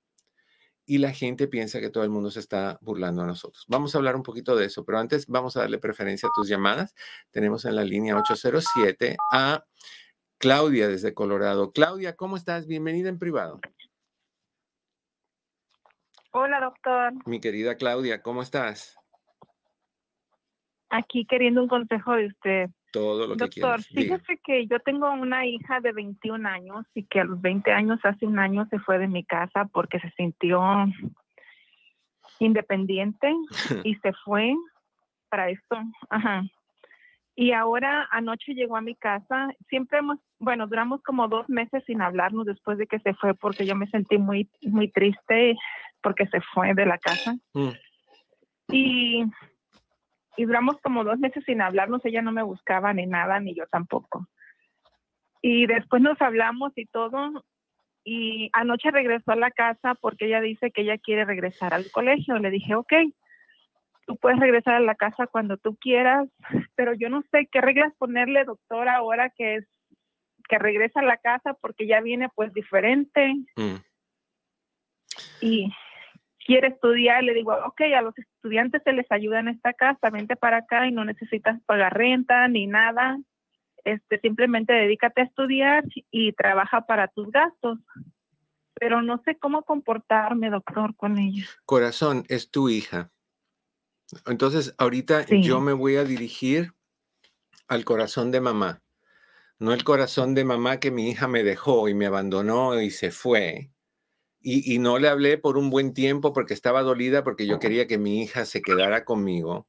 y 0.88 0.97
la 0.97 1.11
gente 1.11 1.47
piensa 1.47 1.80
que 1.80 1.91
todo 1.91 2.03
el 2.03 2.09
mundo 2.09 2.32
se 2.32 2.39
está 2.39 2.80
burlando 2.82 3.22
a 3.22 3.28
nosotros. 3.28 3.66
Vamos 3.68 3.93
a 3.93 3.99
hablar 3.99 4.16
un 4.16 4.24
poquito 4.24 4.55
de 4.55 4.66
eso, 4.66 4.84
pero 4.84 4.97
antes 4.97 5.28
vamos 5.28 5.55
a 5.55 5.61
darle 5.61 5.78
preferencia 5.78 6.28
a 6.28 6.32
tus 6.36 6.47
llamadas. 6.47 6.95
Tenemos 7.30 7.66
en 7.66 7.76
la 7.76 7.84
línea 7.84 8.18
807 8.18 9.16
a 9.32 9.63
Claudia 10.39 10.88
desde 10.88 11.13
Colorado. 11.13 11.72
Claudia, 11.72 12.16
¿cómo 12.16 12.36
estás? 12.36 12.66
Bienvenida 12.66 13.09
en 13.09 13.20
privado. 13.20 13.59
Hola, 16.32 16.59
doctor. 16.61 17.13
Mi 17.28 17.39
querida 17.39 17.76
Claudia, 17.76 18.24
¿cómo 18.24 18.41
estás? 18.41 18.97
Aquí 20.89 21.26
queriendo 21.26 21.61
un 21.61 21.68
consejo 21.68 22.13
de 22.13 22.28
usted 22.28 22.70
todo 22.96 23.28
lo 23.28 23.36
que 23.36 23.39
Doctor, 23.39 23.82
fíjese 23.84 24.38
que 24.43 24.68
yo 24.68 24.80
tengo 24.80 25.12
una 25.12 25.46
hija 25.46 25.82
de 25.82 25.91
21 25.91 26.48
años 26.48 26.86
y 26.93 27.04
que 27.04 27.20
a 27.20 27.26
los 27.26 27.41
20 27.41 27.70
años, 27.72 28.00
hace 28.04 28.26
un 28.26 28.39
año, 28.39 28.66
se 28.70 28.80
fue 28.80 28.98
de 29.00 29.08
mi 29.10 29.26
casa 29.26 29.66
porque 29.66 30.00
se 30.00 30.10
sintió 30.12 30.62
independiente 32.39 33.34
y 33.84 33.96
se 33.96 34.14
fue 34.24 34.56
para 35.30 35.50
esto. 35.50 35.78
Ajá. 36.10 36.43
Y 37.36 37.52
ahora 37.52 38.08
anoche 38.12 38.54
llegó 38.54 38.78
a 38.78 38.82
mi 38.82 38.96
casa. 38.96 39.50
Siempre 39.68 40.00
hemos, 40.00 40.18
bueno, 40.39 40.68
duramos 40.68 41.04
como 41.04 41.28
dos 41.28 41.50
meses 41.50 41.84
sin 41.86 42.02
hablarnos 42.02 42.46
después 42.46 42.78
de 42.78 42.88
que 42.88 43.00
se 43.00 43.14
fue 43.16 43.34
porque 43.34 43.66
yo 43.66 43.76
me 43.76 43.88
sentí 43.88 44.18
muy, 44.18 44.50
muy 44.62 44.89
triste 44.89 45.58
porque 46.02 46.28
se 46.28 46.39
fue 46.54 46.74
de 46.74 46.86
la 46.86 46.98
casa. 46.98 47.36
Mm. 47.54 47.72
Y 48.70 49.26
y 50.38 50.45
duramos 50.45 50.79
como 50.81 51.03
dos 51.03 51.19
meses 51.19 51.43
sin 51.45 51.61
hablarnos, 51.61 52.03
ella 52.05 52.21
no 52.21 52.31
me 52.31 52.43
buscaba 52.43 52.93
ni 52.93 53.05
nada, 53.05 53.39
ni 53.39 53.53
yo 53.55 53.67
tampoco. 53.67 54.27
Y 55.41 55.67
después 55.67 56.01
nos 56.01 56.21
hablamos 56.21 56.73
y 56.75 56.86
todo, 56.86 57.43
y 58.05 58.51
anoche 58.53 58.91
regresó 58.91 59.31
a 59.31 59.36
la 59.36 59.49
casa 59.49 59.95
porque 59.95 60.27
ella 60.27 60.39
dice 60.39 60.69
que 60.71 60.81
ella 60.81 60.99
quiere 60.99 61.25
regresar 61.25 61.73
al 61.73 61.89
colegio. 61.89 62.38
Le 62.38 62.51
dije, 62.51 62.75
ok, 62.75 62.93
tú 64.05 64.15
puedes 64.17 64.39
regresar 64.39 64.75
a 64.75 64.79
la 64.79 64.93
casa 64.93 65.25
cuando 65.25 65.57
tú 65.57 65.75
quieras, 65.75 66.29
pero 66.75 66.93
yo 66.93 67.09
no 67.09 67.23
sé 67.31 67.49
qué 67.51 67.61
reglas 67.61 67.93
ponerle, 67.97 68.45
doctora, 68.45 68.95
ahora 68.95 69.31
que 69.31 69.55
es 69.55 69.67
que 70.47 70.59
regresa 70.59 70.99
a 70.99 71.03
la 71.03 71.17
casa 71.17 71.55
porque 71.55 71.88
ya 71.88 72.01
viene 72.01 72.29
pues 72.36 72.53
diferente. 72.53 73.33
Mm. 73.55 73.77
Y 75.41 75.73
quiere 76.46 76.68
estudiar, 76.68 77.24
le 77.24 77.34
digo, 77.34 77.54
ok, 77.66 77.82
a 77.98 78.02
los 78.02 78.18
estudiantes 78.18 78.82
se 78.84 78.93
les 78.93 79.12
ayuda 79.12 79.39
en 79.39 79.50
esta 79.50 79.74
casa, 79.74 80.12
vente 80.12 80.36
para 80.36 80.58
acá 80.58 80.88
y 80.88 80.91
no 80.91 81.04
necesitas 81.04 81.60
pagar 81.66 81.98
renta 81.98 82.48
ni 82.48 82.68
nada. 82.68 83.18
Este, 83.84 84.20
simplemente 84.20 84.72
dedícate 84.72 85.22
a 85.22 85.26
estudiar 85.26 85.84
y 86.12 86.34
trabaja 86.34 86.86
para 86.86 87.08
tus 87.08 87.30
gastos. 87.32 87.80
Pero 88.76 89.02
no 89.02 89.22
sé 89.26 89.38
cómo 89.38 89.64
comportarme, 89.64 90.50
doctor, 90.50 90.96
con 90.96 91.18
ella. 91.18 91.46
Corazón, 91.66 92.26
es 92.30 92.52
tu 92.52 92.70
hija. 92.70 93.12
Entonces, 94.28 94.76
ahorita 94.78 95.26
yo 95.26 95.62
me 95.62 95.74
voy 95.74 95.96
a 95.96 96.04
dirigir 96.04 96.74
al 97.68 97.86
corazón 97.86 98.32
de 98.32 98.41
mamá. 98.41 98.82
No 99.58 99.74
el 99.74 99.84
corazón 99.84 100.36
de 100.36 100.43
mamá 100.43 100.80
que 100.80 100.91
mi 100.91 101.10
hija 101.10 101.28
me 101.28 101.43
dejó 101.43 101.88
y 101.88 101.93
me 101.93 102.06
abandonó 102.06 102.80
y 102.82 102.91
se 102.91 103.12
fue 103.12 103.72
y, 104.48 104.78
no 104.78 105.00
le 105.00 105.08
hablé 105.08 105.39
por 105.39 105.58
un 105.58 105.72
buen 105.72 105.96
tiempo 105.96 106.32
porque 106.32 106.54
estaba 106.54 106.84
dolida 106.84 107.24
porque 107.24 107.48
yo 107.48 107.58
quería 107.58 107.88
que 107.88 107.98
mi 107.98 108.22
hija 108.22 108.46
se 108.46 108.62
quedara 108.62 109.04
conmigo, 109.04 109.68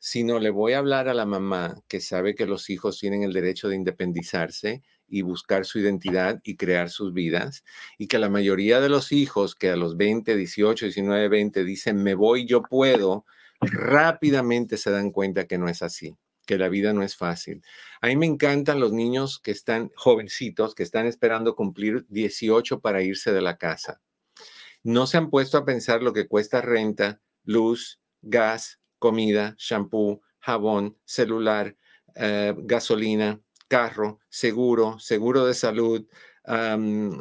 sino 0.00 0.40
le 0.40 0.50
voy 0.50 0.72
a 0.72 0.78
hablar 0.78 1.08
a 1.08 1.14
la 1.14 1.26
mamá 1.26 1.76
que 1.86 2.00
sabe 2.00 2.34
que 2.34 2.44
los 2.44 2.70
hijos 2.70 2.98
tienen 2.98 3.22
el 3.22 3.32
derecho 3.32 3.68
de 3.68 3.76
independizarse 3.76 4.82
y 5.06 5.22
buscar 5.22 5.64
su 5.64 5.78
identidad 5.78 6.40
y 6.42 6.56
crear 6.56 6.90
sus 6.90 7.12
vidas, 7.12 7.62
y 7.98 8.08
que 8.08 8.18
la 8.18 8.28
mayoría 8.28 8.80
de 8.80 8.88
los 8.88 9.12
hijos 9.12 9.54
que 9.54 9.70
a 9.70 9.76
los 9.76 9.96
20, 9.96 10.36
18, 10.36 10.86
19, 10.86 11.28
20 11.28 11.64
dicen 11.64 12.02
me 12.02 12.14
voy, 12.14 12.46
yo 12.46 12.62
puedo, 12.62 13.24
rápidamente 13.60 14.76
se 14.76 14.90
dan 14.90 15.12
cuenta 15.12 15.46
que 15.46 15.56
no 15.56 15.68
es 15.68 15.82
así 15.82 16.16
que 16.50 16.58
la 16.58 16.68
vida 16.68 16.92
no 16.92 17.04
es 17.04 17.14
fácil. 17.14 17.62
A 18.00 18.08
mí 18.08 18.16
me 18.16 18.26
encantan 18.26 18.80
los 18.80 18.92
niños 18.92 19.38
que 19.38 19.52
están 19.52 19.92
jovencitos, 19.94 20.74
que 20.74 20.82
están 20.82 21.06
esperando 21.06 21.54
cumplir 21.54 22.06
18 22.08 22.80
para 22.80 23.02
irse 23.02 23.32
de 23.32 23.40
la 23.40 23.56
casa. 23.56 24.00
No 24.82 25.06
se 25.06 25.16
han 25.16 25.30
puesto 25.30 25.58
a 25.58 25.64
pensar 25.64 26.02
lo 26.02 26.12
que 26.12 26.26
cuesta 26.26 26.60
renta, 26.60 27.20
luz, 27.44 28.00
gas, 28.20 28.80
comida, 28.98 29.54
shampoo, 29.58 30.22
jabón, 30.40 30.98
celular, 31.04 31.76
eh, 32.16 32.52
gasolina, 32.58 33.40
carro, 33.68 34.18
seguro, 34.28 34.98
seguro 34.98 35.46
de 35.46 35.54
salud, 35.54 36.04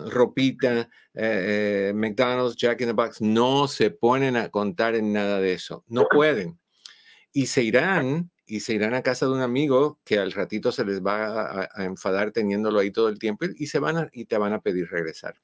ropita, 0.07 0.89
eh, 1.13 1.89
eh, 1.89 1.93
McDonald's, 1.93 2.55
Jack 2.55 2.81
in 2.81 2.87
the 2.87 2.93
Box. 2.93 3.21
No 3.21 3.67
se 3.67 3.91
ponen 3.91 4.37
a 4.37 4.49
contar 4.49 4.95
en 4.95 5.13
nada 5.13 5.39
de 5.39 5.53
eso. 5.53 5.83
No 5.87 6.07
pueden. 6.09 6.59
Y 7.31 7.45
se 7.45 7.61
irán 7.61 8.31
y 8.49 8.61
se 8.61 8.73
irán 8.73 8.95
a 8.95 9.03
casa 9.03 9.27
de 9.27 9.31
un 9.31 9.41
amigo 9.41 9.99
que 10.03 10.17
al 10.17 10.31
ratito 10.31 10.71
se 10.71 10.83
les 10.83 11.05
va 11.05 11.69
a, 11.71 11.85
enfadar 11.85 12.31
teniéndolo 12.31 12.79
ahí 12.79 12.89
todo 12.89 13.07
el 13.07 13.19
tiempo 13.19 13.45
y, 13.45 13.67
se 13.67 13.77
van 13.77 14.09
y 14.11 14.25
te 14.25 14.39
van 14.39 14.53
a 14.53 14.61
pedir 14.61 14.89
regresar. 14.89 15.35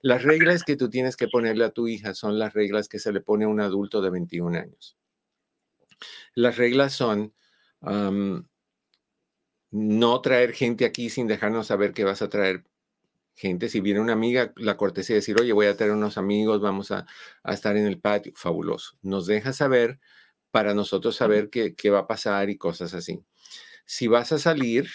Las 0.00 0.24
reglas 0.24 0.64
que 0.64 0.76
tú 0.76 0.90
tienes 0.90 1.16
que 1.16 1.28
ponerle 1.28 1.64
a 1.64 1.70
tu 1.70 1.86
hija 1.86 2.14
son 2.14 2.40
las 2.40 2.52
reglas 2.52 2.88
que 2.88 2.98
se 2.98 3.12
le 3.12 3.20
pone 3.20 3.44
a 3.44 3.48
un 3.48 3.60
adulto 3.60 4.02
de 4.02 4.10
21 4.10 4.58
años. 4.58 4.98
Las 6.34 6.56
reglas 6.56 6.94
son 6.94 7.32
no 9.70 10.20
traer 10.20 10.52
gente 10.52 10.84
aquí 10.84 11.10
sin 11.10 11.28
dejarnos 11.28 11.68
saber 11.68 11.92
que 11.92 12.04
vas 12.04 12.22
a 12.22 12.28
traer 12.28 12.64
gente. 13.36 13.68
Si 13.68 13.80
viene 13.80 14.00
una 14.00 14.14
amiga, 14.14 14.52
la 14.56 14.76
cortesía 14.76 15.14
de 15.14 15.20
decir, 15.20 15.40
oye, 15.40 15.52
voy 15.52 15.66
a 15.66 15.76
traer 15.76 15.92
unos 15.92 16.18
amigos, 16.18 16.60
vamos 16.60 16.90
a, 16.90 17.06
a 17.44 17.54
estar 17.54 17.76
en 17.76 17.86
el 17.86 18.00
patio. 18.00 18.32
Fabuloso. 18.34 18.98
Nos 19.02 19.26
deja 19.26 19.52
saber 19.52 20.00
para 20.52 20.74
nosotros 20.74 21.16
saber 21.16 21.50
qué, 21.50 21.90
va 21.90 22.00
a 22.00 22.06
pasar 22.06 22.50
y 22.50 22.56
cosas 22.56 22.94
así. 22.94 23.24
Si 23.84 24.06
vas 24.06 24.30
a 24.30 24.38
salir, 24.38 24.88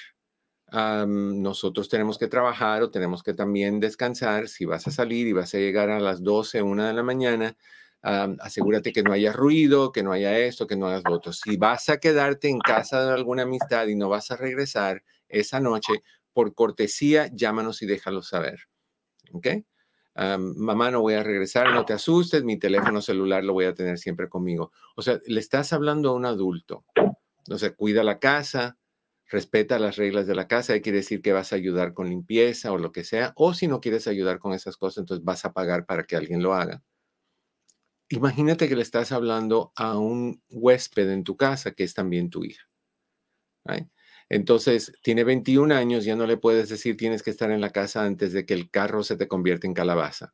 nosotros 0.72 1.90
tenemos 1.90 2.18
que 2.18 2.28
trabajar 2.28 2.84
o 2.84 2.92
tenemos 2.92 3.24
que 3.24 3.34
también 3.34 3.82
descansar. 3.82 4.48
Si 4.48 4.64
vas 4.64 4.88
a 4.88 4.92
salir 4.92 5.28
y 5.28 5.34
vas 5.34 5.54
a 5.54 5.58
llegar 5.58 5.90
a 5.90 6.00
las 6.00 6.24
12, 6.24 6.62
1 6.62 6.86
de 6.86 6.94
la 6.94 7.04
mañana, 7.04 7.58
asegúrate 8.02 8.94
que 8.94 9.04
no 9.04 9.12
haya 9.12 9.34
ruido, 9.34 9.92
que 9.92 10.04
no 10.04 10.14
haya 10.14 10.38
esto, 10.38 10.68
que 10.68 10.78
no 10.78 10.88
hagas 10.88 11.04
votos. 11.04 11.42
Si 11.44 11.58
vas 11.58 11.90
a 11.90 11.98
quedarte 11.98 12.48
en 12.48 12.60
casa 12.60 13.06
de 13.06 13.14
alguna 13.14 13.44
amistad 13.44 13.88
y 13.88 13.96
no 13.96 14.08
vas 14.08 14.32
a 14.32 14.38
regresar 14.38 15.04
esa 15.28 15.60
noche, 15.60 16.02
por 16.34 16.54
cortesía, 16.54 17.30
llámanos 17.34 17.82
y 17.82 17.88
déjalo 17.88 18.22
saber. 18.22 18.70
¿Ok? 19.32 19.48
Mamá, 20.18 20.92
no 20.92 21.02
voy 21.02 21.14
a 21.14 21.24
regresar, 21.24 21.72
no 21.74 21.86
te 21.86 21.94
asustes, 21.94 22.44
mi 22.44 22.58
teléfono 22.58 23.02
celular 23.02 23.44
lo 23.44 23.54
voy 23.54 23.66
a 23.66 23.76
tener 23.76 24.00
siempre 24.00 24.30
conmigo. 24.30 24.72
O 24.96 25.02
sea, 25.02 25.20
le 25.28 25.40
estás 25.40 25.74
hablando 25.74 26.10
a 26.10 26.14
un 26.14 26.26
adulto. 26.26 26.86
O 27.50 27.58
sea, 27.58 27.74
cuida 27.76 28.04
la 28.04 28.20
casa, 28.20 28.78
respeta 29.30 29.80
las 29.80 29.96
reglas 29.98 30.28
de 30.28 30.36
la 30.36 30.48
casa, 30.48 30.80
quiere 30.80 31.00
decir 31.00 31.22
que 31.22 31.34
vas 31.34 31.54
a 31.54 31.58
ayudar 31.58 31.94
con 31.94 32.10
limpieza 32.10 32.72
o 32.72 32.78
lo 32.78 32.92
que 32.92 33.04
sea, 33.04 33.34
o 33.36 33.54
si 33.54 33.68
no 33.68 33.80
quieres 33.80 34.08
ayudar 34.08 34.40
con 34.40 34.54
esas 34.54 34.78
cosas, 34.78 35.00
entonces 35.00 35.24
vas 35.24 35.46
a 35.46 35.54
pagar 35.54 35.86
para 35.86 36.04
que 36.04 36.16
alguien 36.16 36.42
lo 36.42 36.54
haga. 36.54 36.82
Imagínate 38.10 38.70
que 38.70 38.76
le 38.76 38.84
estás 38.84 39.12
hablando 39.12 39.74
a 39.76 39.98
un 39.98 40.42
huésped 40.50 41.10
en 41.12 41.24
tu 41.24 41.36
casa 41.36 41.72
que 41.72 41.84
es 41.84 41.94
también 41.94 42.30
tu 42.30 42.44
hija. 42.46 42.64
Entonces, 44.30 44.94
tiene 45.04 45.24
21 45.24 45.72
años, 45.72 46.04
ya 46.06 46.16
no 46.16 46.28
le 46.28 46.38
puedes 46.38 46.70
decir 46.70 46.98
tienes 46.98 47.24
que 47.24 47.32
estar 47.32 47.52
en 47.52 47.62
la 47.62 47.70
casa 47.72 48.04
antes 48.04 48.34
de 48.34 48.46
que 48.46 48.54
el 48.54 48.70
carro 48.70 49.04
se 49.04 49.16
te 49.16 49.28
convierta 49.28 49.68
en 49.68 49.74
calabaza. 49.74 50.34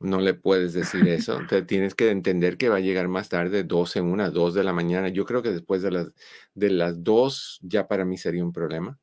No 0.00 0.20
le 0.20 0.34
puedes 0.34 0.72
decir 0.72 1.06
eso. 1.08 1.38
Entonces, 1.40 1.66
tienes 1.66 1.94
que 1.94 2.10
entender 2.10 2.56
que 2.56 2.68
va 2.68 2.76
a 2.76 2.80
llegar 2.80 3.08
más 3.08 3.28
tarde, 3.28 3.64
12, 3.64 4.00
1, 4.00 4.30
2 4.30 4.54
de 4.54 4.64
la 4.64 4.72
mañana. 4.72 5.08
Yo 5.08 5.24
creo 5.24 5.42
que 5.42 5.50
después 5.50 5.82
de 5.82 5.90
las, 5.90 6.12
de 6.54 6.70
las 6.70 7.02
2 7.02 7.60
ya 7.62 7.88
para 7.88 8.04
mí 8.04 8.16
sería 8.16 8.44
un 8.44 8.52
problema. 8.52 8.98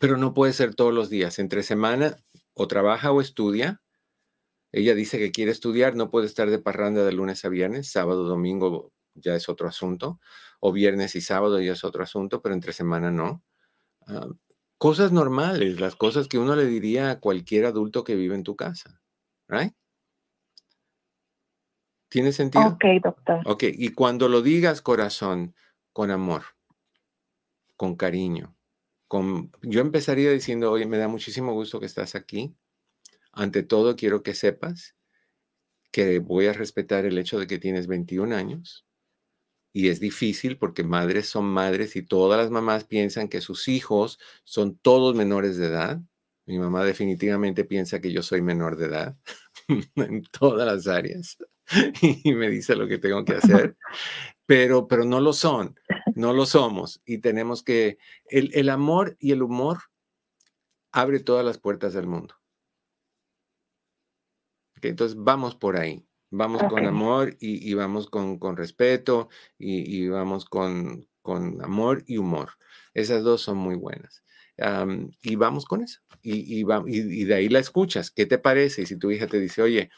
pero 0.00 0.16
no 0.16 0.34
puede 0.34 0.52
ser 0.52 0.74
todos 0.74 0.94
los 0.94 1.10
días. 1.10 1.38
Entre 1.38 1.62
semana 1.62 2.16
o 2.54 2.68
trabaja 2.68 3.12
o 3.12 3.20
estudia 3.20 3.82
Ella 4.72 4.94
dice 4.94 5.18
que 5.18 5.32
quiere 5.32 5.52
estudiar, 5.52 5.96
no 5.96 6.10
puede 6.10 6.26
estar 6.26 6.50
de 6.50 6.58
parranda 6.58 7.04
de 7.04 7.12
lunes 7.12 7.44
a 7.44 7.48
viernes, 7.48 7.90
sábado, 7.90 8.24
domingo 8.24 8.92
ya 9.14 9.34
es 9.34 9.48
otro 9.48 9.68
asunto, 9.68 10.20
o 10.60 10.72
viernes 10.72 11.16
y 11.16 11.20
sábado 11.20 11.60
ya 11.60 11.72
es 11.72 11.84
otro 11.84 12.02
asunto, 12.02 12.40
pero 12.42 12.54
entre 12.54 12.72
semana 12.72 13.10
no. 13.10 13.42
Ah, 14.06 14.28
cosas 14.78 15.12
normales, 15.12 15.80
las 15.80 15.96
cosas 15.96 16.28
que 16.28 16.38
uno 16.38 16.56
le 16.56 16.66
diría 16.66 17.10
a 17.10 17.20
cualquier 17.20 17.66
adulto 17.66 18.04
que 18.04 18.16
vive 18.16 18.34
en 18.34 18.42
tu 18.42 18.56
casa, 18.56 19.00
¿right? 19.48 19.74
¿Tiene 22.08 22.32
sentido? 22.32 22.66
Ok, 22.66 22.84
doctor. 23.02 23.40
Ok, 23.46 23.64
y 23.68 23.90
cuando 23.90 24.28
lo 24.28 24.42
digas, 24.42 24.82
corazón, 24.82 25.54
con 25.92 26.10
amor, 26.10 26.42
con 27.76 27.96
cariño, 27.96 28.54
con... 29.08 29.50
Yo 29.62 29.80
empezaría 29.80 30.30
diciendo, 30.30 30.70
oye, 30.72 30.86
me 30.86 30.98
da 30.98 31.08
muchísimo 31.08 31.54
gusto 31.54 31.80
que 31.80 31.86
estás 31.86 32.14
aquí. 32.14 32.54
Ante 33.32 33.62
todo, 33.62 33.96
quiero 33.96 34.22
que 34.22 34.34
sepas 34.34 34.94
que 35.90 36.18
voy 36.18 36.48
a 36.48 36.52
respetar 36.52 37.04
el 37.04 37.18
hecho 37.18 37.38
de 37.38 37.46
que 37.46 37.58
tienes 37.58 37.86
21 37.86 38.34
años. 38.34 38.86
Y 39.72 39.88
es 39.88 40.00
difícil 40.00 40.58
porque 40.58 40.84
madres 40.84 41.28
son 41.28 41.46
madres 41.46 41.96
y 41.96 42.02
todas 42.02 42.40
las 42.40 42.50
mamás 42.50 42.84
piensan 42.84 43.28
que 43.28 43.40
sus 43.40 43.68
hijos 43.68 44.18
son 44.44 44.76
todos 44.76 45.14
menores 45.14 45.56
de 45.56 45.66
edad. 45.66 46.00
Mi 46.46 46.58
mamá 46.58 46.84
definitivamente 46.84 47.64
piensa 47.64 48.00
que 48.00 48.12
yo 48.12 48.22
soy 48.22 48.42
menor 48.42 48.76
de 48.76 48.86
edad 48.86 49.16
en 49.96 50.22
todas 50.24 50.66
las 50.66 50.86
áreas. 50.86 51.38
y 52.02 52.34
me 52.34 52.48
dice 52.50 52.76
lo 52.76 52.86
que 52.86 52.98
tengo 52.98 53.24
que 53.24 53.34
hacer, 53.34 53.76
pero, 54.46 54.88
pero 54.88 55.04
no 55.04 55.20
lo 55.20 55.32
son, 55.32 55.78
no 56.14 56.32
lo 56.32 56.46
somos 56.46 57.00
y 57.04 57.18
tenemos 57.18 57.62
que, 57.62 57.98
el, 58.26 58.50
el 58.54 58.68
amor 58.68 59.16
y 59.18 59.32
el 59.32 59.42
humor 59.42 59.78
abre 60.92 61.20
todas 61.20 61.44
las 61.44 61.58
puertas 61.58 61.94
del 61.94 62.06
mundo. 62.06 62.34
entonces 64.82 65.16
vamos 65.16 65.54
por 65.54 65.76
ahí, 65.76 66.04
vamos 66.32 66.62
con 66.64 66.86
amor 66.86 67.36
y, 67.40 67.72
vamos 67.74 68.08
con, 68.08 68.38
con 68.38 68.56
respeto 68.56 69.28
y, 69.58 70.08
vamos 70.08 70.46
con, 70.46 71.06
con 71.20 71.62
amor 71.62 72.02
y 72.06 72.16
humor. 72.16 72.50
Esas 72.94 73.22
dos 73.22 73.42
son 73.42 73.58
muy 73.58 73.76
buenas. 73.76 74.24
y 75.22 75.36
vamos 75.36 75.66
con 75.66 75.82
eso. 75.82 76.00
Y, 76.22 76.60
y, 76.60 76.64
y, 76.86 77.24
de 77.24 77.34
ahí 77.34 77.48
la 77.48 77.58
escuchas. 77.58 78.10
¿Qué 78.10 78.26
te 78.26 78.38
parece? 78.38 78.82
Y 78.82 78.86
si 78.86 78.96
tu 78.96 79.10
hija 79.10 79.26
te 79.26 79.38
dice, 79.38 79.62
oye, 79.62 79.90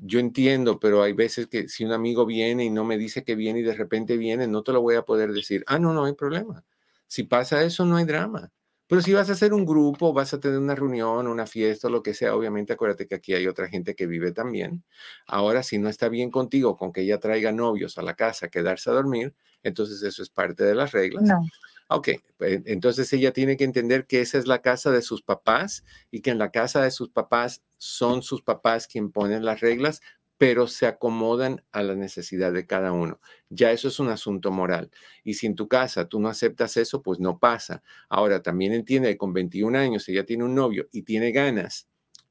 yo 0.00 0.18
entiendo, 0.18 0.80
pero 0.80 1.02
hay 1.02 1.12
veces 1.12 1.46
que 1.48 1.68
si 1.68 1.84
un 1.84 1.92
amigo 1.92 2.24
viene 2.24 2.64
y 2.64 2.70
no 2.70 2.84
me 2.84 2.96
dice 2.96 3.22
que 3.22 3.34
viene 3.34 3.60
y 3.60 3.62
de 3.62 3.74
repente 3.74 4.16
viene, 4.16 4.46
no 4.46 4.62
te 4.62 4.72
lo 4.72 4.80
voy 4.80 4.94
a 4.94 5.02
poder 5.02 5.32
decir. 5.32 5.64
Ah, 5.66 5.78
no, 5.78 5.92
no 5.92 6.06
hay 6.06 6.14
problema. 6.14 6.64
Si 7.06 7.24
pasa 7.24 7.62
eso, 7.62 7.84
no 7.84 7.96
hay 7.96 8.06
drama. 8.06 8.50
Pero 8.92 9.00
si 9.00 9.14
vas 9.14 9.30
a 9.30 9.32
hacer 9.32 9.54
un 9.54 9.64
grupo, 9.64 10.12
vas 10.12 10.34
a 10.34 10.38
tener 10.38 10.58
una 10.58 10.74
reunión, 10.74 11.26
una 11.26 11.46
fiesta, 11.46 11.88
lo 11.88 12.02
que 12.02 12.12
sea, 12.12 12.36
obviamente 12.36 12.74
acuérdate 12.74 13.06
que 13.06 13.14
aquí 13.14 13.32
hay 13.32 13.46
otra 13.46 13.66
gente 13.66 13.94
que 13.94 14.06
vive 14.06 14.32
también. 14.32 14.84
Ahora, 15.26 15.62
si 15.62 15.78
no 15.78 15.88
está 15.88 16.10
bien 16.10 16.30
contigo 16.30 16.76
con 16.76 16.92
que 16.92 17.00
ella 17.00 17.18
traiga 17.18 17.52
novios 17.52 17.96
a 17.96 18.02
la 18.02 18.12
casa, 18.12 18.48
quedarse 18.48 18.90
a 18.90 18.92
dormir, 18.92 19.34
entonces 19.62 20.02
eso 20.02 20.22
es 20.22 20.28
parte 20.28 20.64
de 20.64 20.74
las 20.74 20.92
reglas. 20.92 21.24
No. 21.24 21.40
Ok, 21.88 22.08
pues, 22.36 22.60
entonces 22.66 23.10
ella 23.14 23.32
tiene 23.32 23.56
que 23.56 23.64
entender 23.64 24.06
que 24.06 24.20
esa 24.20 24.36
es 24.36 24.46
la 24.46 24.60
casa 24.60 24.90
de 24.90 25.00
sus 25.00 25.22
papás 25.22 25.84
y 26.10 26.20
que 26.20 26.28
en 26.28 26.36
la 26.36 26.50
casa 26.50 26.82
de 26.82 26.90
sus 26.90 27.08
papás 27.08 27.62
son 27.78 28.22
sus 28.22 28.42
papás 28.42 28.86
quien 28.86 29.10
ponen 29.10 29.46
las 29.46 29.60
reglas, 29.60 30.02
pero 30.42 30.66
se 30.66 30.86
acomodan 30.86 31.62
a 31.70 31.84
la 31.84 31.94
necesidad 31.94 32.52
de 32.52 32.66
cada 32.66 32.90
uno. 32.90 33.20
Ya 33.48 33.70
eso 33.70 33.86
es 33.86 34.00
un 34.00 34.08
asunto 34.08 34.50
moral. 34.50 34.90
Y 35.22 35.34
si 35.34 35.46
en 35.46 35.54
tu 35.54 35.68
casa 35.68 36.08
tú 36.08 36.18
no 36.18 36.28
aceptas 36.28 36.76
eso, 36.76 37.00
pues 37.00 37.20
no 37.20 37.38
pasa. 37.38 37.84
Ahora, 38.08 38.42
también 38.42 38.72
entiende 38.72 39.10
que 39.10 39.16
con 39.16 39.32
21 39.32 39.78
años 39.78 40.08
ella 40.08 40.26
tiene 40.26 40.42
un 40.42 40.56
novio 40.56 40.88
y 40.90 41.02
tiene 41.02 41.30
ganas, 41.30 41.86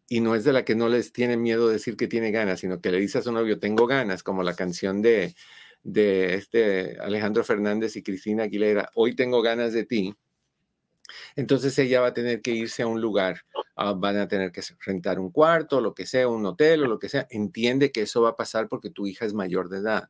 y 0.10 0.20
no 0.20 0.36
es 0.36 0.44
de 0.44 0.52
la 0.52 0.66
que 0.66 0.76
no 0.76 0.90
les 0.90 1.14
tiene 1.14 1.38
miedo 1.38 1.70
decir 1.70 1.96
que 1.96 2.10
tiene 2.10 2.32
ganas, 2.32 2.60
sino 2.60 2.82
que 2.82 2.92
le 2.92 3.00
dice 3.00 3.20
a 3.20 3.22
su 3.22 3.32
novio, 3.32 3.60
tengo 3.60 3.88
ganas, 3.88 4.24
como 4.24 4.44
la 4.44 4.58
canción 4.58 5.02
de, 5.02 5.34
de 5.82 6.34
este 6.34 7.00
Alejandro 7.00 7.46
Fernández 7.46 7.96
y 7.96 8.04
Cristina 8.04 8.44
Aguilera, 8.44 8.90
hoy 8.94 9.16
tengo 9.16 9.42
ganas 9.42 9.72
de 9.72 9.86
ti, 9.86 10.14
entonces 11.36 11.78
ella 11.80 12.02
va 12.02 12.08
a 12.08 12.14
tener 12.14 12.42
que 12.42 12.52
irse 12.52 12.84
a 12.84 12.88
un 12.88 13.02
lugar, 13.02 13.42
ah, 13.76 13.94
van 13.94 14.18
a 14.18 14.28
tener 14.28 14.52
que 14.52 14.62
rentar 14.86 15.20
un 15.20 15.32
cuarto, 15.32 15.82
lo 15.82 15.94
que 15.94 16.06
sea, 16.06 16.28
un 16.28 16.46
hotel 16.46 16.84
o 16.84 16.88
lo 16.88 17.00
que 17.00 17.10
sea. 17.10 17.28
Entiende 17.30 17.92
que 17.92 18.02
eso 18.02 18.22
va 18.22 18.30
a 18.30 18.36
pasar 18.36 18.68
porque 18.68 18.90
tu 18.90 19.08
hija 19.08 19.26
es 19.26 19.34
mayor 19.34 19.70
de 19.70 19.80
edad. 19.80 20.10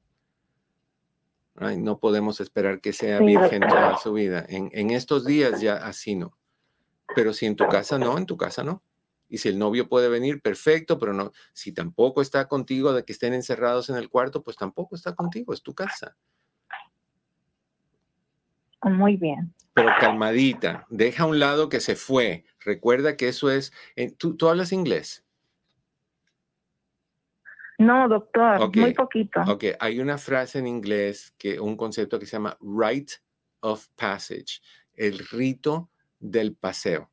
No 1.55 1.99
podemos 1.99 2.39
esperar 2.39 2.81
que 2.81 2.93
sea 2.93 3.19
virgen 3.19 3.61
toda 3.61 3.97
su 3.97 4.13
vida. 4.13 4.45
En, 4.49 4.69
en 4.73 4.89
estos 4.89 5.25
días 5.25 5.61
ya 5.61 5.75
así 5.75 6.15
no. 6.15 6.35
Pero 7.15 7.33
si 7.33 7.45
en 7.45 7.55
tu 7.55 7.67
casa 7.67 7.99
no, 7.99 8.17
en 8.17 8.25
tu 8.25 8.37
casa 8.37 8.63
no. 8.63 8.83
Y 9.31 9.37
si 9.37 9.47
el 9.47 9.57
novio 9.57 9.87
puede 9.87 10.09
venir, 10.09 10.41
perfecto, 10.41 10.99
pero 10.99 11.13
no, 11.13 11.31
si 11.53 11.71
tampoco 11.71 12.21
está 12.21 12.49
contigo 12.49 12.91
de 12.91 13.05
que 13.05 13.13
estén 13.13 13.33
encerrados 13.33 13.89
en 13.89 13.95
el 13.95 14.09
cuarto, 14.09 14.43
pues 14.43 14.57
tampoco 14.57 14.93
está 14.93 15.15
contigo, 15.15 15.53
es 15.53 15.61
tu 15.61 15.73
casa. 15.73 16.17
Muy 18.83 19.17
bien. 19.17 19.53
Pero 19.73 19.89
calmadita, 19.99 20.85
deja 20.89 21.23
a 21.23 21.27
un 21.27 21.39
lado 21.39 21.69
que 21.69 21.79
se 21.79 21.95
fue. 21.95 22.45
Recuerda 22.59 23.15
que 23.15 23.29
eso 23.29 23.49
es, 23.49 23.71
eh, 23.95 24.11
¿tú, 24.11 24.35
hablas 24.47 24.73
inglés? 24.73 25.23
No, 27.77 28.07
doctor, 28.07 28.75
muy 28.75 28.93
poquito. 28.93 29.41
Ok, 29.47 29.65
hay 29.79 29.99
una 29.99 30.17
frase 30.17 30.59
en 30.59 30.67
inglés, 30.67 31.33
que 31.37 31.59
un 31.59 31.75
concepto 31.75 32.19
que 32.19 32.25
se 32.25 32.33
llama 32.33 32.57
rite 32.61 33.13
of 33.61 33.87
passage, 33.95 34.61
el 34.93 35.19
rito 35.19 35.89
del 36.19 36.55
paseo. 36.55 37.09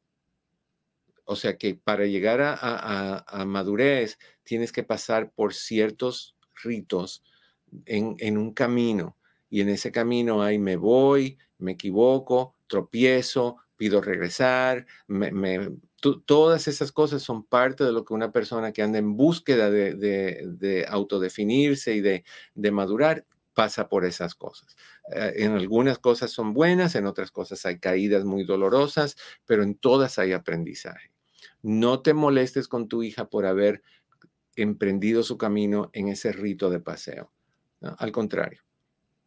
O 1.25 1.37
sea 1.37 1.59
que 1.59 1.75
para 1.75 2.07
llegar 2.07 2.41
a, 2.41 3.45
madurez 3.47 4.19
tienes 4.45 4.73
que 4.73 4.83
pasar 4.83 5.31
por 5.31 5.53
ciertos 5.53 6.37
ritos 6.63 7.23
en, 7.85 8.39
un 8.39 8.53
camino. 8.55 9.17
Y 9.51 9.61
en 9.61 9.69
ese 9.69 9.93
camino 9.93 10.43
hay 10.43 10.59
me 10.59 10.77
voy, 10.77 11.39
me 11.59 11.73
equivoco, 11.73 12.55
tropiezo, 12.67 13.57
pido 13.77 14.01
regresar. 14.01 14.87
todas 16.27 16.69
esas 16.69 16.93
cosas 16.93 17.23
son 17.23 17.45
parte 17.45 17.85
de 17.85 17.93
lo 17.93 18.05
que 18.05 18.13
una 18.13 18.33
persona 18.33 18.73
que 18.73 18.83
anda 18.83 18.99
en 18.99 19.17
búsqueda 19.17 19.71
de, 19.71 20.87
autodefinirse 20.89 21.95
y 21.95 22.01
de, 22.01 22.71
madurar 22.71 23.25
pasa 23.55 23.89
por 23.89 24.05
esas 24.05 24.35
cosas. 24.35 24.77
Eh, 25.13 25.33
en 25.39 25.53
algunas 25.53 25.99
cosas 25.99 26.31
son 26.31 26.55
buenas, 26.55 26.95
en 26.95 27.07
otras 27.07 27.33
cosas 27.33 27.65
hay 27.67 27.79
caídas 27.81 28.25
muy 28.25 28.45
dolorosas, 28.45 29.17
pero 29.47 29.65
en 29.65 29.75
todas 29.75 30.19
hay 30.19 30.33
aprendizaje. 30.33 31.11
No 31.63 32.03
te 32.03 32.15
molestes 32.15 32.69
con 32.69 32.89
tu 32.89 33.03
hija 33.03 33.29
por 33.29 33.47
haber 33.47 33.83
emprendido 34.55 35.23
su 35.25 35.39
camino 35.39 35.91
en 35.93 36.09
ese 36.09 36.31
rito 36.31 36.71
de 36.71 36.79
paseo. 36.81 37.33
Al 37.81 38.13
contrario, 38.13 38.63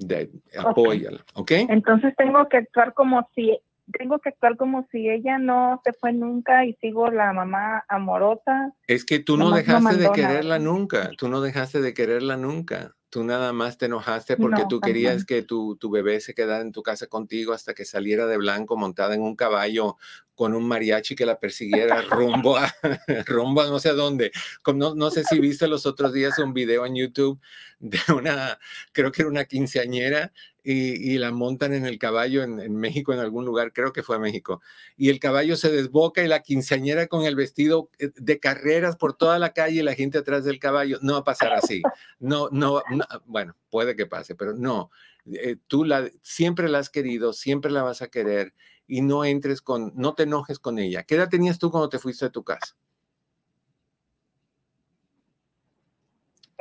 de, 0.07 0.29
apóyala, 0.57 1.23
¿ok? 1.33 1.51
Entonces 1.69 2.13
tengo 2.17 2.47
que 2.49 2.57
actuar 2.57 2.93
como 2.93 3.27
si 3.35 3.57
tengo 3.97 4.19
que 4.19 4.29
actuar 4.29 4.57
como 4.57 4.87
si 4.91 5.09
ella 5.09 5.37
no 5.37 5.81
se 5.83 5.93
fue 5.93 6.13
nunca 6.13 6.65
y 6.65 6.73
sigo 6.75 7.09
la 7.09 7.33
mamá 7.33 7.83
amorosa. 7.89 8.73
Es 8.87 9.05
que 9.05 9.19
tú 9.19 9.37
no 9.37 9.51
dejaste 9.51 9.97
de 9.97 10.11
quererla 10.11 10.59
nunca, 10.59 11.11
tú 11.17 11.27
no 11.27 11.41
dejaste 11.41 11.81
de 11.81 11.93
quererla 11.93 12.37
nunca. 12.37 12.95
Tú 13.11 13.25
nada 13.25 13.51
más 13.51 13.77
te 13.77 13.87
enojaste 13.87 14.37
porque 14.37 14.63
tú 14.69 14.79
querías 14.79 15.25
que 15.25 15.41
tu, 15.41 15.75
tu, 15.75 15.91
bebé 15.91 16.21
se 16.21 16.33
quedara 16.33 16.61
en 16.61 16.71
tu 16.71 16.81
casa 16.81 17.07
contigo 17.07 17.51
hasta 17.51 17.73
que 17.73 17.83
saliera 17.83 18.25
de 18.25 18.37
blanco 18.37 18.77
montada 18.77 19.13
en 19.15 19.21
un 19.21 19.35
caballo 19.35 19.97
con 20.33 20.55
un 20.55 20.67
mariachi 20.67 21.15
que 21.15 21.25
la 21.25 21.37
persiguiera 21.37 22.01
rumbo 22.01 22.57
a, 22.57 22.73
rumbo 23.27 23.61
a 23.61 23.67
no 23.67 23.79
sé 23.79 23.89
a 23.89 23.93
dónde. 23.93 24.31
No, 24.73 24.95
no 24.95 25.11
sé 25.11 25.23
si 25.23 25.39
viste 25.39 25.67
los 25.67 25.85
otros 25.85 26.13
días 26.13 26.39
un 26.39 26.53
video 26.53 26.85
en 26.85 26.95
YouTube 26.95 27.39
de 27.79 27.99
una, 28.15 28.57
creo 28.91 29.11
que 29.11 29.23
era 29.23 29.29
una 29.29 29.45
quinceañera 29.45 30.31
y, 30.63 31.17
la 31.17 31.31
montan 31.31 31.73
en 31.73 31.85
el 31.85 31.97
caballo 31.97 32.43
en, 32.43 32.75
México, 32.75 33.13
en 33.13 33.19
algún 33.19 33.45
lugar, 33.45 33.73
creo 33.73 33.93
que 33.93 34.03
fue 34.03 34.19
México. 34.19 34.61
Y 34.95 35.09
el 35.09 35.19
caballo 35.19 35.55
se 35.55 35.71
desboca 35.71 36.23
y 36.23 36.27
la 36.27 36.41
quinceañera 36.41 37.07
con 37.07 37.25
el 37.25 37.35
vestido 37.35 37.89
eh, 37.97 38.11
de 38.15 38.39
carreras 38.39 38.95
por 38.95 39.13
toda 39.15 39.39
la 39.39 39.53
calle 39.53 39.79
y 39.79 39.83
la 39.83 39.95
gente 39.95 40.19
atrás 40.19 40.45
del 40.45 40.59
caballo. 40.59 40.99
No 41.01 41.13
va 41.13 41.19
a 41.19 41.23
pasar 41.23 41.53
así. 41.53 41.81
No, 42.19 42.49
no, 42.51 42.83
bueno, 43.25 43.55
puede 43.69 43.95
que 43.95 44.05
pase, 44.05 44.35
pero 44.35 44.53
no. 44.53 44.89
Eh, 45.25 45.57
tú 45.67 45.85
la, 45.85 46.09
siempre 46.21 46.69
la 46.69 46.79
has 46.79 46.89
querido, 46.89 47.33
siempre 47.33 47.71
la 47.71 47.83
vas 47.83 48.01
a 48.01 48.07
querer 48.07 48.53
y 48.87 49.01
no 49.01 49.23
entres 49.23 49.61
con, 49.61 49.93
no 49.95 50.13
te 50.13 50.23
enojes 50.23 50.59
con 50.59 50.79
ella. 50.79 51.03
¿Qué 51.03 51.15
edad 51.15 51.29
tenías 51.29 51.59
tú 51.59 51.71
cuando 51.71 51.89
te 51.89 51.99
fuiste 51.99 52.25
de 52.25 52.31
tu 52.31 52.43
casa? 52.43 52.75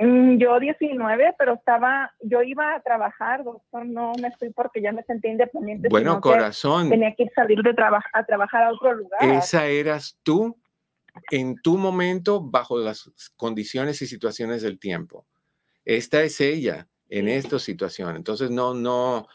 Mm, 0.01 0.39
yo 0.39 0.59
19, 0.59 1.35
pero 1.39 1.55
estaba, 1.55 2.11
yo 2.21 2.43
iba 2.43 2.75
a 2.75 2.81
trabajar, 2.81 3.45
doctor, 3.45 3.85
no 3.85 4.13
me 4.21 4.31
fui 4.39 4.51
porque 4.51 4.81
ya 4.81 4.93
me 4.93 5.03
sentía 5.03 5.31
independiente. 5.31 5.89
Bueno, 5.91 6.21
corazón. 6.23 6.89
Tenía 6.89 7.15
que 7.15 7.29
salir 7.35 7.63
de 7.63 7.75
trabajar 7.75 8.11
a 8.15 8.25
trabajar 8.25 8.65
a 8.65 8.73
otro 8.73 8.95
lugar. 8.95 9.23
Esa 9.23 9.67
eras 9.67 10.19
tú 10.23 10.57
en 11.31 11.61
tu 11.61 11.77
momento 11.77 12.41
bajo 12.41 12.79
las 12.79 13.11
condiciones 13.37 14.01
y 14.01 14.07
situaciones 14.07 14.63
del 14.63 14.79
tiempo. 14.79 15.27
Esta 15.85 16.23
es 16.23 16.41
ella 16.41 16.89
en 17.09 17.29
esta 17.29 17.59
situación. 17.59 18.17
Entonces, 18.17 18.51
no, 18.51 18.75
no, 18.75 19.27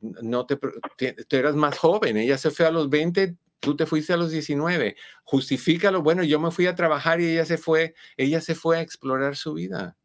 no 0.00 0.46
te, 0.46 0.56
tú 0.56 1.36
eras 1.36 1.56
más 1.56 1.78
joven. 1.78 2.16
Ella 2.16 2.38
se 2.38 2.50
fue 2.50 2.66
a 2.66 2.70
los 2.70 2.88
20, 2.88 3.36
Tú 3.60 3.74
te 3.74 3.86
fuiste 3.86 4.12
a 4.12 4.16
los 4.16 4.30
19. 4.30 4.96
Justifícalo. 5.24 6.02
Bueno, 6.02 6.22
yo 6.22 6.38
me 6.38 6.50
fui 6.50 6.66
a 6.66 6.74
trabajar 6.74 7.20
y 7.20 7.30
ella 7.30 7.44
se 7.44 7.58
fue, 7.58 7.94
ella 8.16 8.40
se 8.40 8.54
fue 8.54 8.78
a 8.78 8.80
explorar 8.80 9.34
su 9.34 9.54
vida. 9.54 9.96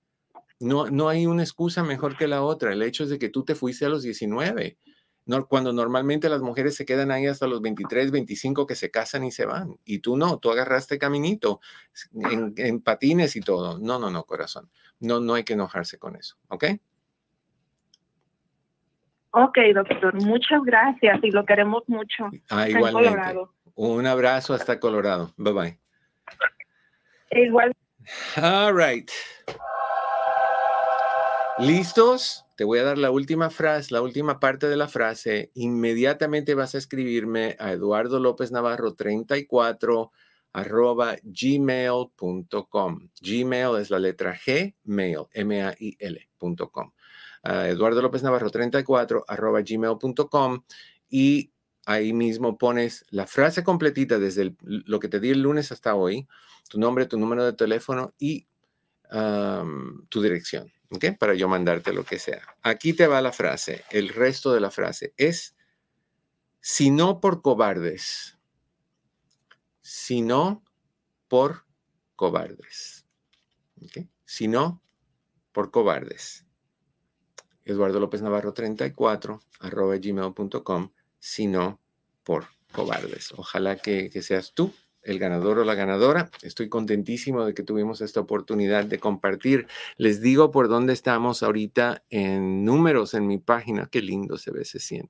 No, 0.59 0.87
no 0.87 1.09
hay 1.09 1.25
una 1.25 1.43
excusa 1.43 1.83
mejor 1.83 2.17
que 2.17 2.27
la 2.27 2.43
otra. 2.43 2.73
El 2.73 2.81
hecho 2.81 3.03
es 3.03 3.09
de 3.09 3.19
que 3.19 3.29
tú 3.29 3.43
te 3.43 3.55
fuiste 3.55 3.85
a 3.85 3.89
los 3.89 4.03
19. 4.03 4.77
Cuando 5.47 5.73
normalmente 5.73 6.29
las 6.29 6.41
mujeres 6.41 6.75
se 6.75 6.85
quedan 6.85 7.11
ahí 7.11 7.27
hasta 7.27 7.47
los 7.47 7.61
23, 7.61 8.11
25 8.11 8.67
que 8.67 8.75
se 8.75 8.91
casan 8.91 9.23
y 9.23 9.31
se 9.31 9.45
van. 9.45 9.77
Y 9.85 9.99
tú 9.99 10.17
no, 10.17 10.39
tú 10.39 10.51
agarraste 10.51 10.97
caminito 10.97 11.59
en, 12.13 12.53
en 12.57 12.81
patines 12.81 13.35
y 13.35 13.41
todo. 13.41 13.79
No, 13.79 13.99
no, 13.99 14.09
no, 14.09 14.23
corazón. 14.25 14.69
No, 14.99 15.19
no 15.19 15.33
hay 15.33 15.43
que 15.43 15.53
enojarse 15.53 15.97
con 15.97 16.15
eso. 16.15 16.37
¿Ok? 16.49 16.65
Ok, 19.31 19.57
doctor, 19.73 20.13
muchas 20.21 20.61
gracias 20.63 21.19
y 21.23 21.31
lo 21.31 21.45
queremos 21.45 21.83
mucho. 21.87 22.29
Ah, 22.49 22.67
igualmente. 22.67 23.39
Un 23.75 24.05
abrazo 24.05 24.53
hasta 24.53 24.79
Colorado. 24.79 25.33
Bye 25.37 25.53
bye. 25.53 25.79
Igual. 27.31 27.71
All 28.35 28.75
right. 28.75 29.09
¿Listos? 31.61 32.45
Te 32.55 32.63
voy 32.63 32.79
a 32.79 32.83
dar 32.83 32.97
la 32.97 33.11
última 33.11 33.51
frase, 33.51 33.93
la 33.93 34.01
última 34.01 34.39
parte 34.39 34.67
de 34.67 34.75
la 34.75 34.87
frase. 34.87 35.51
Inmediatamente 35.53 36.55
vas 36.55 36.73
a 36.73 36.79
escribirme 36.79 37.55
a 37.59 37.71
Eduardo 37.71 38.19
López 38.19 38.51
Navarro 38.51 38.95
34 38.95 40.11
arroba 40.53 41.15
gmail.com. 41.21 43.09
Gmail 43.21 43.79
es 43.79 43.91
la 43.91 43.99
letra 43.99 44.35
G, 44.35 44.75
mail, 44.85 45.27
M-A-I-L.com. 45.33 46.91
Eduardo 47.43 48.01
López 48.01 48.23
Navarro 48.23 48.49
34 48.49 49.25
arroba 49.27 49.61
gmail.com 49.61 50.63
y 51.09 51.51
ahí 51.85 52.11
mismo 52.13 52.57
pones 52.57 53.05
la 53.11 53.27
frase 53.27 53.63
completita 53.63 54.17
desde 54.17 54.55
lo 54.61 54.99
que 54.99 55.09
te 55.09 55.19
di 55.19 55.29
el 55.29 55.41
lunes 55.41 55.71
hasta 55.71 55.93
hoy, 55.93 56.27
tu 56.69 56.79
nombre, 56.79 57.05
tu 57.05 57.19
número 57.19 57.45
de 57.45 57.53
teléfono 57.53 58.13
y 58.17 58.47
tu 60.09 60.21
dirección, 60.21 60.71
¿ok? 60.91 61.17
Para 61.17 61.33
yo 61.33 61.47
mandarte 61.47 61.93
lo 61.93 62.03
que 62.03 62.19
sea. 62.19 62.41
Aquí 62.61 62.93
te 62.93 63.07
va 63.07 63.21
la 63.21 63.31
frase, 63.31 63.83
el 63.89 64.09
resto 64.09 64.53
de 64.53 64.59
la 64.59 64.71
frase 64.71 65.13
es, 65.17 65.55
si 66.59 66.91
no 66.91 67.19
por 67.19 67.41
cobardes, 67.41 68.37
sino 69.81 70.63
por 71.27 71.65
cobardes. 72.15 73.05
Si 74.25 74.47
no 74.47 74.83
por 75.51 75.71
cobardes. 75.71 76.45
Eduardo 77.63 77.99
López 77.99 78.21
Navarro 78.21 78.53
34 78.53 79.41
arroba 79.59 79.97
gmail.com, 79.97 80.91
sino 81.19 81.81
por 82.23 82.47
cobardes. 82.71 83.33
Ojalá 83.35 83.77
que 83.77 84.09
seas 84.21 84.53
tú 84.53 84.73
el 85.03 85.19
ganador 85.19 85.59
o 85.59 85.63
la 85.63 85.75
ganadora. 85.75 86.29
Estoy 86.41 86.69
contentísimo 86.69 87.45
de 87.45 87.53
que 87.53 87.63
tuvimos 87.63 88.01
esta 88.01 88.19
oportunidad 88.19 88.85
de 88.85 88.99
compartir. 88.99 89.67
Les 89.97 90.21
digo 90.21 90.51
por 90.51 90.67
dónde 90.67 90.93
estamos 90.93 91.43
ahorita 91.43 92.03
en 92.09 92.63
números 92.65 93.13
en 93.13 93.27
mi 93.27 93.37
página. 93.37 93.87
Qué 93.91 94.01
lindo 94.01 94.37
se 94.37 94.51
ve 94.51 94.61
ese 94.61 94.79
100. 94.79 95.09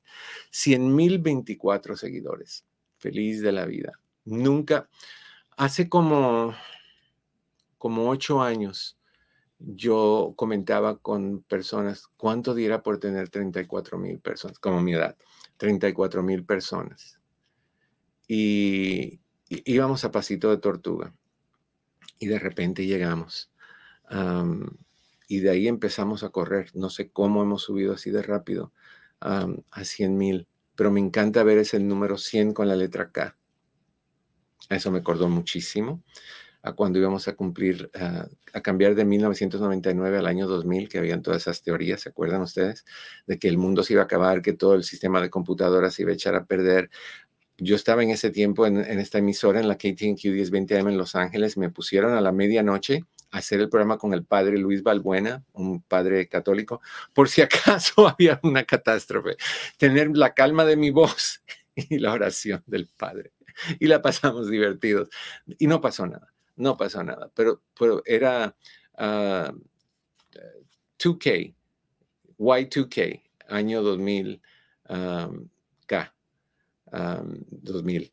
100.024 0.51 1.95
seguidores. 1.95 2.65
Feliz 2.97 3.41
de 3.41 3.51
la 3.51 3.65
vida. 3.65 3.93
Nunca, 4.25 4.89
hace 5.57 5.89
como, 5.89 6.53
como 7.77 8.09
ocho 8.09 8.41
años, 8.41 8.97
yo 9.59 10.33
comentaba 10.35 10.97
con 10.97 11.43
personas 11.43 12.07
cuánto 12.17 12.53
diera 12.53 12.81
por 12.83 12.99
tener 12.99 13.29
34 13.29 13.97
mil 13.97 14.19
personas, 14.19 14.59
como 14.59 14.81
mi 14.81 14.93
edad, 14.93 15.17
34 15.57 16.23
mil 16.23 16.45
personas. 16.45 17.19
Y, 18.27 19.20
íbamos 19.66 20.06
a 20.06 20.12
pasito 20.12 20.49
de 20.49 20.58
tortuga. 20.58 21.14
Y 22.20 22.28
de 22.28 22.39
repente 22.39 22.86
llegamos. 22.86 23.52
y 25.28 25.39
de 25.39 25.49
ahí 25.49 25.68
empezamos 25.68 26.24
a 26.24 26.30
correr. 26.30 26.72
No 26.74 26.89
sé 26.89 27.10
cómo 27.10 27.41
hemos 27.41 27.64
subido 27.64 27.93
así 27.93 28.12
de 28.12 28.22
rápido 28.22 28.74
a 29.20 29.84
100 29.84 30.18
mil, 30.18 30.47
pero 30.76 30.91
me 30.91 30.99
encanta 30.99 31.43
ver 31.43 31.60
ese 31.60 31.80
número 31.80 32.18
100 32.18 32.54
con 32.54 32.68
la 32.68 32.76
letra 32.76 33.12
K. 33.12 33.38
Eso 34.70 34.91
me 34.91 34.99
acordó 34.99 35.28
muchísimo 35.30 36.04
a 36.64 36.74
cuando 36.74 36.99
íbamos 36.99 37.28
a 37.28 37.36
cumplir, 37.36 37.89
a 38.54 38.62
cambiar 38.62 38.93
de 38.93 39.04
1999 39.06 40.18
al 40.18 40.28
año 40.28 40.47
2000, 40.47 40.89
que 40.89 40.99
habían 40.99 41.22
todas 41.22 41.41
esas 41.41 41.64
teorías, 41.64 42.02
¿se 42.02 42.10
acuerdan 42.10 42.41
ustedes? 42.41 42.86
De 43.26 43.39
que 43.39 43.47
el 43.47 43.58
mundo 43.58 43.84
se 43.84 43.93
iba 43.93 44.04
a 44.04 44.06
acabar, 44.06 44.41
que 44.41 44.54
todo 44.54 44.76
el 44.76 44.84
sistema 44.84 45.22
de 45.22 45.30
computadoras 45.30 45.95
se 45.95 46.04
iba 46.04 46.12
a 46.12 46.16
echar 46.16 46.36
a 46.36 46.45
perder. 46.45 46.89
Yo 47.64 47.76
estaba 47.76 48.03
en 48.03 48.09
ese 48.09 48.32
tiempo 48.32 48.66
en, 48.66 48.78
esta 48.78 49.20
emisora, 49.20 49.59
en 49.59 49.68
la 49.68 49.76
KTNQ 49.76 50.20
1020M 50.20 50.89
en 50.89 50.97
Los 50.97 51.16
Ángeles, 51.16 51.57
me 51.57 51.70
pusieron 51.70 52.14
a 52.14 52.22
la 52.22 52.32
medianoche 52.32 53.05
a 53.32 53.38
hacer 53.38 53.59
el 53.59 53.70
programa 53.70 53.97
con 53.97 54.14
el 54.14 54.26
padre 54.26 54.57
Luis 54.57 54.84
Balbuena, 54.84 55.43
un 55.53 55.82
padre 55.82 56.28
católico, 56.28 56.82
por 57.14 57.30
si 57.30 57.41
acaso 57.43 58.07
había 58.07 58.39
una 58.43 58.64
catástrofe, 58.64 59.38
tener 59.78 60.18
la 60.18 60.34
calma 60.34 60.66
de 60.66 60.76
mi 60.76 60.89
voz 60.89 61.43
y 61.76 61.99
la 61.99 62.12
oración 62.12 62.64
del 62.66 62.88
padre. 62.88 63.32
Y 63.80 63.88
la 63.88 64.01
pasamos 64.01 64.49
divertidos. 64.49 65.09
Y 65.59 65.68
no 65.68 65.82
pasó 65.82 66.07
nada 66.07 66.32
no 66.62 66.78
pasó 66.78 67.03
nada, 67.03 67.32
pero, 67.34 67.62
era 68.05 68.55
2K, 68.95 68.95
ah, 68.97 69.53
Y2K, 72.38 73.24
año 73.47 73.82
2000, 73.82 74.41
K, 75.88 76.16
2000. 76.91 78.11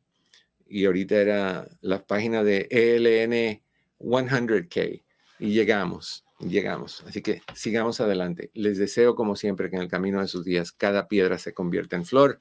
Y 0.68 0.84
ahorita 0.84 1.16
era 1.16 1.68
la 1.80 2.06
página 2.06 2.44
de 2.44 2.68
ELN 2.70 3.62
100K 3.98 5.02
y 5.40 5.50
llegamos 5.50 6.24
llegamos. 6.40 7.02
Así 7.06 7.22
que 7.22 7.42
sigamos 7.54 8.00
adelante. 8.00 8.50
Les 8.54 8.78
deseo, 8.78 9.14
como 9.14 9.36
siempre, 9.36 9.70
que 9.70 9.76
en 9.76 9.82
el 9.82 9.88
camino 9.88 10.20
de 10.20 10.28
sus 10.28 10.44
días 10.44 10.72
cada 10.72 11.08
piedra 11.08 11.38
se 11.38 11.52
convierta 11.52 11.96
en 11.96 12.04
flor. 12.04 12.40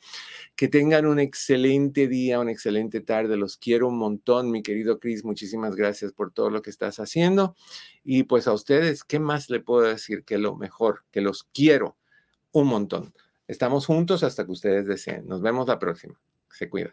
Que 0.55 0.67
tengan 0.67 1.05
un 1.05 1.19
excelente 1.19 2.07
día, 2.07 2.39
una 2.39 2.51
excelente 2.51 3.01
tarde. 3.01 3.37
Los 3.37 3.57
quiero 3.57 3.87
un 3.87 3.97
montón, 3.97 4.51
mi 4.51 4.61
querido 4.61 4.99
Chris. 4.99 5.23
Muchísimas 5.23 5.75
gracias 5.75 6.13
por 6.13 6.31
todo 6.31 6.49
lo 6.49 6.61
que 6.61 6.69
estás 6.69 6.99
haciendo. 6.99 7.55
Y 8.03 8.23
pues 8.23 8.47
a 8.47 8.53
ustedes, 8.53 9.03
¿qué 9.03 9.19
más 9.19 9.49
le 9.49 9.59
puedo 9.59 9.87
decir 9.87 10.23
que 10.23 10.37
lo 10.37 10.55
mejor? 10.55 11.03
Que 11.11 11.21
los 11.21 11.43
quiero 11.43 11.97
un 12.51 12.67
montón. 12.67 13.13
Estamos 13.47 13.85
juntos 13.85 14.23
hasta 14.23 14.45
que 14.45 14.51
ustedes 14.51 14.87
deseen. 14.87 15.27
Nos 15.27 15.41
vemos 15.41 15.67
la 15.67 15.79
próxima. 15.79 16.19
Se 16.57 16.67
cuida. 16.67 16.89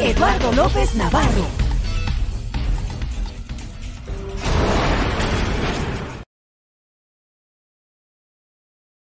Eduardo 0.00 0.52
López 0.52 0.94
Navarro 0.94 1.67